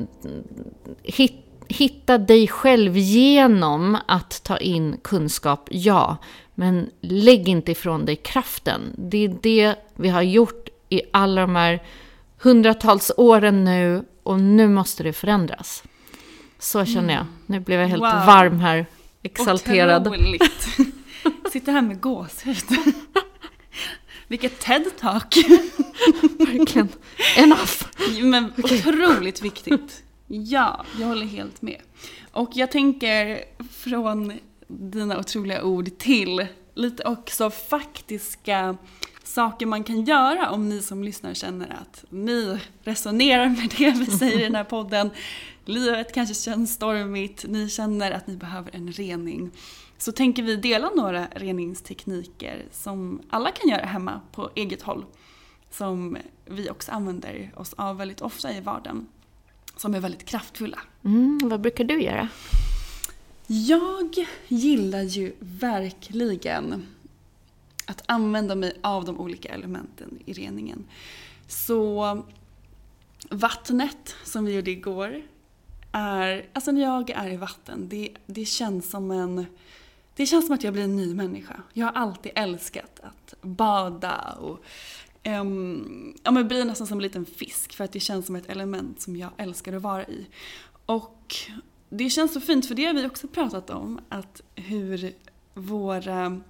hit, 1.03 1.34
hitta 1.68 2.18
dig 2.18 2.49
själv 2.49 2.97
genom 2.97 3.99
att 4.09 4.43
ta 4.45 4.57
in 4.57 4.97
kunskap, 5.03 5.68
ja. 5.70 6.16
Men 6.55 6.91
lägg 7.01 7.49
inte 7.49 7.72
ifrån 7.72 8.05
dig 8.05 8.16
kraften. 8.16 8.80
Det 8.99 9.24
är 9.24 9.37
det 9.43 9.74
vi 9.95 10.09
har 10.09 10.22
gjort 10.22 10.68
i 10.89 11.03
alla 11.12 11.41
de 11.41 11.57
här 11.57 11.82
hundratals 12.43 13.12
åren 13.16 13.64
nu 13.64 14.05
och 14.22 14.41
nu 14.41 14.68
måste 14.68 15.03
det 15.03 15.12
förändras. 15.12 15.82
Så 16.59 16.84
känner 16.84 17.14
jag. 17.14 17.24
Nu 17.47 17.61
blev 17.61 17.80
jag 17.80 17.89
helt 17.89 18.03
Wow. 18.03 18.26
varm 18.26 18.61
här, 18.61 18.87
exalterad. 19.22 20.07
Otroligt. 20.09 20.66
Sitter 21.52 21.72
här 21.72 21.82
med 21.82 22.00
gåshud. 22.00 22.64
Vilket 24.28 24.60
TED-talk. 24.64 25.36
Verkligen. 26.38 26.88
Enough. 27.36 27.82
Men 28.22 28.52
otroligt 28.56 29.42
viktigt. 29.42 30.02
Ja, 30.26 30.84
jag 31.00 31.06
håller 31.06 31.26
helt 31.26 31.62
med. 31.62 31.80
Och 32.32 32.50
jag 32.54 32.70
tänker 32.70 33.44
från 33.70 34.32
dina 34.68 35.18
otroliga 35.18 35.64
ord 35.64 35.98
till 35.98 36.46
lite 36.74 37.04
också 37.04 37.50
faktiska 37.50 38.76
saker 39.24 39.66
man 39.66 39.84
kan 39.84 40.04
göra 40.04 40.50
om 40.50 40.68
ni 40.68 40.82
som 40.82 41.04
lyssnar 41.04 41.34
känner 41.34 41.76
att 41.80 42.04
ni 42.10 42.58
resonerar 42.82 43.48
med 43.48 43.74
det 43.78 43.90
vi 43.90 44.06
säger 44.06 44.40
i 44.40 44.42
den 44.42 44.54
här 44.54 44.64
podden. 44.64 45.10
Livet 45.64 46.14
kanske 46.14 46.34
känns 46.34 46.74
stormigt, 46.74 47.44
ni 47.48 47.68
känner 47.68 48.10
att 48.10 48.26
ni 48.26 48.36
behöver 48.36 48.76
en 48.76 48.92
rening. 48.92 49.50
Så 49.99 50.12
tänker 50.12 50.42
vi 50.42 50.57
dela 50.57 50.90
några 50.97 51.26
reningstekniker 51.26 52.64
som 52.72 53.22
alla 53.30 53.51
kan 53.51 53.70
göra 53.70 53.86
hemma 53.86 54.20
på 54.32 54.51
eget 54.55 54.82
håll. 54.82 55.05
Som 55.70 56.16
vi 56.44 56.70
också 56.70 56.92
använder 56.92 57.53
oss 57.57 57.72
av 57.72 57.97
väldigt 57.97 58.20
ofta 58.20 58.57
i 58.57 58.61
vardagen. 58.61 59.07
Som 59.76 59.94
är 59.94 60.01
väldigt 60.01 60.24
kraftfulla. 60.24 60.78
Mm, 61.05 61.38
vad 61.44 61.61
brukar 61.61 61.84
du 61.84 62.03
göra? 62.03 62.28
Jag 63.47 64.26
gillar 64.49 65.03
ju 65.03 65.32
verkligen 65.38 66.86
att 67.86 68.03
använda 68.07 68.55
mig 68.55 68.76
av 68.80 69.05
de 69.05 69.20
olika 69.20 69.49
elementen 69.49 70.18
i 70.24 70.32
reningen. 70.32 70.84
Så 71.49 72.22
vattnet 73.30 74.14
som 74.24 74.44
vi 74.44 74.55
gjorde 74.55 74.70
igår 74.70 75.22
är, 75.92 76.49
alltså 76.53 76.72
när 76.72 76.82
jag 76.82 77.11
är 77.11 77.30
i 77.30 77.36
vatten, 77.36 77.88
det, 77.88 78.09
det 78.26 78.44
känns 78.44 78.90
som 78.90 79.11
en 79.11 79.47
det 80.16 80.26
känns 80.26 80.46
som 80.46 80.54
att 80.54 80.64
jag 80.64 80.72
blir 80.72 80.84
en 80.84 80.96
ny 80.96 81.14
människa. 81.14 81.62
Jag 81.72 81.86
har 81.86 81.92
alltid 81.92 82.32
älskat 82.34 83.00
att 83.02 83.34
bada 83.42 84.36
och 84.40 84.64
um, 85.24 86.16
ja, 86.22 86.30
men 86.30 86.48
bli 86.48 86.64
nästan 86.64 86.86
som 86.86 86.98
en 86.98 87.02
liten 87.02 87.26
fisk 87.26 87.72
för 87.72 87.84
att 87.84 87.92
det 87.92 88.00
känns 88.00 88.26
som 88.26 88.36
ett 88.36 88.50
element 88.50 89.00
som 89.00 89.16
jag 89.16 89.30
älskar 89.36 89.72
att 89.72 89.82
vara 89.82 90.06
i. 90.06 90.26
Och 90.86 91.34
det 91.88 92.10
känns 92.10 92.34
så 92.34 92.40
fint 92.40 92.68
för 92.68 92.74
det 92.74 92.84
har 92.84 92.94
vi 92.94 93.06
också 93.06 93.28
pratat 93.28 93.70
om, 93.70 94.00
att 94.08 94.42
hur 94.54 95.14
våra, 95.54 96.40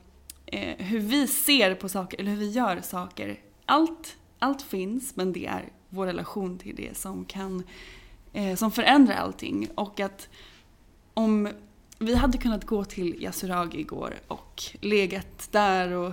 eh, 0.47 0.87
hur 0.87 1.01
vi 1.01 1.27
ser 1.27 1.75
på 1.75 1.89
saker, 1.89 2.21
eller 2.21 2.31
hur 2.31 2.39
vi 2.39 2.51
gör 2.51 2.81
saker. 2.81 3.41
Allt, 3.65 4.17
allt 4.39 4.63
finns 4.63 5.17
men 5.17 5.33
det 5.33 5.47
är 5.47 5.73
vår 5.89 6.07
relation 6.07 6.59
till 6.59 6.77
det 6.77 6.97
som 6.97 7.25
kan, 7.25 7.63
eh, 8.33 8.57
som 8.57 8.73
förändrar 8.73 9.15
allting. 9.15 9.69
Och 9.75 10.01
att 10.01 10.29
om 11.15 11.49
vi 11.99 12.15
hade 12.15 12.39
kunnat 12.39 12.65
gå 12.65 12.85
till 12.85 13.23
Yasuragi 13.23 13.81
igår 13.81 14.15
och 14.29 14.63
legat 14.81 15.49
där 15.51 15.93
och 15.93 16.13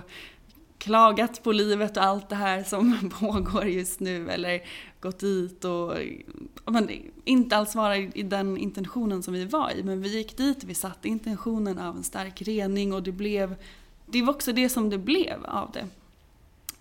klagat 0.78 1.42
på 1.42 1.52
livet 1.52 1.96
och 1.96 2.02
allt 2.02 2.28
det 2.28 2.36
här 2.36 2.62
som 2.62 3.10
pågår 3.20 3.64
just 3.64 4.00
nu 4.00 4.30
eller 4.30 4.62
gått 5.00 5.18
dit 5.18 5.64
och 5.64 5.94
men, 6.66 6.90
inte 7.24 7.56
alls 7.56 7.74
vara 7.74 7.96
i 7.96 8.22
den 8.22 8.58
intentionen 8.58 9.22
som 9.22 9.34
vi 9.34 9.44
var 9.44 9.70
i 9.70 9.82
men 9.82 10.02
vi 10.02 10.08
gick 10.08 10.36
dit, 10.36 10.64
vi 10.64 10.74
satte 10.74 11.08
intentionen 11.08 11.78
av 11.78 11.96
en 11.96 12.02
stark 12.02 12.42
rening 12.42 12.92
och 12.92 13.02
det 13.02 13.12
blev 13.12 13.56
det 14.06 14.22
var 14.22 14.34
också 14.34 14.52
det 14.52 14.68
som 14.68 14.90
det 14.90 14.98
blev 14.98 15.44
av 15.44 15.70
det. 15.72 15.88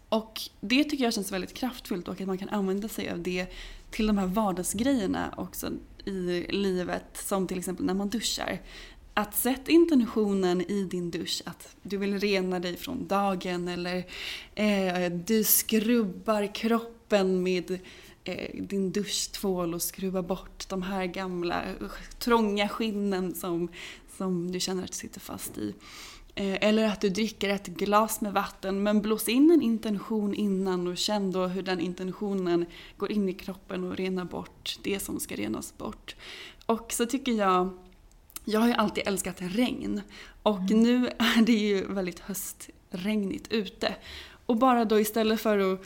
Och 0.10 0.42
det 0.62 0.84
tycker 0.84 1.04
jag 1.04 1.14
känns 1.14 1.32
väldigt 1.32 1.54
kraftfullt 1.54 2.08
och 2.08 2.22
att 2.22 2.28
man 2.28 2.38
kan 2.38 2.50
använda 2.50 2.88
sig 2.88 3.10
av 3.10 3.20
det 3.20 3.48
till 3.92 4.08
de 4.08 4.18
här 4.18 4.28
vardagsgrejerna 4.28 5.34
också 5.38 5.70
i 6.06 6.46
livet 6.50 7.06
som 7.14 7.48
till 7.48 7.58
exempel 7.58 7.86
när 7.86 7.94
man 7.94 8.10
duschar. 8.10 8.62
Att 9.14 9.36
sätta 9.36 9.72
intentionen 9.72 10.62
i 10.62 10.84
din 10.84 11.12
dusch 11.12 11.42
att 11.46 11.76
du 11.82 11.98
vill 11.98 12.20
rena 12.20 12.60
dig 12.60 12.78
från 12.78 13.08
dagen 13.08 13.68
eller 13.68 14.06
eh, 14.56 15.12
du 15.12 15.44
skrubbar 15.44 16.56
kroppen 16.56 17.44
med 17.44 17.80
eh, 18.24 18.64
din 18.64 18.92
duschtvål 18.92 19.74
och 19.74 19.82
skrubbar 19.82 20.22
bort 20.22 20.70
de 20.70 20.82
här 20.82 21.06
gamla 21.06 21.64
trånga 22.20 22.70
skinnen 22.70 23.36
som, 23.36 23.68
som 24.18 24.52
du 24.52 24.60
känner 24.60 24.84
att 24.84 24.92
du 24.92 24.98
sitter 24.98 25.20
fast 25.20 25.58
i. 25.58 25.74
Eh, 26.36 26.68
Eller 26.68 26.88
att 26.88 27.02
du 27.02 27.10
dricker 27.10 27.50
ett 27.50 27.68
glas 27.68 28.22
med 28.22 28.34
vatten 28.34 28.84
men 28.84 29.02
blås 29.02 29.30
in 29.30 29.52
en 29.52 29.62
intention 29.62 30.34
innan 30.34 30.88
och 30.88 30.98
känn 30.98 31.32
då 31.32 31.48
hur 31.48 31.64
den 31.64 31.80
intentionen 31.80 32.66
går 32.98 33.12
in 33.12 33.30
i 33.30 33.34
kroppen 33.34 33.84
och 33.84 33.98
renar 33.98 34.26
bort 34.26 34.80
det 34.84 35.00
som 35.00 35.20
ska 35.20 35.36
renas 35.36 35.78
bort. 35.78 36.16
Och 36.66 36.94
så 36.94 37.06
tycker 37.06 37.32
jag, 37.32 37.70
jag 38.46 38.60
har 38.60 38.68
ju 38.68 38.74
alltid 38.74 39.08
älskat 39.08 39.36
regn 39.40 40.02
och 40.44 40.62
nu 40.62 41.08
är 41.08 41.42
det 41.42 41.52
ju 41.52 41.86
väldigt 41.88 42.20
höstregnigt 42.20 43.52
ute. 43.52 43.96
Och 44.46 44.58
bara 44.58 44.86
då 44.86 45.00
istället 45.00 45.42
för 45.42 45.74
att 45.74 45.82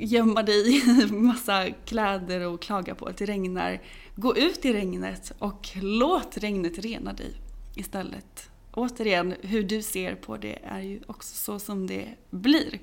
gömma 0.00 0.42
dig 0.42 0.76
i 0.76 1.06
massa 1.12 1.70
kläder 1.70 2.40
och 2.40 2.62
klaga 2.62 2.94
på 2.94 3.06
att 3.06 3.16
det 3.16 3.26
regnar, 3.26 3.82
gå 4.14 4.36
ut 4.36 4.64
i 4.64 4.72
regnet 4.72 5.32
och 5.38 5.68
låt 5.82 6.36
regnet 6.36 6.78
rena 6.78 7.12
dig 7.12 7.32
istället 7.76 8.50
återigen, 8.76 9.34
hur 9.40 9.62
du 9.62 9.82
ser 9.82 10.14
på 10.14 10.36
det 10.36 10.58
är 10.64 10.80
ju 10.80 11.00
också 11.06 11.34
så 11.34 11.58
som 11.58 11.86
det 11.86 12.08
blir. 12.30 12.80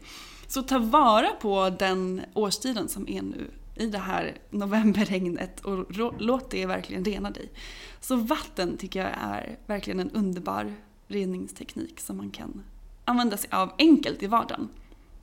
Så 0.47 0.61
ta 0.61 0.79
vara 0.79 1.29
på 1.41 1.69
den 1.79 2.21
årstiden 2.33 2.89
som 2.89 3.09
är 3.09 3.21
nu 3.21 3.51
i 3.75 3.85
det 3.85 3.97
här 3.97 4.37
novemberregnet 4.49 5.59
och 5.59 5.85
låt 6.19 6.49
det 6.49 6.65
verkligen 6.65 7.05
rena 7.05 7.31
dig. 7.31 7.49
Så 7.99 8.15
vatten 8.15 8.77
tycker 8.77 8.99
jag 8.99 9.11
är 9.21 9.57
verkligen 9.65 9.99
en 9.99 10.11
underbar 10.11 10.73
reningsteknik 11.07 11.99
som 11.99 12.17
man 12.17 12.31
kan 12.31 12.63
använda 13.05 13.37
sig 13.37 13.49
av 13.51 13.71
enkelt 13.77 14.23
i 14.23 14.27
vardagen. 14.27 14.69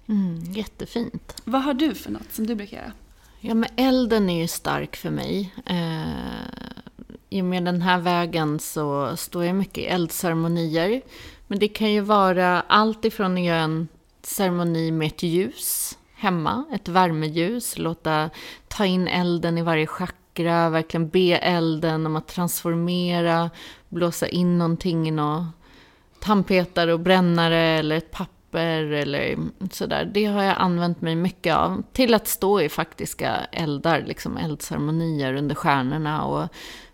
Mm, 0.07 0.43
jättefint. 0.53 1.43
Vad 1.45 1.63
har 1.63 1.75
du 1.75 1.95
för 1.95 2.11
något 2.11 2.33
som 2.33 2.47
du 2.47 2.55
brukar 2.55 2.77
göra? 2.77 2.93
Ja, 3.41 3.55
men 3.55 3.71
elden 3.77 4.31
är 4.31 4.41
ju 4.41 4.49
stark 4.49 4.97
för 4.97 5.11
mig. 5.11 5.55
Eh, 5.67 7.11
I 7.31 7.41
och 7.41 7.45
med 7.45 7.65
den 7.65 7.83
här 7.83 7.99
vägen 7.99 8.59
så 8.59 9.17
står 9.17 9.45
jag 9.45 9.57
mycket 9.57 9.79
i 9.79 9.87
eldceremonier. 9.87 11.03
Men 11.47 11.59
det 11.59 11.69
kan 11.69 11.93
ju 11.93 12.01
vara 12.01 12.61
allt 12.61 13.05
ifrån 13.05 13.35
att 13.35 13.45
göra 13.45 13.61
en 13.61 13.89
ceremoni 14.23 14.91
med 14.91 15.07
ett 15.07 15.23
ljus 15.23 15.99
hemma, 16.21 16.65
ett 16.73 16.89
värmeljus, 16.89 17.79
låta 17.79 18.31
ta 18.69 18.87
in 18.87 19.09
elden 19.09 19.59
i 19.59 19.63
varje 19.63 19.87
chakra, 19.87 20.71
verkligen 20.71 21.09
be 21.09 21.37
elden 21.37 22.07
om 22.07 22.17
att 22.17 22.29
transformera, 22.29 23.51
blåsa 23.89 24.29
in 24.29 24.59
någonting 24.59 25.09
i 25.09 25.11
något 25.11 25.47
tandpetare 26.21 26.93
och 26.93 27.01
brännare 27.01 27.59
eller 27.59 27.97
ett 27.97 28.11
papper 28.11 28.93
eller 28.93 29.39
sådär. 29.71 30.11
Det 30.15 30.25
har 30.25 30.43
jag 30.43 30.57
använt 30.59 31.01
mig 31.01 31.17
mycket 31.17 31.57
av. 31.57 31.83
Till 31.93 32.15
att 32.15 32.29
stå 32.29 32.61
i 32.61 32.69
faktiska 32.69 33.37
eldar, 33.53 34.05
liksom 34.07 34.37
eldceremonier 34.37 35.35
under 35.35 35.55
stjärnorna 35.55 36.25
och 36.25 36.49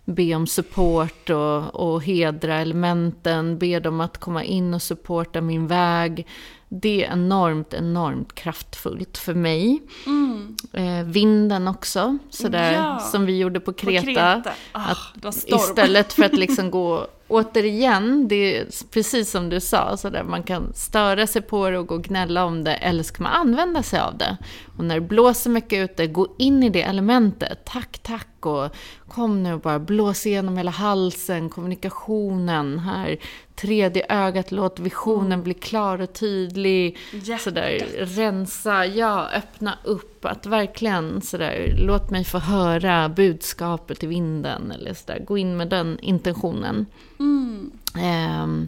be 0.05 0.35
om 0.35 0.47
support 0.47 1.29
och, 1.29 1.75
och 1.75 2.03
hedra 2.03 2.55
elementen, 2.55 3.57
be 3.57 3.79
dem 3.79 4.01
att 4.01 4.17
komma 4.17 4.43
in 4.43 4.73
och 4.73 4.81
supporta 4.81 5.41
min 5.41 5.67
väg. 5.67 6.27
Det 6.69 7.05
är 7.05 7.13
enormt, 7.13 7.73
enormt 7.73 8.35
kraftfullt 8.35 9.17
för 9.17 9.33
mig. 9.33 9.81
Mm. 10.05 10.55
Eh, 10.73 11.05
vinden 11.05 11.67
också, 11.67 12.17
sådär 12.29 12.73
Ja. 12.73 12.99
som 12.99 13.25
vi 13.25 13.37
gjorde 13.37 13.59
på 13.59 13.73
Kreta. 13.73 14.05
Kreta. 14.05 14.51
Ah, 14.71 14.91
att 15.23 15.45
istället 15.45 16.13
för 16.13 16.23
att 16.23 16.33
liksom 16.37 16.71
gå, 16.71 17.07
återigen, 17.27 18.27
det 18.27 18.57
är 18.57 18.67
precis 18.91 19.31
som 19.31 19.49
du 19.49 19.59
sa, 19.59 19.97
sådär, 19.97 20.23
man 20.23 20.43
kan 20.43 20.73
störa 20.73 21.27
sig 21.27 21.41
på 21.41 21.69
det 21.69 21.77
och 21.79 21.87
gå 21.87 21.95
och 21.95 22.03
gnälla 22.03 22.45
om 22.45 22.63
det, 22.63 22.73
eller 22.75 23.03
ska 23.03 23.23
man 23.23 23.31
använda 23.33 23.83
sig 23.83 23.99
av 23.99 24.17
det. 24.17 24.37
Och 24.77 24.83
när 24.83 24.95
det 24.95 25.07
blåser 25.07 25.49
mycket 25.49 25.91
ute, 25.91 26.07
gå 26.07 26.27
in 26.37 26.63
i 26.63 26.69
det 26.69 26.81
elementet. 26.81 27.65
Tack, 27.65 27.99
tack 27.99 28.45
och 28.45 28.75
kom 29.07 29.43
nu 29.43 29.53
och 29.53 29.59
bara 29.59 29.79
blås 29.79 30.25
igenom 30.25 30.57
hela 30.57 30.71
halsen, 30.71 31.49
kommunikationen 31.49 32.79
här. 32.79 33.17
Tredje 33.61 34.05
ögat, 34.09 34.51
låt 34.51 34.79
visionen 34.79 35.43
bli 35.43 35.53
klar 35.53 36.01
och 36.01 36.13
tydlig. 36.13 36.97
Hjärtat. 37.11 37.41
Sådär, 37.41 37.87
rensa, 37.97 38.85
ja, 38.85 39.29
öppna 39.29 39.77
upp. 39.83 40.25
Att 40.25 40.45
verkligen 40.45 41.21
sådär, 41.21 41.75
låt 41.77 42.09
mig 42.09 42.23
få 42.23 42.37
höra 42.37 43.09
budskapet 43.09 44.03
i 44.03 44.07
vinden. 44.07 44.71
Eller 44.71 44.93
sådär, 44.93 45.19
gå 45.27 45.37
in 45.37 45.57
med 45.57 45.69
den 45.69 45.99
intentionen. 45.99 46.85
Mm. 47.19 47.71
Ehm, 47.97 48.67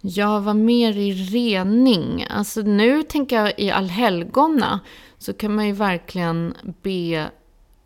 jag 0.00 0.40
var 0.40 0.54
mer 0.54 0.98
i 0.98 1.12
rening. 1.12 2.26
Alltså 2.30 2.60
nu 2.60 3.02
tänker 3.02 3.36
jag 3.36 3.52
i 3.56 3.70
allhelgona 3.70 4.80
så 5.18 5.32
kan 5.32 5.54
man 5.54 5.66
ju 5.66 5.72
verkligen 5.72 6.54
be 6.82 7.30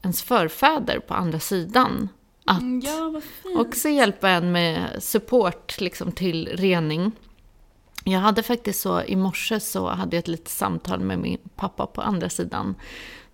ens 0.03 0.23
förfäder 0.23 0.99
på 0.99 1.15
andra 1.15 1.39
sidan 1.39 2.09
att 2.45 2.61
Mm, 2.61 2.81
Ja, 2.85 3.21
också 3.57 3.89
hjälpa 3.89 4.29
en 4.29 4.53
med 4.53 5.03
support 5.03 5.81
liksom, 5.81 6.13
till 6.13 6.49
rening. 6.53 7.13
Jag 8.05 8.21
hade 8.21 8.43
faktiskt 8.43 8.81
så, 8.81 9.03
i 9.03 9.17
morse 9.17 9.61
så 9.61 9.89
hade 9.89 10.17
jag 10.17 10.21
ett 10.23 10.29
litet 10.29 10.49
samtal 10.49 11.01
med 11.01 11.19
min 11.19 11.39
pappa 11.57 11.87
på 11.87 12.03
andra 12.03 12.29
sidan. 12.29 12.75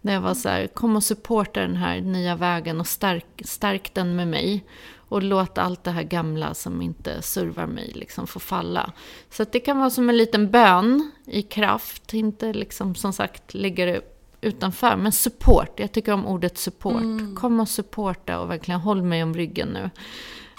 Där 0.01 0.13
jag 0.13 0.21
var 0.21 0.35
så 0.35 0.49
här, 0.49 0.67
kom 0.67 0.97
och 0.97 1.05
supporta 1.05 1.61
den 1.61 1.77
här 1.77 2.01
nya 2.01 2.37
vägen 2.37 2.81
och 2.81 2.87
stärk, 2.87 3.43
stärk 3.45 3.95
den 3.95 4.17
med 4.17 4.29
mig. 4.29 4.65
Och 4.97 5.23
låt 5.23 5.59
allt 5.59 5.85
det 5.85 5.91
här 5.91 6.03
gamla 6.03 6.55
som 6.55 6.83
inte 6.83 7.23
servar 7.23 7.67
mig 7.67 7.93
liksom 7.95 8.27
få 8.27 8.41
falla. 8.41 8.93
Så 9.31 9.45
det 9.53 9.61
kan 9.61 9.79
vara 9.79 9.91
som 9.91 10.09
en 10.09 10.17
liten 10.17 10.51
bön 10.51 11.11
i 11.27 11.43
kraft. 11.43 12.15
Inte 12.15 12.53
liksom 12.53 12.95
som 12.95 13.13
sagt 13.13 13.55
lägga 13.55 13.87
det 13.87 14.10
utanför. 14.41 14.97
Men 14.97 15.13
support. 15.13 15.81
Jag 15.81 15.93
tycker 15.93 16.13
om 16.13 16.27
ordet 16.27 16.59
support. 16.59 17.03
Kom 17.37 17.61
och 17.61 17.69
supporta 17.69 18.41
och 18.41 18.51
verkligen 18.51 18.81
håll 18.81 19.03
mig 19.03 19.23
om 19.23 19.35
ryggen 19.35 19.69
nu. 19.69 19.91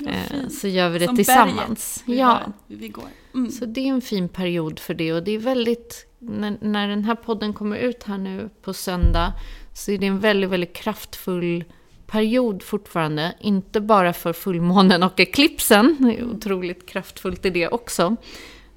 Eh, 0.09 0.47
så 0.49 0.67
gör 0.67 0.89
vi 0.89 0.99
det 0.99 1.05
Som 1.05 1.15
tillsammans. 1.15 2.03
vi, 2.07 2.19
Ja. 2.19 2.39
vi 2.67 2.87
går. 2.87 3.03
Mm. 3.33 3.51
Så 3.51 3.65
det 3.65 3.81
är 3.81 3.87
en 3.87 4.01
fin 4.01 4.29
period 4.29 4.79
för 4.79 4.93
det 4.93 5.13
och 5.13 5.23
det 5.23 5.31
är 5.31 5.39
väldigt, 5.39 6.05
när, 6.19 6.57
när 6.61 6.87
den 6.87 7.03
här 7.03 7.15
podden 7.15 7.53
kommer 7.53 7.77
ut 7.77 8.03
här 8.03 8.17
nu 8.17 8.49
på 8.61 8.73
söndag, 8.73 9.33
så 9.73 9.91
är 9.91 9.97
det 9.97 10.05
en 10.07 10.19
väldigt, 10.19 10.49
väldigt 10.49 10.73
kraftfull 10.75 11.63
period 12.07 12.63
fortfarande. 12.63 13.35
Inte 13.39 13.81
bara 13.81 14.13
för 14.13 14.33
fullmånen 14.33 15.03
och 15.03 15.19
eklipsen, 15.19 15.95
det 15.99 16.19
är 16.19 16.23
otroligt 16.25 16.85
kraftfullt 16.87 17.45
i 17.45 17.49
det 17.49 17.67
också. 17.67 18.15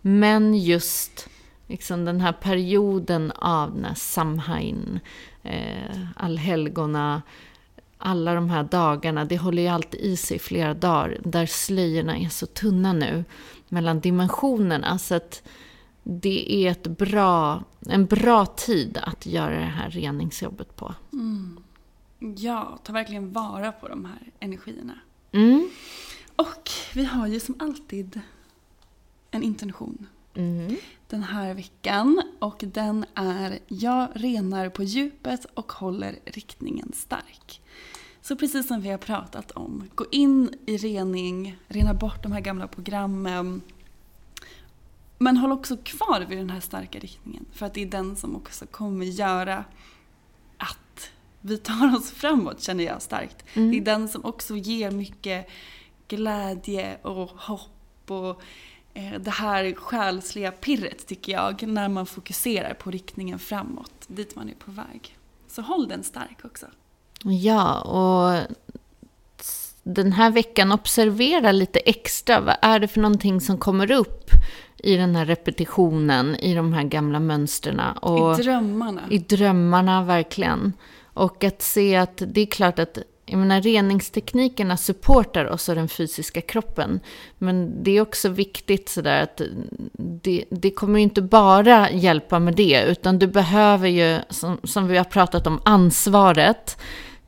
Men 0.00 0.54
just 0.54 1.28
liksom 1.66 2.04
den 2.04 2.20
här 2.20 2.32
perioden 2.32 3.30
av 3.30 3.76
när 3.76 3.94
Samhain, 3.94 5.00
eh, 5.42 6.06
allhelgona, 6.16 7.22
alla 7.98 8.34
de 8.34 8.50
här 8.50 8.62
dagarna, 8.62 9.24
det 9.24 9.38
håller 9.38 9.62
ju 9.62 9.68
alltid 9.68 10.00
i 10.00 10.16
sig 10.16 10.38
flera 10.38 10.74
dagar, 10.74 11.18
där 11.24 11.46
slöjorna 11.46 12.18
är 12.18 12.28
så 12.28 12.46
tunna 12.46 12.92
nu 12.92 13.24
mellan 13.68 14.00
dimensionerna. 14.00 14.98
Så 14.98 15.14
att 15.14 15.42
det 16.02 16.52
är 16.52 16.70
ett 16.70 16.86
bra, 16.86 17.64
en 17.88 18.06
bra 18.06 18.46
tid 18.46 18.98
att 19.02 19.26
göra 19.26 19.54
det 19.54 19.64
här 19.64 19.90
reningsjobbet 19.90 20.76
på. 20.76 20.94
Ja, 22.36 22.78
ta 22.82 22.92
verkligen 22.92 23.32
vara 23.32 23.72
på 23.72 23.88
de 23.88 24.04
här 24.04 24.32
energierna. 24.40 24.98
Mm. 25.32 25.70
Och 26.36 26.70
vi 26.94 27.04
har 27.04 27.26
ju 27.26 27.40
som 27.40 27.54
alltid 27.58 28.20
en 29.30 29.42
intention 29.42 30.06
Mm. 30.36 30.76
den 31.08 31.22
här 31.22 31.54
veckan 31.54 32.22
och 32.38 32.64
den 32.66 33.04
är 33.14 33.58
Jag 33.68 34.08
renar 34.14 34.68
på 34.68 34.82
djupet 34.82 35.44
och 35.54 35.72
håller 35.72 36.18
riktningen 36.24 36.92
stark. 36.94 37.60
Så 38.20 38.36
precis 38.36 38.68
som 38.68 38.80
vi 38.80 38.88
har 38.88 38.98
pratat 38.98 39.50
om, 39.50 39.90
gå 39.94 40.04
in 40.10 40.58
i 40.66 40.76
rening, 40.76 41.56
rena 41.68 41.94
bort 41.94 42.22
de 42.22 42.32
här 42.32 42.40
gamla 42.40 42.68
programmen. 42.68 43.62
Men 45.18 45.36
håll 45.36 45.52
också 45.52 45.76
kvar 45.76 46.26
vid 46.28 46.38
den 46.38 46.50
här 46.50 46.60
starka 46.60 46.98
riktningen 46.98 47.44
för 47.52 47.66
att 47.66 47.74
det 47.74 47.82
är 47.82 47.86
den 47.86 48.16
som 48.16 48.36
också 48.36 48.66
kommer 48.66 49.04
göra 49.04 49.64
att 50.58 51.10
vi 51.40 51.58
tar 51.58 51.96
oss 51.96 52.10
framåt 52.10 52.62
känner 52.62 52.84
jag 52.84 53.02
starkt. 53.02 53.44
Mm. 53.54 53.70
Det 53.70 53.76
är 53.76 53.80
den 53.80 54.08
som 54.08 54.24
också 54.24 54.56
ger 54.56 54.90
mycket 54.90 55.48
glädje 56.08 56.96
och 57.02 57.28
hopp 57.28 58.10
och 58.10 58.42
det 59.20 59.30
här 59.30 59.74
själsliga 59.74 60.50
pirret 60.52 61.06
tycker 61.06 61.32
jag 61.32 61.68
när 61.68 61.88
man 61.88 62.06
fokuserar 62.06 62.74
på 62.74 62.90
riktningen 62.90 63.38
framåt, 63.38 63.92
dit 64.06 64.36
man 64.36 64.48
är 64.48 64.54
på 64.54 64.70
väg. 64.70 65.18
Så 65.48 65.62
håll 65.62 65.88
den 65.88 66.02
stark 66.02 66.38
också. 66.44 66.66
Ja, 67.22 67.80
och 67.80 68.54
den 69.82 70.12
här 70.12 70.30
veckan 70.30 70.72
observera 70.72 71.52
lite 71.52 71.78
extra. 71.78 72.40
Vad 72.40 72.56
är 72.62 72.78
det 72.78 72.88
för 72.88 73.00
någonting 73.00 73.40
som 73.40 73.58
kommer 73.58 73.90
upp 73.90 74.30
i 74.76 74.96
den 74.96 75.16
här 75.16 75.26
repetitionen, 75.26 76.36
i 76.36 76.54
de 76.54 76.72
här 76.72 76.82
gamla 76.82 77.20
mönstren? 77.20 77.80
Och 77.80 78.40
I 78.40 78.42
drömmarna. 78.42 79.02
I 79.10 79.18
drömmarna, 79.18 80.04
verkligen. 80.04 80.72
Och 81.02 81.44
att 81.44 81.62
se 81.62 81.96
att 81.96 82.22
det 82.26 82.40
är 82.40 82.46
klart 82.46 82.78
att 82.78 82.98
jag 83.26 83.38
menar, 83.38 83.60
reningsteknikerna 83.60 84.76
supportar 84.76 85.44
oss 85.44 85.68
och 85.68 85.74
den 85.74 85.88
fysiska 85.88 86.40
kroppen. 86.40 87.00
Men 87.38 87.82
det 87.82 87.90
är 87.90 88.00
också 88.00 88.28
viktigt 88.28 88.88
sådär 88.88 89.22
att 89.22 89.40
det, 89.98 90.44
det 90.50 90.70
kommer 90.70 90.98
ju 90.98 91.02
inte 91.02 91.22
bara 91.22 91.90
hjälpa 91.90 92.38
med 92.38 92.54
det, 92.54 92.82
utan 92.82 93.18
du 93.18 93.26
behöver 93.26 93.88
ju, 93.88 94.18
som, 94.30 94.58
som 94.64 94.88
vi 94.88 94.96
har 94.96 95.04
pratat 95.04 95.46
om, 95.46 95.60
ansvaret. 95.64 96.78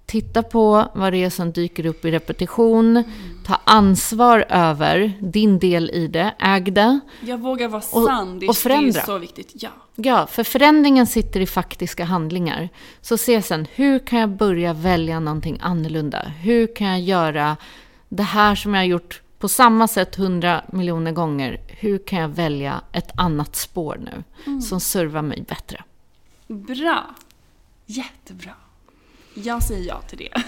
Titta 0.07 0.43
på 0.43 0.89
vad 0.95 1.13
det 1.13 1.25
är 1.25 1.31
som 1.31 1.53
dyker 1.53 1.87
upp 1.87 2.05
i 2.05 2.11
repetition. 2.11 3.05
Ta 3.45 3.61
ansvar 3.65 4.45
över 4.49 5.13
din 5.21 5.59
del 5.59 5.91
i 5.91 6.07
det. 6.09 6.35
Äg 6.39 6.61
det. 6.61 7.01
Jag 7.21 7.39
vågar 7.39 7.69
vara 7.69 7.81
sann, 7.83 8.39
det, 8.39 8.47
det 8.47 8.75
är 8.75 9.07
så 9.07 9.19
viktigt. 9.19 9.53
Ja. 9.55 9.71
Ja, 9.95 10.27
för 10.27 10.45
förändringen 10.45 11.07
sitter 11.07 11.41
i 11.41 11.47
faktiska 11.47 12.05
handlingar. 12.05 12.69
Så 13.01 13.19
se 13.19 13.43
sen, 13.43 13.67
hur 13.75 13.99
kan 13.99 14.19
jag 14.19 14.29
börja 14.29 14.73
välja 14.73 15.21
någonting 15.21 15.59
annorlunda? 15.63 16.23
Hur 16.23 16.75
kan 16.75 16.87
jag 16.87 17.01
göra 17.01 17.57
det 18.09 18.23
här 18.23 18.55
som 18.55 18.75
jag 18.75 18.81
har 18.81 18.87
gjort 18.87 19.23
på 19.39 19.49
samma 19.49 19.89
sätt 19.89 20.17
hundra 20.17 20.65
miljoner 20.73 21.13
gånger? 21.13 21.61
Hur 21.67 21.99
kan 21.99 22.19
jag 22.19 22.29
välja 22.29 22.81
ett 22.93 23.11
annat 23.19 23.57
spår 23.57 24.01
nu 24.01 24.25
som 24.61 24.81
servar 24.81 25.23
mig 25.23 25.45
bättre? 25.49 25.85
Bra. 26.47 27.05
Jättebra. 27.87 28.53
Jag 29.45 29.63
säger 29.63 29.89
ja 29.89 30.01
till 30.01 30.19
det. 30.19 30.43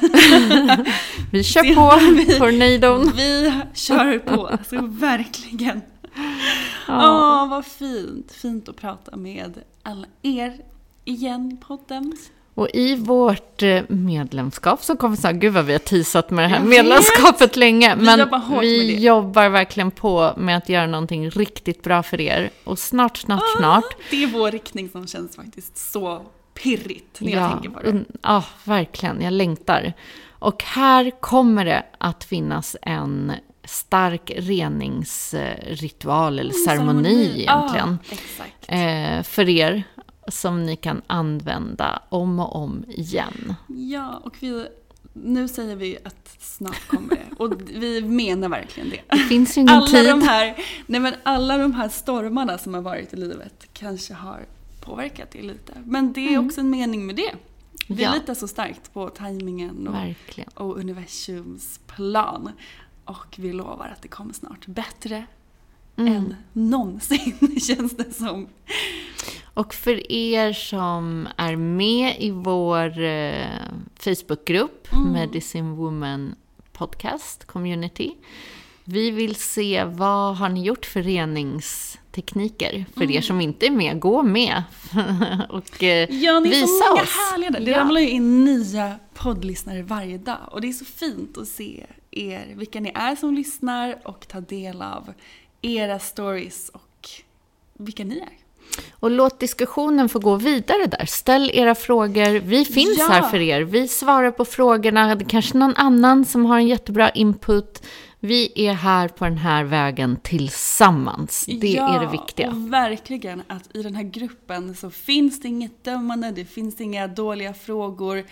Vi 1.32 1.44
kör 1.44 1.62
Se 1.62 1.74
på, 1.74 1.98
vi- 2.14 2.38
tornadon. 2.38 3.12
Vi 3.16 3.52
kör 3.74 4.18
på, 4.18 4.46
alltså 4.46 4.76
verkligen. 4.82 5.80
Åh, 6.88 7.48
vad 7.50 7.66
fint. 7.66 8.32
Fint 8.32 8.68
att 8.68 8.76
prata 8.76 9.16
med 9.16 9.58
alla 9.82 10.06
er 10.22 10.56
igen 11.04 11.52
i 11.52 11.64
podden. 11.64 12.16
Och 12.54 12.68
i 12.74 12.94
vårt 12.94 13.62
eh, 13.62 13.82
medlemskap 13.88 14.84
så 14.84 14.96
kommer 14.96 15.16
vi 15.16 15.22
säga, 15.22 15.32
gud 15.32 15.52
vad 15.52 15.64
vi 15.64 15.72
har 15.72 15.78
teasat 15.78 16.30
med 16.30 16.44
det 16.44 16.48
här 16.48 16.64
medlemskapet 16.64 17.56
länge. 17.56 17.94
Vi 17.96 18.04
Men 18.04 18.18
jobbar 18.18 18.60
vi 18.60 18.78
med 18.78 18.86
det. 18.96 19.02
jobbar 19.02 19.48
verkligen 19.48 19.90
på 19.90 20.32
med 20.36 20.56
att 20.56 20.68
göra 20.68 20.86
någonting 20.86 21.30
riktigt 21.30 21.82
bra 21.82 22.02
för 22.02 22.20
er. 22.20 22.50
Och 22.64 22.78
snart, 22.78 23.16
snart, 23.16 23.42
snart. 23.58 23.84
Det 24.10 24.22
är 24.22 24.26
vår 24.26 24.50
riktning 24.50 24.88
som 24.88 25.06
känns 25.06 25.36
faktiskt 25.36 25.92
så 25.92 26.22
pirrigt 26.62 27.20
när 27.20 27.32
jag 27.32 27.52
tänker 27.52 27.70
på 27.70 27.80
det. 27.80 27.88
un- 27.92 28.16
ja, 28.22 28.44
verkligen. 28.64 29.20
Jag 29.22 29.32
längtar. 29.32 29.92
Och 30.30 30.62
här 30.64 31.10
kommer 31.20 31.64
det 31.64 31.84
att 31.98 32.24
finnas 32.24 32.76
en 32.82 33.32
stark 33.64 34.30
reningsritual 34.36 36.38
eller 36.38 36.52
ceremoni 36.66 37.40
egentligen. 37.40 37.98
Ja. 38.66 38.74
Eh, 38.74 39.22
för 39.22 39.48
er 39.48 39.82
som 40.28 40.66
ni 40.66 40.76
kan 40.76 41.02
använda 41.06 42.02
om 42.08 42.40
och 42.40 42.56
om 42.56 42.84
igen. 42.88 43.54
Ja, 43.66 44.20
och 44.24 44.36
vi, 44.40 44.66
nu 45.12 45.48
säger 45.48 45.76
vi 45.76 45.98
att 46.04 46.36
snart 46.40 46.88
kommer 46.88 47.08
det. 47.10 47.36
Och 47.36 47.52
vi 47.68 48.02
menar 48.02 48.48
verkligen 48.48 48.90
det. 48.90 49.00
Det 49.16 49.22
finns 49.22 49.56
ju 49.56 49.60
ingen 49.60 49.74
Alla 49.74 49.86
tid. 49.86 50.08
de, 50.08 50.22
här, 50.22 50.54
nej 50.86 51.00
men 51.00 51.14
alla 51.22 51.58
de 51.58 51.74
här 51.74 51.88
stormarna 51.88 52.58
som 52.58 52.74
har 52.74 52.80
varit 52.80 53.12
i 53.12 53.16
livet 53.16 53.66
kanske 53.72 54.14
har 54.14 54.40
påverkat 54.88 55.30
det 55.30 55.42
lite. 55.42 55.72
Men 55.86 56.12
det 56.12 56.20
är 56.20 56.28
Mm. 56.32 56.46
också 56.46 56.60
en 56.60 56.70
mening 56.70 57.06
med 57.06 57.16
det. 57.16 57.34
Vi 57.88 58.02
Ja. 58.02 58.14
litar 58.14 58.34
så 58.34 58.48
starkt 58.48 58.92
på 58.94 59.08
tajmingen 59.08 59.88
och, 59.88 60.64
och 60.68 60.76
universums 60.78 61.80
plan. 61.86 62.50
Och 63.04 63.34
vi 63.38 63.52
lovar 63.52 63.88
att 63.96 64.02
det 64.02 64.08
kommer 64.08 64.32
snart. 64.34 64.66
Bättre 64.66 65.26
Mm. 65.96 66.12
än 66.14 66.34
någonsin 66.52 67.60
känns 67.60 67.96
det 67.96 68.12
som. 68.12 68.46
Och 69.54 69.74
för 69.74 70.12
er 70.12 70.52
som 70.52 71.28
är 71.36 71.56
med 71.56 72.16
i 72.20 72.30
vår 72.30 73.00
eh, 73.00 73.46
Facebookgrupp, 73.96 74.88
Medicine 75.12 75.70
Woman 75.70 76.34
Podcast 76.72 77.44
Community. 77.44 78.14
Vi 78.90 79.10
vill 79.10 79.34
se 79.34 79.84
vad 79.84 80.36
har 80.36 80.48
ni 80.48 80.62
gjort 80.62 80.86
för 80.86 81.02
reningstekniker? 81.02 82.84
För 82.96 83.10
er 83.10 83.20
som 83.20 83.40
inte 83.40 83.66
är 83.66 83.70
med, 83.70 84.00
gå 84.00 84.22
med 84.22 84.62
och 85.48 85.82
eh, 85.82 86.10
Ja, 86.14 86.40
ni 86.40 86.48
är 86.48 86.52
visa 86.54 86.66
så 86.66 86.90
många 86.90 87.02
oss. 87.02 87.16
härliga. 87.32 87.50
Det 87.50 87.70
Ja. 87.70 87.78
ramlar 87.78 88.00
ju 88.00 88.10
in 88.10 88.44
nya 88.44 88.94
poddlyssnare 89.14 89.82
varje 89.82 90.18
dag. 90.18 90.38
Och 90.50 90.60
det 90.60 90.68
är 90.68 90.72
så 90.72 90.84
fint 90.84 91.38
att 91.38 91.48
se 91.48 91.86
er, 92.10 92.52
vilka 92.56 92.80
ni 92.80 92.92
är 92.94 93.16
som 93.16 93.34
lyssnar 93.34 93.98
och 94.04 94.28
ta 94.28 94.40
del 94.40 94.82
av 94.82 95.12
era 95.62 95.98
stories 95.98 96.68
och 96.68 97.08
vilka 97.78 98.04
ni 98.04 98.18
är. 98.18 98.28
Och 98.92 99.10
låt 99.10 99.40
diskussionen 99.40 100.08
få 100.08 100.18
gå 100.18 100.36
vidare 100.36 100.86
där. 100.86 101.06
Ställ 101.06 101.50
era 101.54 101.74
frågor. 101.74 102.40
Vi 102.40 102.64
finns 102.64 102.98
Ja. 102.98 103.06
här 103.08 103.22
för 103.22 103.40
er. 103.40 103.60
Vi 103.60 103.88
svarar 103.88 104.30
på 104.30 104.44
frågorna. 104.44 105.14
Det 105.14 105.24
är 105.24 105.28
kanske 105.28 105.58
någon 105.58 105.74
annan 105.76 106.24
som 106.24 106.46
har 106.46 106.56
en 106.58 106.66
jättebra 106.68 107.10
input. 107.10 107.82
Vi 108.20 108.52
är 108.68 108.72
här 108.72 109.08
på 109.08 109.24
den 109.24 109.38
här 109.38 109.64
vägen 109.64 110.16
tillsammans. 110.22 111.46
Det 111.46 111.68
ja, 111.68 111.88
är 111.96 112.00
det 112.04 112.12
viktiga. 112.12 112.50
och 112.50 112.72
verkligen 112.72 113.42
att 113.46 113.76
i 113.76 113.82
den 113.82 113.94
här 113.94 114.02
gruppen 114.02 114.74
så 114.74 114.90
finns 114.90 115.40
det 115.40 115.48
inget 115.48 115.84
dömande, 115.84 116.30
det 116.30 116.44
finns 116.44 116.80
inga 116.80 117.06
dåliga 117.08 117.54
frågor, 117.54 118.24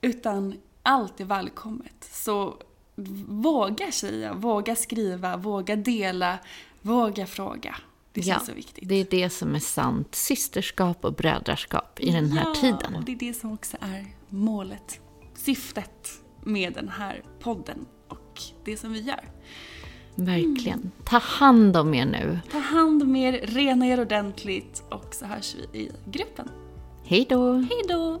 utan 0.00 0.54
allt 0.82 1.20
är 1.20 1.24
välkommet. 1.24 2.08
Så 2.12 2.54
våga 3.26 3.92
säga, 3.92 4.34
våga 4.34 4.76
skriva, 4.76 5.36
våga 5.36 5.76
dela, 5.76 6.38
våga 6.82 7.26
fråga. 7.26 7.76
Det 8.12 8.22
känns 8.22 8.42
Ja, 8.42 8.46
så 8.46 8.52
viktigt. 8.52 8.88
Det 8.88 8.94
är 8.94 9.06
det 9.10 9.30
som 9.30 9.54
är 9.54 9.58
sant 9.58 10.14
systerskap 10.14 11.04
och 11.04 11.14
brödraskap 11.14 12.00
i 12.00 12.10
den 12.10 12.30
här 12.30 12.46
ja, 12.48 12.54
tiden. 12.54 12.94
och 12.96 13.04
det 13.04 13.12
är 13.12 13.16
det 13.16 13.34
som 13.34 13.52
också 13.52 13.76
är 13.80 14.06
målet, 14.28 15.00
syftet 15.34 16.10
med 16.44 16.72
den 16.72 16.88
här 16.88 17.22
podden 17.40 17.86
det 18.64 18.76
som 18.76 18.92
vi 18.92 19.00
gör. 19.00 19.24
Verkligen. 20.14 20.90
Ta 21.04 21.18
hand 21.18 21.76
om 21.76 21.94
er 21.94 22.06
nu. 22.06 22.38
Ta 22.52 22.58
hand 22.58 23.02
om 23.02 23.16
er, 23.16 23.32
rena 23.32 23.86
er 23.86 24.00
ordentligt 24.00 24.82
och 24.90 25.14
så 25.14 25.26
hörs 25.26 25.54
vi 25.54 25.78
i 25.78 25.90
gruppen. 26.04 26.48
Hej 27.04 27.26
då! 27.28 27.52
Hej 27.52 27.82
då! 27.88 28.20